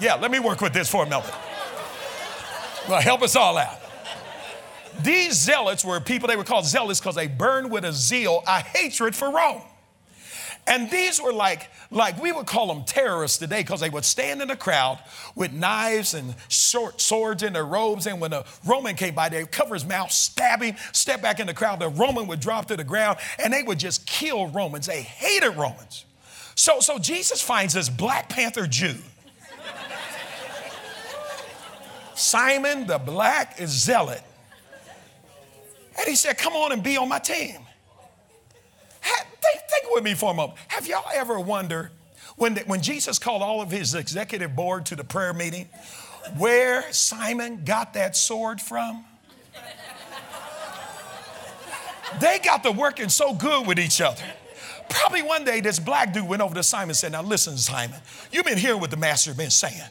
Yeah, 0.00 0.16
let 0.16 0.30
me 0.30 0.40
work 0.40 0.60
with 0.60 0.72
this 0.72 0.90
for 0.90 1.04
a 1.04 1.08
moment. 1.08 1.32
Well, 2.88 3.00
help 3.00 3.22
us 3.22 3.36
all 3.36 3.56
out. 3.56 3.78
These 5.00 5.34
zealots 5.34 5.84
were 5.84 6.00
people, 6.00 6.28
they 6.28 6.36
were 6.36 6.44
called 6.44 6.66
zealots 6.66 7.00
because 7.00 7.14
they 7.14 7.28
burned 7.28 7.70
with 7.70 7.84
a 7.84 7.92
zeal, 7.92 8.42
a 8.46 8.60
hatred 8.60 9.14
for 9.16 9.30
Rome. 9.30 9.62
And 10.66 10.90
these 10.90 11.20
were 11.20 11.32
like, 11.32 11.70
like 11.90 12.22
we 12.22 12.30
would 12.30 12.46
call 12.46 12.72
them 12.72 12.84
terrorists 12.84 13.38
today 13.38 13.60
because 13.60 13.80
they 13.80 13.90
would 13.90 14.04
stand 14.04 14.40
in 14.42 14.48
the 14.48 14.56
crowd 14.56 14.98
with 15.34 15.52
knives 15.52 16.14
and 16.14 16.34
short 16.48 17.00
swords 17.00 17.42
in 17.42 17.52
their 17.52 17.64
robes. 17.64 18.06
And 18.06 18.20
when 18.20 18.32
a 18.32 18.44
Roman 18.64 18.94
came 18.94 19.14
by, 19.14 19.28
they'd 19.28 19.50
cover 19.50 19.74
his 19.74 19.84
mouth, 19.84 20.12
stab 20.12 20.62
him, 20.62 20.76
step 20.92 21.20
back 21.20 21.40
in 21.40 21.48
the 21.48 21.54
crowd. 21.54 21.80
The 21.80 21.88
Roman 21.88 22.28
would 22.28 22.40
drop 22.40 22.66
to 22.68 22.76
the 22.76 22.84
ground 22.84 23.18
and 23.42 23.52
they 23.52 23.62
would 23.62 23.78
just 23.78 24.06
kill 24.06 24.46
Romans. 24.48 24.86
They 24.86 25.02
hated 25.02 25.56
Romans. 25.56 26.04
So, 26.54 26.78
so 26.80 26.98
Jesus 26.98 27.42
finds 27.42 27.74
this 27.74 27.88
Black 27.88 28.28
Panther 28.28 28.66
Jew. 28.66 28.94
Simon 32.14 32.86
the 32.86 32.98
Black 32.98 33.58
zealot. 33.66 34.22
And 35.98 36.06
he 36.06 36.14
said, 36.14 36.38
Come 36.38 36.52
on 36.52 36.70
and 36.70 36.82
be 36.82 36.96
on 36.96 37.08
my 37.08 37.18
team 37.18 37.58
think, 39.42 39.62
think 39.68 39.94
with 39.94 40.04
me 40.04 40.14
for 40.14 40.30
a 40.30 40.34
moment. 40.34 40.58
Have 40.68 40.86
y'all 40.86 41.04
ever 41.14 41.38
wondered 41.38 41.90
when, 42.36 42.54
the, 42.54 42.60
when 42.62 42.80
Jesus 42.80 43.18
called 43.18 43.42
all 43.42 43.60
of 43.60 43.70
his 43.70 43.94
executive 43.94 44.54
board 44.56 44.86
to 44.86 44.96
the 44.96 45.04
prayer 45.04 45.32
meeting, 45.32 45.68
where 46.36 46.90
Simon 46.92 47.64
got 47.64 47.94
that 47.94 48.16
sword 48.16 48.60
from? 48.60 49.04
They 52.20 52.38
got 52.44 52.62
to 52.64 52.72
working 52.72 53.08
so 53.08 53.34
good 53.34 53.66
with 53.66 53.78
each 53.78 54.00
other. 54.00 54.22
Probably 54.88 55.22
one 55.22 55.44
day 55.44 55.60
this 55.60 55.78
black 55.78 56.12
dude 56.12 56.28
went 56.28 56.42
over 56.42 56.54
to 56.54 56.62
Simon 56.62 56.90
and 56.90 56.96
said, 56.96 57.12
Now 57.12 57.22
listen, 57.22 57.56
Simon, 57.56 57.98
you've 58.30 58.44
been 58.44 58.58
hearing 58.58 58.80
what 58.80 58.90
the 58.90 58.96
master 58.98 59.32
been 59.32 59.50
saying. 59.50 59.88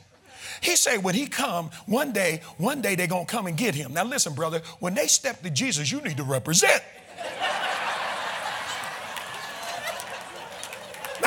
He 0.62 0.76
said, 0.76 1.04
when 1.04 1.16
he 1.16 1.26
come, 1.26 1.72
one 1.88 2.12
day, 2.12 2.42
one 2.58 2.82
day 2.82 2.94
they're 2.94 3.08
gonna 3.08 3.26
come 3.26 3.48
and 3.48 3.58
get 3.58 3.74
him. 3.74 3.94
Now 3.94 4.04
listen, 4.04 4.36
brother, 4.36 4.62
when 4.80 4.94
they 4.94 5.08
step 5.08 5.42
to 5.42 5.50
Jesus, 5.50 5.92
you 5.92 6.02
need 6.02 6.18
to 6.18 6.24
represent. 6.24 6.84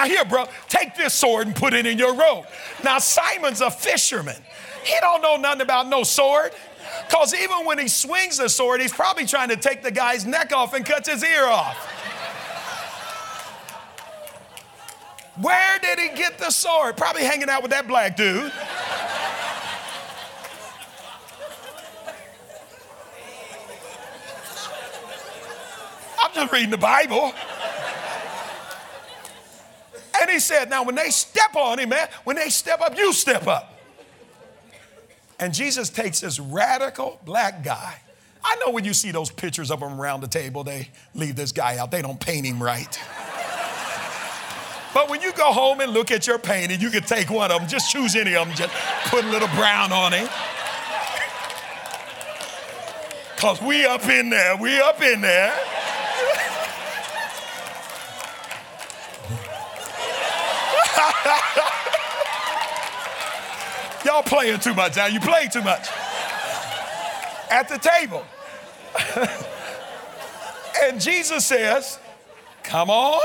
Now, 0.05 0.11
here, 0.11 0.24
bro, 0.26 0.44
take 0.68 0.94
this 0.96 1.14
sword 1.14 1.46
and 1.46 1.57
put 1.57 1.72
it 1.72 1.86
in 1.86 1.96
your 1.96 2.14
robe. 2.14 2.44
Now, 2.84 2.98
Simon's 2.98 3.62
a 3.62 3.70
fisherman. 3.70 4.36
He 4.84 4.94
don't 5.00 5.22
know 5.22 5.36
nothing 5.36 5.62
about 5.62 5.86
no 5.86 6.02
sword. 6.02 6.52
Because 7.09 7.32
even 7.32 7.64
when 7.64 7.78
he 7.78 7.88
swings 7.88 8.36
the 8.36 8.50
sword, 8.50 8.82
he's 8.82 8.92
probably 8.92 9.24
trying 9.24 9.48
to 9.48 9.57
take 9.57 9.82
the 9.82 9.90
guy's 9.90 10.26
neck 10.26 10.52
off 10.52 10.74
and 10.74 10.84
cuts 10.84 11.09
his 11.09 11.24
ear 11.24 11.46
off. 11.46 11.74
Where 15.40 15.78
did 15.78 15.98
he 15.98 16.11
get 16.11 16.36
the 16.36 16.50
sword? 16.50 16.98
Probably 16.98 17.24
hanging 17.24 17.48
out 17.48 17.62
with 17.62 17.70
that 17.70 17.88
black 17.88 18.14
dude. 18.14 18.52
I'm 26.22 26.30
just 26.34 26.52
reading 26.52 26.68
the 26.68 26.76
Bible. 26.76 27.32
He 30.35 30.41
said, 30.41 30.68
Now, 30.68 30.82
when 30.82 30.97
they 30.97 31.11
step 31.11 31.55
on 31.55 31.78
him, 31.78 31.91
man, 31.91 32.09
when 32.24 32.35
they 32.35 32.49
step 32.49 32.80
up, 32.80 32.99
you 32.99 33.12
step 33.12 33.47
up. 33.47 33.72
And 35.39 35.55
Jesus 35.55 35.91
takes 35.91 36.20
this 36.20 36.41
radical 36.41 37.20
black 37.24 37.62
guy. 37.62 38.01
I 38.43 38.57
know 38.57 38.72
when 38.72 38.85
you 38.85 38.95
see 38.95 39.12
those 39.12 39.30
pictures 39.30 39.70
of 39.70 39.80
him 39.80 40.01
around 40.01 40.22
the 40.22 40.26
table, 40.26 40.64
they 40.64 40.91
leave 41.14 41.37
this 41.37 41.53
guy 41.53 41.78
out. 41.78 41.93
They 41.93 42.03
don't 42.03 42.18
paint 42.18 42.47
him 42.47 42.61
right. 42.61 43.01
But 44.93 45.09
when 45.09 45.22
you 45.22 45.32
go 45.35 45.53
home 45.53 45.80
and 45.80 45.93
look 45.93 46.11
at 46.11 46.26
your 46.26 46.41
painting, 46.41 46.80
you 46.80 46.91
can 46.91 47.05
take 47.05 47.30
one 47.30 47.53
of 47.53 47.61
them, 47.61 47.68
just 47.68 47.93
choose 47.93 48.16
any 48.16 48.35
of 48.35 48.49
them, 48.49 48.57
just 48.57 48.74
put 49.07 49.24
a 49.24 49.28
little 49.28 49.49
brown 49.49 49.93
on 49.93 50.14
it. 50.14 50.28
Because 53.37 53.62
we 53.62 53.87
up 53.87 54.09
in 54.09 54.30
there, 54.30 54.57
we 54.57 54.80
up 54.80 55.01
in 55.01 55.20
there. 55.20 55.57
Y'all 64.04 64.22
playing 64.22 64.60
too 64.60 64.74
much 64.74 64.96
now. 64.96 65.06
You 65.06 65.20
play 65.20 65.48
too 65.50 65.62
much. 65.62 65.88
At 67.50 67.68
the 67.68 67.78
table. 67.78 68.24
and 70.84 71.00
Jesus 71.00 71.46
says, 71.46 71.98
Come 72.62 72.90
on, 72.90 73.20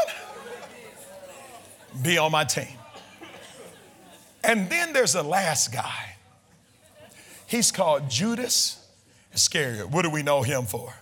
be 2.02 2.18
on 2.18 2.32
my 2.32 2.44
team. 2.44 2.68
And 4.44 4.70
then 4.70 4.94
there's 4.94 5.14
the 5.14 5.24
last 5.24 5.74
guy. 5.74 6.16
He's 7.46 7.72
called 7.72 8.10
Judas 8.10 8.86
Iscariot. 9.34 9.90
What 9.90 10.04
do 10.04 10.10
we 10.10 10.24
know 10.24 10.44
him 10.44 10.66
for? 10.66 10.94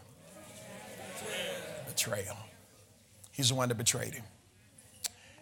Betrayal. 1.88 2.38
He's 3.32 3.50
the 3.50 3.56
one 3.56 3.70
that 3.70 3.76
betrayed 3.76 4.14
him. 4.14 4.24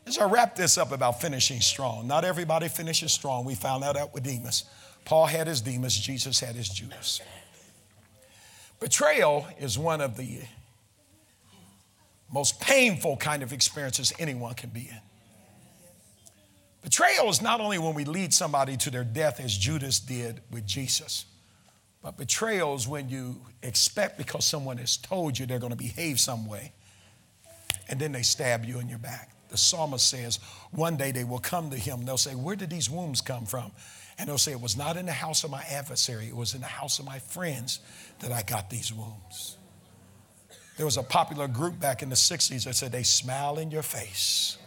As 0.08 0.20
I 0.20 0.26
wrap 0.26 0.56
this 0.56 0.78
up 0.78 0.92
about 0.92 1.20
finishing 1.20 1.60
strong, 1.62 2.08
not 2.08 2.24
everybody 2.24 2.68
finishes 2.68 3.12
strong. 3.12 3.44
We 3.44 3.56
found 3.56 3.84
that 3.84 3.98
out 3.98 4.14
with 4.14 4.24
Demas. 4.24 4.66
Paul 5.04 5.26
had 5.26 5.48
his 5.48 5.62
Demas, 5.62 5.96
Jesus 5.96 6.40
had 6.40 6.56
his 6.56 6.70
Judas. 6.70 7.22
Betrayal 8.80 9.48
is 9.60 9.80
one 9.80 10.02
of 10.02 10.16
the 10.16 10.42
most 12.32 12.60
painful 12.60 13.18
kind 13.18 13.42
of 13.42 13.52
experiences 13.54 14.14
anyone 14.20 14.54
can 14.54 14.70
be 14.70 14.90
in. 14.92 15.00
Betrayal 16.84 17.30
is 17.30 17.42
not 17.42 17.60
only 17.60 17.80
when 17.80 17.96
we 17.96 18.06
lead 18.06 18.32
somebody 18.32 18.78
to 18.78 18.92
their 18.92 19.04
death, 19.04 19.40
as 19.40 19.58
Judas 19.58 20.00
did 20.00 20.42
with 20.52 20.68
Jesus, 20.68 21.26
but 22.04 22.16
betrayal 22.16 22.76
is 22.76 22.88
when 22.88 23.10
you 23.10 23.42
expect 23.64 24.20
because 24.20 24.46
someone 24.46 24.78
has 24.78 24.98
told 24.98 25.40
you 25.40 25.48
they're 25.48 25.58
going 25.58 25.72
to 25.72 25.78
behave 25.78 26.20
some 26.20 26.46
way, 26.46 26.74
and 27.90 28.00
then 28.00 28.12
they 28.12 28.22
stab 28.22 28.66
you 28.66 28.80
in 28.80 28.88
your 28.88 29.00
back 29.00 29.35
the 29.56 29.60
psalmist 29.60 30.10
says, 30.10 30.40
one 30.72 30.98
day 30.98 31.14
they 31.14 31.24
will 31.24 31.40
come 31.40 31.70
to 31.70 31.78
him. 31.78 32.04
They'll 32.04 32.18
say, 32.18 32.36
Where 32.36 32.58
did 32.58 32.70
these 32.70 32.90
wounds 32.90 33.22
come 33.22 33.46
from? 33.46 33.72
And 34.20 34.28
they'll 34.28 34.38
say, 34.38 34.52
It 34.52 34.60
was 34.60 34.76
not 34.76 34.98
in 34.98 35.06
the 35.06 35.14
house 35.14 35.46
of 35.46 35.52
my 35.52 35.64
adversary, 35.64 36.28
it 36.28 36.36
was 36.36 36.54
in 36.54 36.60
the 36.60 36.68
house 36.68 37.00
of 37.00 37.06
my 37.06 37.20
friends 37.20 37.80
that 38.20 38.34
I 38.34 38.42
got 38.42 38.70
these 38.70 38.92
wounds. 38.92 39.58
There 40.76 40.86
was 40.86 40.98
a 40.98 41.04
popular 41.04 41.48
group 41.48 41.80
back 41.80 42.04
in 42.04 42.10
the 42.10 42.16
60s 42.16 42.66
that 42.66 42.76
said 42.76 42.92
they 42.92 43.04
smile 43.04 43.58
in 43.58 43.72
your 43.72 43.82
face, 43.82 44.58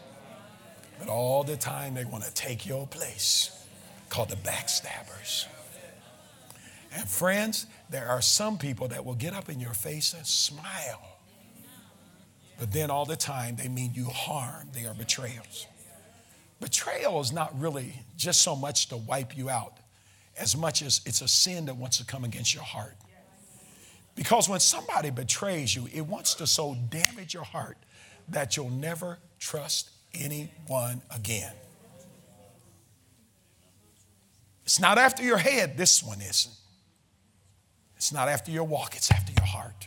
but 0.99 1.09
all 1.09 1.45
the 1.45 1.59
time 1.59 1.93
they 1.93 2.07
want 2.07 2.24
to 2.24 2.32
take 2.32 2.66
your 2.66 2.86
place, 2.86 3.66
called 4.09 4.30
the 4.30 4.36
backstabbers. 4.36 5.45
And 6.97 7.07
friends, 7.07 7.66
there 7.91 8.09
are 8.09 8.22
some 8.22 8.57
people 8.57 8.89
that 8.89 9.05
will 9.05 9.14
get 9.14 9.34
up 9.34 9.51
in 9.51 9.61
your 9.61 9.74
face 9.74 10.14
and 10.14 10.26
smile 10.26 11.18
But 12.59 12.73
then 12.73 12.91
all 12.91 13.05
the 13.05 13.17
time, 13.17 13.57
they 13.57 13.69
mean 13.69 13.93
you 13.95 14.07
harm. 14.07 14.69
They 14.73 14.85
are 14.85 14.95
betrayals. 14.95 15.67
Betrayal 16.61 17.21
is 17.21 17.33
not 17.33 17.59
really 17.59 17.93
just 18.17 18.43
so 18.43 18.57
much 18.57 18.89
to 18.89 18.97
wipe 18.97 19.37
you 19.37 19.49
out, 19.49 19.79
as 20.37 20.57
much 20.57 20.83
as 20.83 21.01
it's 21.07 21.21
a 21.21 21.29
sin 21.29 21.67
that 21.67 21.77
wants 21.77 21.99
to 21.99 22.05
come 22.05 22.25
against 22.25 22.53
your 22.53 22.65
heart. 22.65 22.97
Because 24.17 24.49
when 24.49 24.59
somebody 24.59 25.11
betrays 25.11 25.77
you, 25.77 25.89
it 25.95 26.01
wants 26.01 26.35
to 26.35 26.47
so 26.49 26.77
damage 26.91 27.33
your 27.33 27.45
heart 27.45 27.79
that 28.31 28.57
you'll 28.57 28.71
never 28.71 29.19
trust 29.39 29.91
anyone 30.13 31.01
again. 31.15 31.53
It's 34.65 34.81
not 34.81 34.99
after 34.99 35.23
your 35.23 35.39
head, 35.39 35.79
this 35.79 36.03
one 36.03 36.21
isn't. 36.21 36.55
It's 37.97 38.13
not 38.13 38.29
after 38.29 38.51
your 38.51 38.65
walk, 38.65 38.97
it's 38.97 39.11
after 39.13 39.33
your 39.33 39.47
heart. 39.47 39.87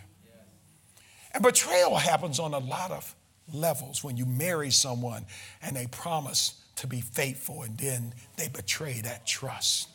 And 1.34 1.44
betrayal 1.44 1.96
happens 1.96 2.40
on 2.40 2.54
a 2.54 2.60
lot 2.60 2.92
of 2.92 3.16
levels 3.54 4.04
when 4.04 4.18
you 4.18 4.26
marry 4.26 4.72
someone 4.72 5.26
and 5.62 5.76
they 5.76 5.88
promise 5.88 6.62
to 6.78 6.88
be 6.88 7.02
faithful 7.02 7.64
and 7.64 7.78
then 7.78 8.14
they 8.38 8.48
betray 8.48 9.02
that 9.02 9.26
trust. 9.26 9.90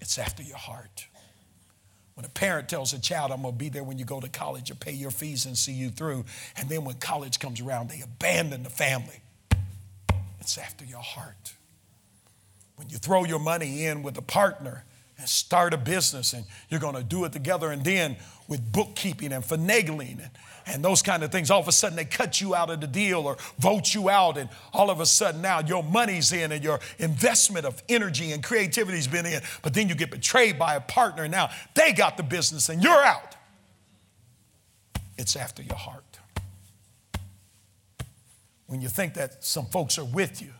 It's 0.00 0.18
after 0.18 0.42
your 0.42 0.56
heart. 0.56 1.06
When 2.14 2.24
a 2.24 2.28
parent 2.28 2.68
tells 2.68 2.92
a 2.92 3.00
child, 3.00 3.32
I'm 3.32 3.42
going 3.42 3.54
to 3.54 3.58
be 3.58 3.68
there 3.68 3.82
when 3.82 3.98
you 3.98 4.04
go 4.04 4.20
to 4.20 4.28
college 4.28 4.70
or 4.70 4.76
pay 4.76 4.92
your 4.92 5.10
fees 5.10 5.46
and 5.46 5.58
see 5.58 5.72
you 5.72 5.90
through, 5.90 6.24
and 6.56 6.68
then 6.68 6.84
when 6.84 6.94
college 6.96 7.40
comes 7.40 7.60
around, 7.60 7.90
they 7.90 8.00
abandon 8.02 8.62
the 8.62 8.70
family. 8.70 9.20
It's 10.40 10.56
after 10.56 10.84
your 10.84 11.00
heart. 11.00 11.54
When 12.76 12.88
you 12.88 12.98
throw 12.98 13.24
your 13.24 13.40
money 13.40 13.84
in 13.86 14.02
with 14.02 14.16
a 14.16 14.22
partner 14.22 14.84
and 15.18 15.28
start 15.28 15.72
a 15.72 15.78
business 15.78 16.32
and 16.32 16.44
you're 16.68 16.80
going 16.80 16.96
to 16.96 17.04
do 17.04 17.24
it 17.24 17.32
together, 17.32 17.70
and 17.70 17.84
then 17.84 18.16
with 18.48 18.72
bookkeeping 18.72 19.32
and 19.32 19.44
finagling 19.44 20.20
and, 20.20 20.30
and 20.66 20.84
those 20.84 21.02
kind 21.02 21.22
of 21.22 21.30
things, 21.30 21.50
all 21.50 21.60
of 21.60 21.68
a 21.68 21.72
sudden 21.72 21.96
they 21.96 22.04
cut 22.04 22.40
you 22.40 22.54
out 22.54 22.70
of 22.70 22.80
the 22.80 22.86
deal 22.86 23.20
or 23.20 23.36
vote 23.58 23.94
you 23.94 24.10
out, 24.10 24.36
and 24.36 24.48
all 24.72 24.90
of 24.90 25.00
a 25.00 25.06
sudden 25.06 25.40
now 25.40 25.60
your 25.60 25.82
money's 25.82 26.32
in 26.32 26.52
and 26.52 26.64
your 26.64 26.80
investment 26.98 27.64
of 27.64 27.82
energy 27.88 28.32
and 28.32 28.42
creativity's 28.42 29.06
been 29.06 29.26
in, 29.26 29.40
but 29.62 29.72
then 29.72 29.88
you 29.88 29.94
get 29.94 30.10
betrayed 30.10 30.58
by 30.58 30.74
a 30.74 30.80
partner. 30.80 31.28
Now 31.28 31.50
they 31.74 31.92
got 31.92 32.16
the 32.16 32.22
business 32.22 32.68
and 32.68 32.82
you're 32.82 33.04
out. 33.04 33.36
It's 35.16 35.36
after 35.36 35.62
your 35.62 35.76
heart. 35.76 36.02
When 38.66 38.80
you 38.80 38.88
think 38.88 39.14
that 39.14 39.44
some 39.44 39.66
folks 39.66 39.98
are 39.98 40.04
with 40.04 40.42
you, 40.42 40.50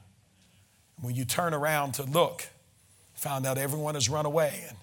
when 1.00 1.14
you 1.14 1.24
turn 1.24 1.52
around 1.52 1.94
to 1.94 2.04
look, 2.04 2.46
found 3.24 3.46
out 3.46 3.56
everyone 3.56 3.94
has 3.94 4.10
run 4.10 4.26
away 4.26 4.62
and 4.68 4.76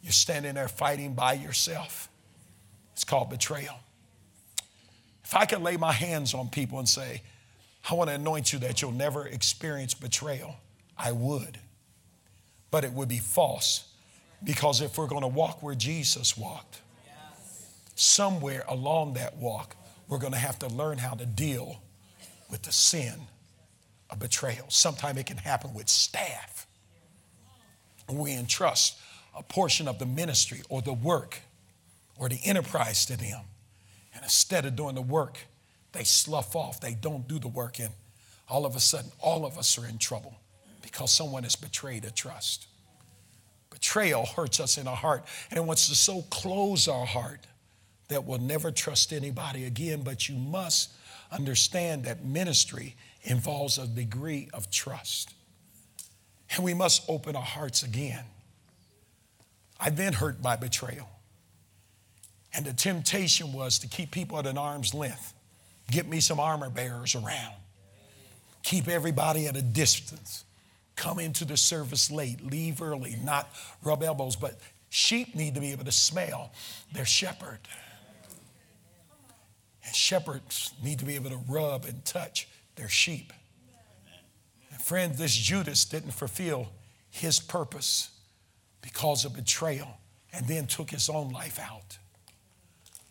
you're 0.00 0.12
standing 0.12 0.54
there 0.54 0.66
fighting 0.66 1.12
by 1.12 1.34
yourself. 1.34 2.08
It's 2.94 3.04
called 3.04 3.28
betrayal. 3.28 3.78
If 5.22 5.34
I 5.34 5.44
could 5.44 5.60
lay 5.60 5.76
my 5.76 5.92
hands 5.92 6.32
on 6.32 6.48
people 6.48 6.78
and 6.78 6.88
say, 6.88 7.20
I 7.90 7.92
want 7.92 8.08
to 8.08 8.14
anoint 8.14 8.50
you 8.50 8.60
that 8.60 8.80
you'll 8.80 8.92
never 8.92 9.26
experience 9.26 9.92
betrayal, 9.92 10.56
I 10.96 11.12
would. 11.12 11.58
But 12.70 12.84
it 12.84 12.92
would 12.94 13.10
be 13.10 13.18
false 13.18 13.86
because 14.42 14.80
if 14.80 14.96
we're 14.96 15.06
going 15.06 15.20
to 15.20 15.28
walk 15.28 15.62
where 15.62 15.74
Jesus 15.74 16.34
walked, 16.34 16.80
somewhere 17.94 18.64
along 18.68 19.14
that 19.14 19.36
walk, 19.36 19.76
we're 20.08 20.18
going 20.18 20.32
to 20.32 20.38
have 20.38 20.58
to 20.60 20.68
learn 20.68 20.96
how 20.96 21.12
to 21.12 21.26
deal 21.26 21.82
with 22.50 22.62
the 22.62 22.72
sin 22.72 23.12
of 24.08 24.18
betrayal. 24.18 24.64
Sometimes 24.70 25.18
it 25.18 25.26
can 25.26 25.36
happen 25.36 25.74
with 25.74 25.90
staff. 25.90 26.66
We 28.12 28.32
entrust 28.32 28.98
a 29.36 29.42
portion 29.42 29.88
of 29.88 29.98
the 29.98 30.06
ministry 30.06 30.62
or 30.68 30.82
the 30.82 30.92
work 30.92 31.40
or 32.18 32.28
the 32.28 32.40
enterprise 32.44 33.06
to 33.06 33.16
them. 33.16 33.40
And 34.14 34.22
instead 34.22 34.66
of 34.66 34.76
doing 34.76 34.94
the 34.94 35.02
work, 35.02 35.38
they 35.92 36.04
slough 36.04 36.54
off, 36.54 36.80
they 36.80 36.94
don't 36.94 37.26
do 37.28 37.38
the 37.38 37.48
work, 37.48 37.78
and 37.78 37.90
all 38.48 38.66
of 38.66 38.76
a 38.76 38.80
sudden, 38.80 39.10
all 39.20 39.46
of 39.46 39.58
us 39.58 39.78
are 39.78 39.86
in 39.86 39.98
trouble 39.98 40.34
because 40.82 41.12
someone 41.12 41.42
has 41.44 41.56
betrayed 41.56 42.04
a 42.04 42.10
trust. 42.10 42.66
Betrayal 43.70 44.26
hurts 44.26 44.60
us 44.60 44.76
in 44.76 44.86
our 44.86 44.96
heart, 44.96 45.24
and 45.50 45.58
it 45.58 45.64
wants 45.64 45.88
to 45.88 45.94
so 45.94 46.22
close 46.30 46.88
our 46.88 47.06
heart 47.06 47.40
that 48.08 48.24
we'll 48.24 48.38
never 48.38 48.70
trust 48.70 49.12
anybody 49.12 49.64
again. 49.64 50.02
But 50.02 50.28
you 50.28 50.36
must 50.36 50.92
understand 51.30 52.04
that 52.04 52.24
ministry 52.24 52.94
involves 53.22 53.78
a 53.78 53.86
degree 53.86 54.50
of 54.52 54.70
trust. 54.70 55.32
And 56.54 56.64
we 56.64 56.74
must 56.74 57.08
open 57.08 57.34
our 57.34 57.42
hearts 57.42 57.82
again. 57.82 58.24
I've 59.80 59.96
been 59.96 60.12
hurt 60.12 60.42
by 60.42 60.56
betrayal. 60.56 61.08
And 62.54 62.66
the 62.66 62.74
temptation 62.74 63.52
was 63.52 63.78
to 63.80 63.88
keep 63.88 64.10
people 64.10 64.38
at 64.38 64.46
an 64.46 64.58
arm's 64.58 64.92
length, 64.92 65.32
get 65.90 66.06
me 66.06 66.20
some 66.20 66.38
armor 66.38 66.68
bearers 66.68 67.14
around, 67.14 67.54
keep 68.62 68.88
everybody 68.88 69.46
at 69.46 69.56
a 69.56 69.62
distance, 69.62 70.44
come 70.94 71.18
into 71.18 71.46
the 71.46 71.56
service 71.56 72.10
late, 72.10 72.44
leave 72.44 72.82
early, 72.82 73.16
not 73.24 73.48
rub 73.82 74.02
elbows, 74.02 74.36
but 74.36 74.60
sheep 74.90 75.34
need 75.34 75.54
to 75.54 75.60
be 75.60 75.72
able 75.72 75.86
to 75.86 75.92
smell 75.92 76.52
their 76.92 77.06
shepherd. 77.06 77.60
And 79.84 79.94
shepherds 79.94 80.74
need 80.84 80.98
to 80.98 81.06
be 81.06 81.14
able 81.14 81.30
to 81.30 81.40
rub 81.48 81.86
and 81.86 82.04
touch 82.04 82.46
their 82.76 82.90
sheep. 82.90 83.32
Friend, 84.82 85.14
this 85.14 85.36
Judas 85.36 85.84
didn't 85.84 86.10
fulfill 86.10 86.66
his 87.08 87.38
purpose 87.38 88.10
because 88.80 89.24
of 89.24 89.36
betrayal 89.36 89.86
and 90.32 90.48
then 90.48 90.66
took 90.66 90.90
his 90.90 91.08
own 91.08 91.30
life 91.30 91.60
out. 91.60 91.98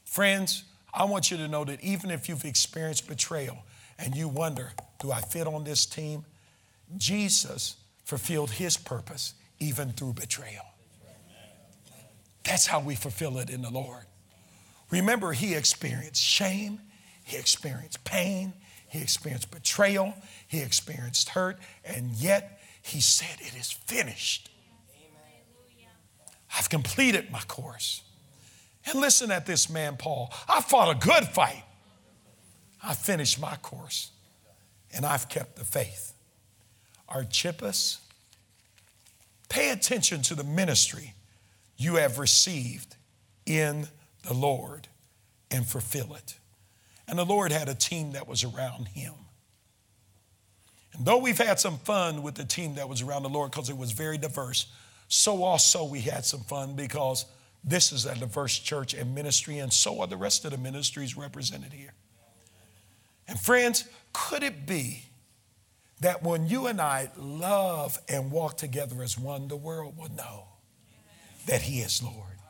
Friends, 0.04 0.66
I 0.94 1.06
want 1.06 1.32
you 1.32 1.38
to 1.38 1.48
know 1.48 1.64
that 1.64 1.82
even 1.82 2.12
if 2.12 2.28
you've 2.28 2.44
experienced 2.44 3.08
betrayal 3.08 3.58
and 3.98 4.18
you 4.18 4.28
wonder, 4.28 4.74
do 5.00 5.14
I 5.14 5.22
fit 5.22 5.48
on 5.48 5.64
this 5.64 5.86
team? 5.86 6.26
Jesus 6.98 7.78
fulfilled 8.04 8.52
his 8.52 8.76
purpose 8.76 9.34
even 9.60 9.94
through 9.94 10.14
betrayal. 10.14 10.66
That's 12.44 12.68
how 12.68 12.82
we 12.82 12.96
fulfill 12.96 13.38
it 13.38 13.50
in 13.50 13.62
the 13.62 13.72
Lord. 13.72 14.04
Remember, 14.90 15.32
he 15.32 15.54
experienced 15.54 16.22
shame, 16.22 16.82
he 17.24 17.38
experienced 17.38 18.04
pain, 18.04 18.52
he 18.92 19.02
experienced 19.02 19.52
betrayal, 19.52 20.14
he 20.48 20.60
experienced 20.60 21.30
hurt, 21.30 21.58
and 21.86 22.12
yet 22.12 22.62
he 22.82 23.00
said, 23.00 23.38
It 23.40 23.56
is 23.56 23.72
finished. 23.72 24.50
I've 26.58 26.70
completed 26.70 27.32
my 27.32 27.40
course. 27.42 28.04
And 28.86 29.00
listen 29.00 29.32
at 29.32 29.46
this 29.46 29.70
man, 29.70 29.96
Paul. 29.96 30.34
I 30.50 30.60
fought 30.60 30.94
a 30.94 31.00
good 31.00 31.24
fight. 31.24 31.64
I 32.84 32.94
finished 32.94 33.40
my 33.40 33.56
course 33.58 34.12
and 34.94 35.06
I've 35.06 35.30
kept 35.30 35.56
the 35.56 35.64
faith. 35.64 36.14
Archippus, 37.08 38.02
pay 39.48 39.70
attention 39.70 40.22
to 40.24 40.36
the 40.36 40.44
ministry 40.44 41.14
you 41.78 41.96
have 41.96 42.20
received 42.20 42.98
in 43.46 43.88
the 44.24 44.34
Lord 44.34 44.90
and 45.50 45.66
fulfill 45.66 46.14
it. 46.16 46.36
And 47.08 47.20
the 47.20 47.26
Lord 47.26 47.52
had 47.52 47.68
a 47.68 47.76
team 47.76 48.14
that 48.14 48.28
was 48.28 48.44
around 48.44 48.88
him. 48.90 49.14
And 50.94 51.06
though 51.06 51.18
we've 51.18 51.38
had 51.38 51.60
some 51.60 51.78
fun 51.80 52.22
with 52.22 52.36
the 52.36 52.46
team 52.46 52.76
that 52.76 52.88
was 52.88 53.02
around 53.02 53.24
the 53.24 53.30
Lord 53.30 53.52
because 53.52 53.70
it 53.70 53.78
was 53.78 53.92
very 53.92 54.18
diverse, 54.18 54.68
so 55.08 55.44
also 55.44 55.84
we 55.84 56.02
had 56.02 56.26
some 56.26 56.42
fun 56.42 56.76
because 56.76 57.26
this 57.64 57.92
is 57.92 58.06
a 58.06 58.16
diverse 58.16 58.58
church 58.58 58.94
and 58.94 59.14
ministry, 59.14 59.60
and 59.60 59.72
so 59.72 60.02
are 60.02 60.08
the 60.08 60.18
rest 60.18 60.46
of 60.46 60.52
the 60.52 60.58
ministries 60.58 61.16
represented 61.16 61.74
here. 61.74 61.94
And 63.28 63.40
friends, 63.40 63.86
could 64.14 64.44
it 64.44 64.66
be 64.66 65.06
that 66.02 66.24
when 66.24 66.48
you 66.48 66.68
and 66.68 66.82
I 66.82 67.12
love 67.16 68.00
and 68.10 68.32
walk 68.32 68.58
together 68.58 69.04
as 69.04 69.18
one, 69.18 69.48
the 69.48 69.56
world 69.56 69.98
will 69.98 70.12
know 70.12 70.48
that 71.46 71.62
He 71.62 71.80
is 71.80 72.02
Lord? 72.02 72.41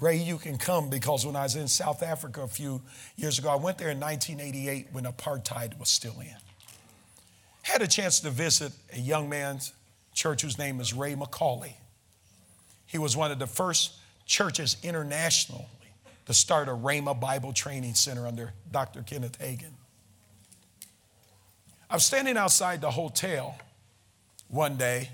Ray, 0.00 0.16
you 0.16 0.38
can 0.38 0.56
come 0.56 0.88
because 0.88 1.26
when 1.26 1.36
I 1.36 1.42
was 1.42 1.56
in 1.56 1.68
South 1.68 2.02
Africa 2.02 2.42
a 2.42 2.48
few 2.48 2.80
years 3.16 3.38
ago, 3.38 3.50
I 3.50 3.56
went 3.56 3.76
there 3.76 3.90
in 3.90 4.00
1988 4.00 4.88
when 4.92 5.04
apartheid 5.04 5.78
was 5.78 5.90
still 5.90 6.18
in. 6.20 6.34
Had 7.62 7.82
a 7.82 7.86
chance 7.86 8.20
to 8.20 8.30
visit 8.30 8.72
a 8.94 8.98
young 8.98 9.28
man's 9.28 9.74
church 10.14 10.40
whose 10.42 10.58
name 10.58 10.80
is 10.80 10.94
Ray 10.94 11.14
McCauley. 11.14 11.74
He 12.86 12.96
was 12.96 13.16
one 13.16 13.30
of 13.30 13.38
the 13.38 13.46
first 13.46 13.92
churches 14.24 14.78
internationally 14.82 15.66
to 16.26 16.34
start 16.34 16.68
a 16.68 16.72
Rhema 16.72 17.18
Bible 17.18 17.52
Training 17.52 17.94
Center 17.94 18.26
under 18.26 18.52
Dr. 18.72 19.02
Kenneth 19.02 19.38
Hagin. 19.38 19.72
I 21.90 21.94
was 21.94 22.04
standing 22.04 22.36
outside 22.36 22.80
the 22.80 22.90
hotel 22.90 23.58
one 24.48 24.76
day, 24.76 25.10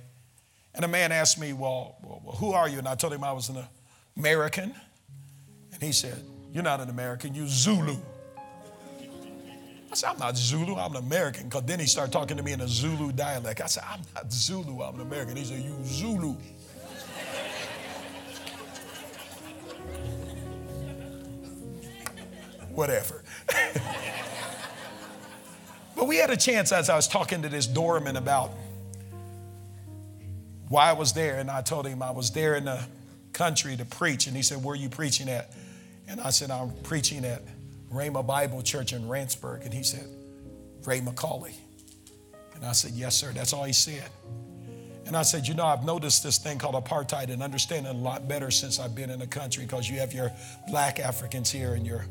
and 0.75 0.85
a 0.85 0.89
man 0.89 1.11
asked 1.11 1.41
me, 1.41 1.53
well, 1.53 1.97
who 2.37 2.53
are 2.53 2.69
you? 2.69 2.79
And 2.79 2.87
I 2.87 2.95
told 2.95 3.13
him 3.13 3.25
I 3.25 3.33
was 3.33 3.49
in 3.49 3.57
an 3.57 3.65
American. 4.17 4.75
And 5.73 5.83
he 5.83 5.93
said, 5.93 6.23
You're 6.53 6.65
not 6.65 6.81
an 6.81 6.89
American, 6.89 7.35
you're 7.35 7.47
Zulu. 7.47 7.97
I 9.91 9.95
said, 9.95 10.11
I'm 10.11 10.19
not 10.19 10.37
Zulu, 10.37 10.77
I'm 10.77 10.93
an 10.93 11.05
American. 11.05 11.45
Because 11.45 11.63
then 11.65 11.81
he 11.81 11.87
started 11.87 12.13
talking 12.13 12.37
to 12.37 12.43
me 12.43 12.53
in 12.53 12.61
a 12.61 12.69
Zulu 12.69 13.13
dialect. 13.13 13.61
I 13.61 13.67
said, 13.67 13.85
I'm 13.89 14.01
not 14.15 14.33
Zulu, 14.33 14.83
I'm 14.83 14.97
an 14.97 15.01
American. 15.03 15.37
He 15.37 15.45
said, 15.45 15.61
You 15.61 15.77
Zulu. 15.85 16.37
whatever. 22.77 23.25
but 25.97 26.07
we 26.07 26.17
had 26.17 26.31
a 26.31 26.37
chance 26.37 26.71
as 26.73 26.91
I 26.91 26.97
was 26.97 27.09
talking 27.09 27.43
to 27.43 27.49
this 27.49 27.67
doorman 27.67 28.17
about 28.17 28.53
why 30.69 30.91
I 30.91 30.93
was 30.93 31.13
there, 31.13 31.39
and 31.39 31.51
I 31.51 31.63
told 31.63 31.87
him 31.87 32.03
I 32.03 32.11
was 32.11 32.31
there 32.31 32.55
in 32.57 32.67
the 32.67 32.85
country 33.37 33.77
to 33.77 33.85
preach, 33.85 34.27
and 34.27 34.35
he 34.35 34.43
said, 34.43 34.65
Where 34.65 34.73
are 34.73 34.77
you 34.77 34.89
preaching 34.89 35.29
at? 35.29 35.53
And 36.09 36.21
I 36.21 36.31
said, 36.31 36.51
I'm 36.51 36.73
preaching 36.83 37.25
at 37.25 37.43
Rhema 37.93 38.27
Bible 38.27 38.63
Church 38.63 38.93
in 38.93 39.03
Randsburg. 39.03 39.65
And 39.65 39.75
he 39.75 39.83
said, 39.83 40.07
Ray 40.85 41.01
McCauley. 41.01 41.55
And 42.55 42.65
I 42.65 42.73
said, 42.73 42.93
Yes, 42.93 43.15
sir. 43.15 43.33
That's 43.33 43.53
all 43.53 43.65
he 43.65 43.75
said. 43.75 44.09
And 45.05 45.15
I 45.15 45.23
said, 45.23 45.47
You 45.47 45.55
know, 45.55 45.67
I've 45.67 45.85
noticed 45.85 46.23
this 46.23 46.39
thing 46.39 46.59
called 46.59 46.83
apartheid 46.83 47.31
and 47.31 47.43
understand 47.43 47.87
it 47.87 47.91
a 47.91 47.99
lot 47.99 48.27
better 48.27 48.51
since 48.51 48.81
I've 48.81 48.95
been 48.95 49.11
in 49.11 49.19
the 49.19 49.27
country 49.27 49.65
because 49.65 49.89
you 49.89 49.99
have 49.99 50.15
your 50.15 50.33
black 50.67 50.99
Africans 50.99 51.51
here 51.51 51.75
and 51.75 51.87
your 51.87 52.07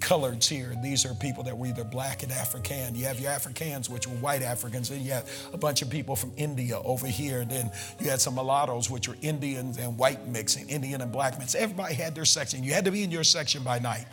coloreds 0.00 0.48
here. 0.48 0.74
These 0.82 1.04
are 1.04 1.14
people 1.14 1.42
that 1.44 1.56
were 1.56 1.66
either 1.66 1.84
black 1.84 2.22
and 2.22 2.32
African. 2.32 2.94
You 2.94 3.04
have 3.06 3.20
your 3.20 3.30
Africans, 3.30 3.90
which 3.90 4.06
were 4.06 4.16
white 4.16 4.42
Africans, 4.42 4.90
and 4.90 5.00
you 5.02 5.12
had 5.12 5.24
a 5.52 5.58
bunch 5.58 5.82
of 5.82 5.90
people 5.90 6.16
from 6.16 6.32
India 6.36 6.78
over 6.80 7.06
here. 7.06 7.40
And 7.40 7.50
then 7.50 7.70
you 8.00 8.08
had 8.10 8.20
some 8.20 8.34
mulattoes, 8.34 8.90
which 8.90 9.08
were 9.08 9.16
Indians 9.22 9.78
and 9.78 9.98
white 9.98 10.26
mixing, 10.26 10.68
Indian 10.68 11.00
and 11.00 11.12
black 11.12 11.38
mix. 11.38 11.54
Everybody 11.54 11.94
had 11.94 12.14
their 12.14 12.24
section. 12.24 12.62
You 12.64 12.72
had 12.72 12.84
to 12.84 12.90
be 12.90 13.02
in 13.02 13.10
your 13.10 13.24
section 13.24 13.62
by 13.62 13.78
night. 13.78 14.06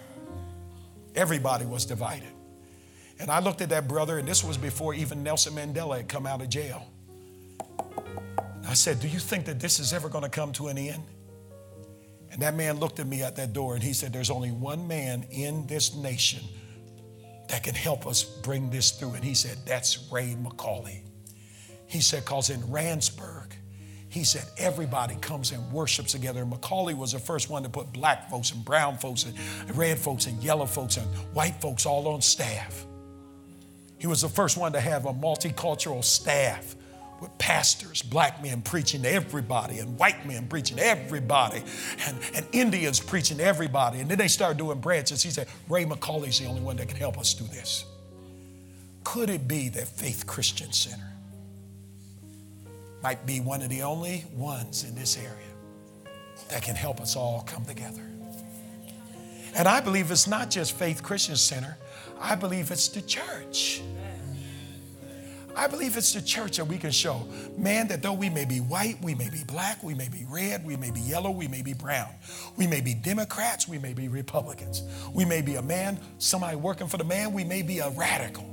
Everybody 1.15 1.65
was 1.65 1.85
divided. 1.85 2.29
And 3.19 3.31
I 3.31 3.39
looked 3.39 3.61
at 3.61 3.69
that 3.69 3.87
brother, 3.87 4.17
and 4.17 4.27
this 4.27 4.43
was 4.43 4.57
before 4.57 4.93
even 4.93 5.23
Nelson 5.23 5.53
Mandela 5.53 5.97
had 5.97 6.09
come 6.09 6.25
out 6.25 6.41
of 6.41 6.49
jail. 6.49 6.85
I 8.67 8.73
said, 8.73 8.99
Do 8.99 9.07
you 9.07 9.19
think 9.19 9.45
that 9.45 9.59
this 9.59 9.79
is 9.79 9.93
ever 9.93 10.09
going 10.09 10.23
to 10.23 10.29
come 10.29 10.51
to 10.53 10.67
an 10.67 10.77
end? 10.77 11.03
And 12.31 12.41
that 12.41 12.55
man 12.55 12.79
looked 12.79 12.99
at 12.99 13.07
me 13.07 13.23
at 13.23 13.35
that 13.37 13.53
door 13.53 13.75
and 13.75 13.83
he 13.83 13.93
said, 13.93 14.11
There's 14.11 14.29
only 14.29 14.51
one 14.51 14.87
man 14.87 15.25
in 15.31 15.67
this 15.67 15.95
nation 15.95 16.43
that 17.49 17.63
can 17.63 17.75
help 17.75 18.07
us 18.07 18.23
bring 18.23 18.69
this 18.69 18.91
through. 18.91 19.13
And 19.13 19.23
he 19.23 19.33
said, 19.33 19.57
That's 19.65 20.09
Ray 20.11 20.35
McCauley. 20.41 21.01
He 21.87 22.01
said, 22.01 22.25
Because 22.25 22.49
in 22.49 22.61
Randsburg, 22.63 23.51
he 24.15 24.23
said, 24.23 24.45
everybody 24.57 25.15
comes 25.15 25.51
and 25.51 25.71
worships 25.73 26.13
together. 26.13 26.43
And 26.43 26.49
McCauley 26.49 26.95
was 26.95 27.11
the 27.11 27.19
first 27.19 27.49
one 27.49 27.63
to 27.63 27.69
put 27.69 27.91
black 27.91 28.29
folks 28.29 28.53
and 28.53 28.63
brown 28.63 28.97
folks 28.97 29.25
and 29.25 29.77
red 29.77 29.99
folks 29.99 30.25
and 30.27 30.41
yellow 30.41 30.65
folks 30.65 30.95
and 30.95 31.05
white 31.33 31.59
folks 31.59 31.85
all 31.85 32.07
on 32.07 32.21
staff. 32.21 32.85
He 33.97 34.07
was 34.07 34.21
the 34.21 34.29
first 34.29 34.55
one 34.55 34.71
to 34.71 34.79
have 34.79 35.05
a 35.05 35.13
multicultural 35.13 36.01
staff 36.01 36.77
with 37.21 37.35
pastors, 37.37 38.01
black 38.01 38.43
men 38.43 38.61
preaching 38.61 39.01
to 39.03 39.11
everybody, 39.11 39.79
and 39.79 39.97
white 39.97 40.25
men 40.25 40.47
preaching 40.47 40.77
to 40.77 40.85
everybody, 40.85 41.63
and, 42.05 42.17
and 42.33 42.45
Indians 42.51 42.99
preaching 42.99 43.37
to 43.37 43.43
everybody. 43.43 43.99
And 43.99 44.09
then 44.09 44.17
they 44.17 44.27
started 44.27 44.57
doing 44.57 44.79
branches. 44.79 45.23
He 45.23 45.29
said, 45.29 45.47
Ray 45.69 45.85
McCauley's 45.85 46.39
the 46.39 46.45
only 46.45 46.61
one 46.61 46.75
that 46.77 46.87
can 46.87 46.97
help 46.97 47.17
us 47.17 47.33
do 47.33 47.45
this. 47.45 47.85
Could 49.03 49.29
it 49.29 49.47
be 49.47 49.69
that 49.69 49.87
Faith 49.87 50.25
Christian 50.27 50.73
Center 50.73 51.11
might 53.01 53.25
be 53.25 53.39
one 53.39 53.61
of 53.61 53.69
the 53.69 53.83
only 53.83 54.25
ones 54.33 54.83
in 54.83 54.95
this 54.95 55.17
area 55.17 55.29
that 56.49 56.63
can 56.63 56.75
help 56.75 56.99
us 56.99 57.15
all 57.15 57.43
come 57.45 57.63
together? 57.65 58.01
And 59.55 59.69
I 59.69 59.79
believe 59.79 60.11
it's 60.11 60.27
not 60.27 60.49
just 60.49 60.73
Faith 60.73 61.01
Christian 61.01 61.37
Center, 61.37 61.77
I 62.19 62.35
believe 62.35 62.71
it's 62.71 62.89
the 62.89 63.01
church. 63.01 63.81
I 65.55 65.67
believe 65.67 65.95
it's 65.95 66.13
the 66.13 66.21
church 66.21 66.57
that 66.57 66.65
we 66.65 66.77
can 66.77 66.91
show, 66.91 67.27
man, 67.57 67.87
that 67.87 68.01
though 68.01 68.13
we 68.13 68.29
may 68.29 68.43
be 68.43 68.59
white, 68.59 69.01
we 69.01 69.15
may 69.15 69.29
be 69.29 69.43
black, 69.45 69.81
we 69.81 69.93
may 69.93 70.09
be 70.09 70.25
red, 70.29 70.65
we 70.65 70.75
may 70.75 70.91
be 70.91 70.99
yellow, 70.99 71.31
we 71.31 71.47
may 71.47 71.61
be 71.61 71.71
brown, 71.73 72.09
we 72.57 72.67
may 72.67 72.81
be 72.81 72.93
Democrats, 72.93 73.65
we 73.65 73.79
may 73.79 73.93
be 73.93 74.09
Republicans, 74.09 74.83
we 75.13 75.23
may 75.23 75.41
be 75.41 75.55
a 75.55 75.61
man, 75.61 75.97
somebody 76.17 76.57
working 76.57 76.87
for 76.87 76.97
the 76.97 77.05
man, 77.05 77.31
we 77.31 77.45
may 77.45 77.61
be 77.61 77.79
a 77.79 77.89
radical, 77.91 78.45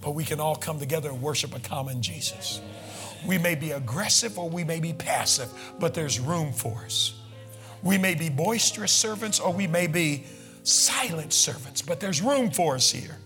but 0.00 0.12
we 0.12 0.24
can 0.24 0.38
all 0.38 0.54
come 0.54 0.78
together 0.78 1.10
and 1.10 1.20
worship 1.20 1.56
a 1.56 1.60
common 1.60 2.00
Jesus. 2.00 2.60
We 3.26 3.36
may 3.36 3.56
be 3.56 3.72
aggressive 3.72 4.38
or 4.38 4.48
we 4.48 4.62
may 4.62 4.78
be 4.78 4.92
passive, 4.92 5.52
but 5.80 5.92
there's 5.92 6.20
room 6.20 6.52
for 6.52 6.84
us. 6.84 7.14
We 7.82 7.98
may 7.98 8.14
be 8.14 8.28
boisterous 8.28 8.92
servants 8.92 9.40
or 9.40 9.52
we 9.52 9.66
may 9.66 9.88
be 9.88 10.24
silent 10.62 11.32
servants, 11.32 11.82
but 11.82 11.98
there's 11.98 12.22
room 12.22 12.52
for 12.52 12.76
us 12.76 12.92
here. 12.92 13.16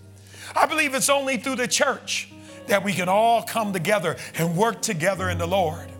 I 0.57 0.65
believe 0.67 0.95
it's 0.95 1.11
only 1.11 1.37
through 1.37 1.57
the 1.57 1.69
church 1.69 2.32
that 2.67 2.85
we 2.85 2.93
can 2.93 3.09
all 3.09 3.43
come 3.43 3.73
together 3.73 4.17
and 4.37 4.57
work 4.57 4.83
together 4.83 5.29
in 5.31 5.39
the 5.39 5.47
Lord. 5.47 5.91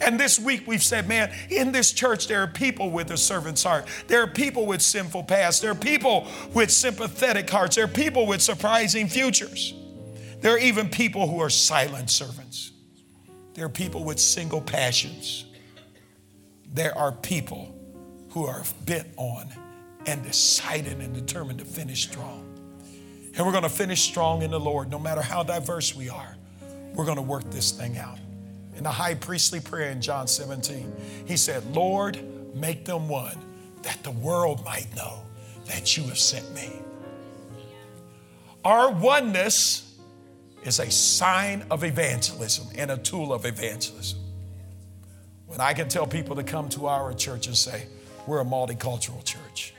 And 0.00 0.18
this 0.18 0.38
week 0.38 0.66
we've 0.66 0.82
said, 0.82 1.08
man, 1.08 1.32
in 1.50 1.72
this 1.72 1.92
church 1.92 2.26
there 2.26 2.42
are 2.42 2.46
people 2.46 2.90
with 2.90 3.10
a 3.10 3.16
servant's 3.16 3.62
heart. 3.62 3.86
There 4.06 4.22
are 4.22 4.26
people 4.26 4.66
with 4.66 4.80
sinful 4.80 5.24
past. 5.24 5.62
There 5.62 5.72
are 5.72 5.74
people 5.74 6.26
with 6.54 6.70
sympathetic 6.70 7.48
hearts. 7.50 7.76
There 7.76 7.84
are 7.84 7.88
people 7.88 8.26
with 8.26 8.40
surprising 8.40 9.08
futures. 9.08 9.74
There 10.40 10.54
are 10.54 10.58
even 10.58 10.88
people 10.88 11.28
who 11.28 11.40
are 11.40 11.50
silent 11.50 12.10
servants. 12.10 12.72
There 13.54 13.66
are 13.66 13.70
people 13.70 14.04
with 14.04 14.18
single 14.18 14.60
passions. 14.60 15.44
There 16.72 16.96
are 16.96 17.12
people 17.12 17.74
who 18.30 18.46
are 18.46 18.62
bent 18.86 19.08
on 19.16 19.52
and 20.06 20.22
decided 20.22 20.98
and 21.00 21.12
determined 21.12 21.58
to 21.58 21.64
finish 21.64 22.08
strong. 22.08 22.49
And 23.40 23.46
we're 23.46 23.52
going 23.52 23.64
to 23.64 23.70
finish 23.70 24.02
strong 24.02 24.42
in 24.42 24.50
the 24.50 24.60
Lord, 24.60 24.90
no 24.90 24.98
matter 24.98 25.22
how 25.22 25.42
diverse 25.42 25.96
we 25.96 26.10
are. 26.10 26.36
We're 26.92 27.06
going 27.06 27.16
to 27.16 27.22
work 27.22 27.50
this 27.50 27.70
thing 27.72 27.96
out. 27.96 28.18
In 28.76 28.82
the 28.82 28.90
high 28.90 29.14
priestly 29.14 29.60
prayer 29.60 29.88
in 29.88 30.02
John 30.02 30.26
17, 30.26 31.24
he 31.24 31.38
said, 31.38 31.64
Lord, 31.74 32.22
make 32.54 32.84
them 32.84 33.08
one, 33.08 33.38
that 33.80 34.02
the 34.02 34.10
world 34.10 34.62
might 34.62 34.94
know 34.94 35.22
that 35.64 35.96
you 35.96 36.02
have 36.02 36.18
sent 36.18 36.54
me. 36.54 36.70
Our 38.62 38.90
oneness 38.90 39.98
is 40.62 40.78
a 40.78 40.90
sign 40.90 41.64
of 41.70 41.82
evangelism 41.82 42.66
and 42.76 42.90
a 42.90 42.98
tool 42.98 43.32
of 43.32 43.46
evangelism. 43.46 44.20
When 45.46 45.62
I 45.62 45.72
can 45.72 45.88
tell 45.88 46.06
people 46.06 46.36
to 46.36 46.42
come 46.42 46.68
to 46.68 46.88
our 46.88 47.14
church 47.14 47.46
and 47.46 47.56
say, 47.56 47.86
we're 48.26 48.42
a 48.42 48.44
multicultural 48.44 49.24
church 49.24 49.72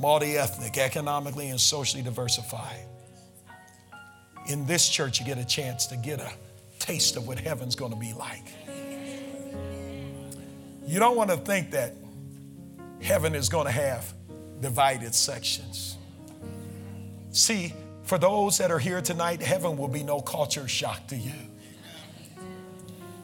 multi 0.00 0.38
ethnic, 0.38 0.78
economically 0.78 1.48
and 1.48 1.60
socially 1.60 2.02
diversified. 2.02 2.86
In 4.46 4.66
this 4.66 4.88
church, 4.88 5.20
you 5.20 5.26
get 5.26 5.38
a 5.38 5.44
chance 5.44 5.86
to 5.88 5.96
get 5.96 6.20
a 6.20 6.32
taste 6.78 7.16
of 7.16 7.28
what 7.28 7.38
heaven's 7.38 7.76
going 7.76 7.92
to 7.92 7.98
be 7.98 8.12
like. 8.14 8.46
You 10.86 10.98
don't 10.98 11.16
want 11.16 11.30
to 11.30 11.36
think 11.36 11.72
that 11.72 11.94
heaven 13.02 13.34
is 13.34 13.48
going 13.48 13.66
to 13.66 13.72
have 13.72 14.12
divided 14.60 15.14
sections. 15.14 15.96
See, 17.30 17.74
for 18.02 18.18
those 18.18 18.58
that 18.58 18.70
are 18.70 18.78
here 18.78 19.00
tonight, 19.00 19.40
heaven 19.40 19.76
will 19.76 19.88
be 19.88 20.02
no 20.02 20.20
culture 20.20 20.66
shock 20.66 21.06
to 21.08 21.16
you. 21.16 21.32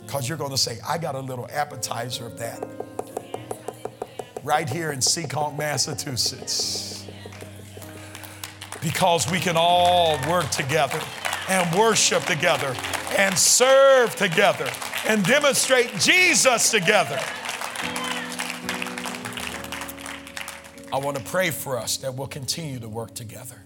Because 0.04 0.28
you're 0.28 0.38
going 0.38 0.52
to 0.52 0.58
say, 0.58 0.78
I 0.86 0.98
got 0.98 1.16
a 1.16 1.20
little 1.20 1.48
appetizer 1.50 2.26
of 2.26 2.38
that 2.38 2.62
right 4.46 4.70
here 4.70 4.92
in 4.92 5.00
Seekonk, 5.00 5.58
Massachusetts. 5.58 7.04
Because 8.80 9.28
we 9.28 9.40
can 9.40 9.56
all 9.56 10.16
work 10.28 10.48
together 10.50 11.00
and 11.48 11.76
worship 11.76 12.22
together 12.22 12.72
and 13.18 13.36
serve 13.36 14.14
together 14.14 14.70
and 15.08 15.24
demonstrate 15.24 15.98
Jesus 15.98 16.70
together. 16.70 17.18
I 20.92 20.98
want 20.98 21.16
to 21.16 21.24
pray 21.24 21.50
for 21.50 21.76
us 21.76 21.96
that 21.98 22.14
we'll 22.14 22.28
continue 22.28 22.78
to 22.78 22.88
work 22.88 23.14
together, 23.14 23.56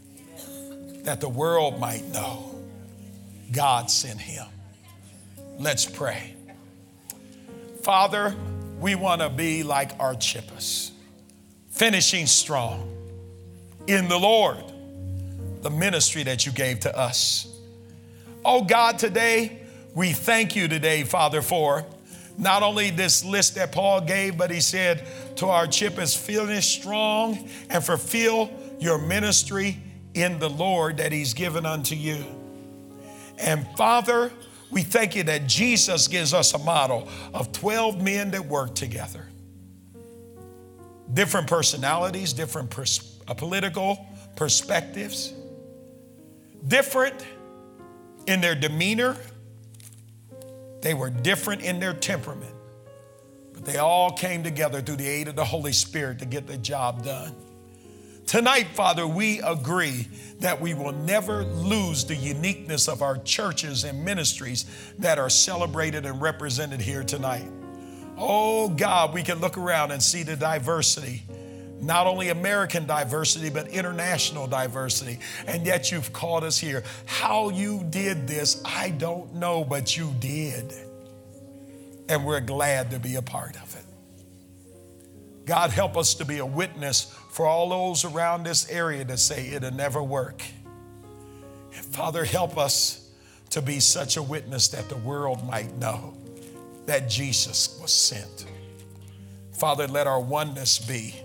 that 1.03 1.21
the 1.21 1.29
world 1.29 1.79
might 1.79 2.07
know 2.07 2.55
God 3.53 3.91
sent 3.91 4.19
him. 4.19 4.47
Let's 5.59 5.85
pray. 5.85 6.35
Father, 7.83 8.35
we 8.81 8.95
want 8.95 9.21
to 9.21 9.29
be 9.29 9.63
like 9.63 9.93
Archippus, 10.01 10.91
finishing 11.69 12.27
strong 12.27 12.97
in 13.87 14.09
the 14.09 14.19
Lord, 14.19 14.57
the 15.61 15.71
ministry 15.71 16.23
that 16.23 16.47
you 16.47 16.53
gave 16.53 16.81
to 16.81 16.99
us. 16.99 17.47
Oh 18.43 18.65
God, 18.65 18.99
today, 18.99 19.59
we 19.95 20.13
thank 20.13 20.57
you 20.57 20.67
today, 20.67 21.05
Father, 21.05 21.43
for 21.43 21.85
not 22.39 22.63
only 22.63 22.89
this 22.89 23.23
list 23.23 23.57
that 23.57 23.71
Paul 23.71 24.01
gave, 24.01 24.39
but 24.39 24.51
he 24.51 24.63
said 24.63 25.07
to 25.37 25.47
Archippus, 25.47 26.17
finish 26.17 26.69
strong 26.69 27.51
and 27.69 27.85
fulfill 27.85 28.51
your 28.79 28.99
ministry 28.99 29.77
in 30.15 30.39
the 30.39 30.49
Lord 30.49 30.97
that 30.97 31.13
he's 31.13 31.35
given 31.35 31.67
unto 31.67 31.95
you. 31.95 32.25
And 33.39 33.67
Father, 33.77 34.33
we 34.71 34.83
thank 34.83 35.17
you 35.17 35.25
that 35.25 35.47
Jesus 35.47 36.09
gives 36.09 36.33
us 36.33 36.55
a 36.55 36.59
model 36.59 37.09
of 37.35 37.53
12 37.53 38.01
men 38.01 38.31
that 38.31 38.47
work 38.47 38.75
together. 38.75 39.27
Different 41.13 41.49
personalities, 41.49 42.33
different 42.33 42.71
pers- 42.71 43.19
uh, 43.27 43.35
political 43.35 44.07
perspectives, 44.37 45.35
different 46.67 47.27
in 48.27 48.41
their 48.41 48.55
demeanor, 48.55 49.17
they 50.83 50.95
were 50.95 51.11
different 51.11 51.63
in 51.63 51.81
their 51.81 51.93
temperament, 51.93 52.55
but 53.53 53.65
they 53.65 53.79
all 53.79 54.13
came 54.13 54.43
together 54.43 54.81
through 54.81 54.97
the 54.97 55.09
aid 55.09 55.29
of 55.29 55.37
the 55.37 55.45
Holy 55.45 55.73
Spirit 55.73 56.21
to 56.21 56.27
get 56.27 56.47
the 56.47 56.57
job 56.57 57.05
done. 57.05 57.35
Tonight, 58.31 58.69
Father, 58.75 59.09
we 59.09 59.41
agree 59.41 60.07
that 60.39 60.61
we 60.61 60.73
will 60.73 60.93
never 60.93 61.43
lose 61.43 62.05
the 62.05 62.15
uniqueness 62.15 62.87
of 62.87 63.03
our 63.03 63.19
churches 63.19 63.83
and 63.83 64.05
ministries 64.05 64.67
that 65.01 65.19
are 65.19 65.29
celebrated 65.29 66.07
and 66.07 66.23
represented 66.23 66.81
here 66.81 67.03
tonight. 67.03 67.51
Oh 68.17 68.69
God, 68.69 69.13
we 69.13 69.25
can 69.25 69.41
look 69.41 69.59
around 69.59 69.91
and 69.91 70.01
see 70.01 70.23
the 70.23 70.37
diversity 70.37 71.25
not 71.81 72.07
only 72.07 72.29
American 72.29 72.87
diversity, 72.87 73.51
but 73.51 73.67
international 73.67 74.47
diversity. 74.47 75.19
And 75.49 75.67
yet 75.67 75.91
you've 75.91 76.13
called 76.13 76.45
us 76.45 76.57
here. 76.57 76.85
How 77.07 77.49
you 77.49 77.85
did 77.91 78.29
this, 78.29 78.63
I 78.65 78.91
don't 78.91 79.35
know, 79.35 79.65
but 79.65 79.97
you 79.97 80.15
did. 80.21 80.73
And 82.09 82.25
we're 82.25 82.39
glad 82.39 82.93
to 82.93 83.01
be 83.01 83.17
a 83.17 83.23
part 83.23 83.57
of 83.57 83.70
it. 83.70 83.70
God, 85.51 85.73
help 85.73 85.97
us 85.97 86.15
to 86.15 86.25
be 86.25 86.39
a 86.39 86.47
witness 86.47 87.13
for 87.31 87.45
all 87.45 87.71
those 87.71 88.05
around 88.05 88.45
this 88.45 88.71
area 88.71 89.05
to 89.05 89.17
say 89.17 89.49
it'll 89.49 89.73
never 89.73 90.01
work. 90.01 90.45
And 91.75 91.85
Father, 91.87 92.25
help 92.25 92.57
us 92.57 93.11
to 93.51 93.61
be 93.61 93.81
such 93.81 94.17
a 94.17 94.23
witness 94.23 94.69
that 94.69 94.89
the 94.89 94.99
world 94.99 95.45
might 95.45 95.77
know 95.77 96.15
that 96.87 97.11
Jesus 97.11 97.77
was 97.83 97.91
sent. 97.91 98.47
Father, 99.59 99.89
let 99.89 100.07
our 100.07 100.21
oneness 100.21 100.79
be 100.79 101.17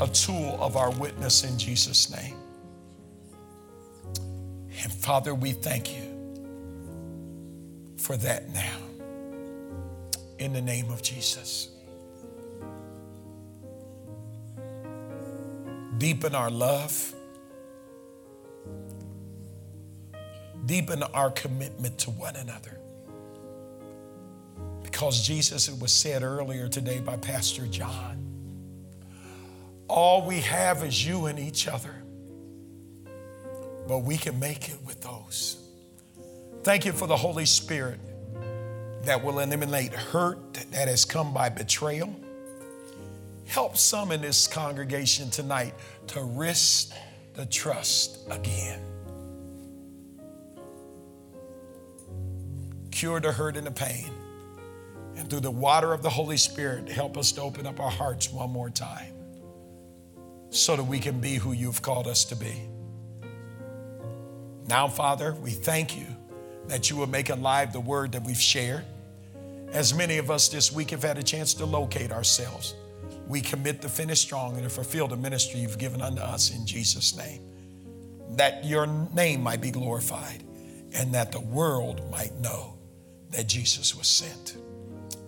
a 0.00 0.08
tool 0.08 0.58
of 0.60 0.76
our 0.76 0.90
witness 0.90 1.44
in 1.44 1.56
Jesus' 1.56 2.10
name. 2.10 2.34
And 4.82 4.92
Father, 4.92 5.32
we 5.32 5.52
thank 5.52 5.96
you 5.96 6.02
for 7.96 8.16
that 8.16 8.52
now. 8.52 8.78
In 10.40 10.52
the 10.52 10.60
name 10.60 10.90
of 10.90 11.04
Jesus. 11.04 11.70
Deepen 15.98 16.34
our 16.34 16.50
love. 16.50 17.14
Deepen 20.66 21.02
our 21.02 21.30
commitment 21.30 21.98
to 21.98 22.10
one 22.10 22.36
another. 22.36 22.78
Because 24.82 25.26
Jesus, 25.26 25.68
it 25.68 25.80
was 25.80 25.92
said 25.92 26.22
earlier 26.22 26.68
today 26.68 27.00
by 27.00 27.16
Pastor 27.16 27.66
John, 27.66 28.22
all 29.88 30.26
we 30.26 30.40
have 30.40 30.82
is 30.82 31.06
you 31.06 31.26
and 31.26 31.38
each 31.38 31.68
other. 31.68 32.02
But 33.86 33.98
we 34.00 34.16
can 34.16 34.40
make 34.40 34.68
it 34.68 34.78
with 34.84 35.00
those. 35.00 35.62
Thank 36.64 36.84
you 36.84 36.92
for 36.92 37.06
the 37.06 37.16
Holy 37.16 37.46
Spirit 37.46 38.00
that 39.04 39.22
will 39.22 39.38
eliminate 39.38 39.92
hurt 39.92 40.54
that 40.72 40.88
has 40.88 41.04
come 41.04 41.32
by 41.32 41.48
betrayal. 41.48 42.14
Help 43.46 43.76
some 43.76 44.12
in 44.12 44.20
this 44.20 44.46
congregation 44.46 45.30
tonight 45.30 45.74
to 46.08 46.22
risk 46.22 46.92
the 47.34 47.46
trust 47.46 48.18
again. 48.30 48.80
Cure 52.90 53.20
the 53.20 53.32
hurt 53.32 53.56
and 53.56 53.66
the 53.66 53.70
pain. 53.70 54.10
And 55.16 55.30
through 55.30 55.40
the 55.40 55.50
water 55.50 55.92
of 55.92 56.02
the 56.02 56.10
Holy 56.10 56.36
Spirit, 56.36 56.88
help 56.88 57.16
us 57.16 57.32
to 57.32 57.42
open 57.42 57.66
up 57.66 57.80
our 57.80 57.90
hearts 57.90 58.30
one 58.30 58.50
more 58.50 58.70
time 58.70 59.12
so 60.50 60.76
that 60.76 60.84
we 60.84 60.98
can 60.98 61.20
be 61.20 61.36
who 61.36 61.52
you've 61.52 61.82
called 61.82 62.06
us 62.06 62.24
to 62.26 62.36
be. 62.36 62.62
Now, 64.66 64.88
Father, 64.88 65.34
we 65.34 65.50
thank 65.50 65.96
you 65.96 66.06
that 66.66 66.90
you 66.90 66.96
will 66.96 67.06
make 67.06 67.30
alive 67.30 67.72
the 67.72 67.80
word 67.80 68.12
that 68.12 68.24
we've 68.24 68.40
shared. 68.40 68.84
As 69.72 69.94
many 69.94 70.18
of 70.18 70.30
us 70.30 70.48
this 70.48 70.72
week 70.72 70.90
have 70.90 71.02
had 71.02 71.18
a 71.18 71.22
chance 71.22 71.54
to 71.54 71.66
locate 71.66 72.10
ourselves, 72.10 72.74
we 73.26 73.40
commit 73.40 73.82
to 73.82 73.88
finish 73.88 74.20
strong 74.20 74.54
and 74.54 74.62
to 74.64 74.70
fulfill 74.70 75.08
the 75.08 75.16
ministry 75.16 75.60
you've 75.60 75.78
given 75.78 76.00
unto 76.00 76.20
us 76.20 76.54
in 76.54 76.66
Jesus' 76.66 77.16
name. 77.16 77.42
That 78.36 78.64
your 78.64 78.86
name 78.86 79.42
might 79.42 79.60
be 79.60 79.70
glorified 79.70 80.42
and 80.94 81.12
that 81.14 81.32
the 81.32 81.40
world 81.40 82.08
might 82.10 82.34
know 82.40 82.78
that 83.30 83.46
Jesus 83.46 83.94
was 83.96 84.06
sent. 84.06 84.56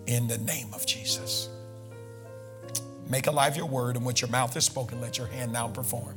In 0.07 0.27
the 0.27 0.39
name 0.39 0.73
of 0.73 0.87
Jesus. 0.87 1.49
Make 3.09 3.27
alive 3.27 3.55
your 3.55 3.67
word, 3.67 3.95
and 3.95 4.05
what 4.05 4.21
your 4.21 4.29
mouth 4.29 4.53
has 4.55 4.65
spoken, 4.65 5.01
let 5.01 5.17
your 5.17 5.27
hand 5.27 5.51
now 5.53 5.67
perform. 5.67 6.15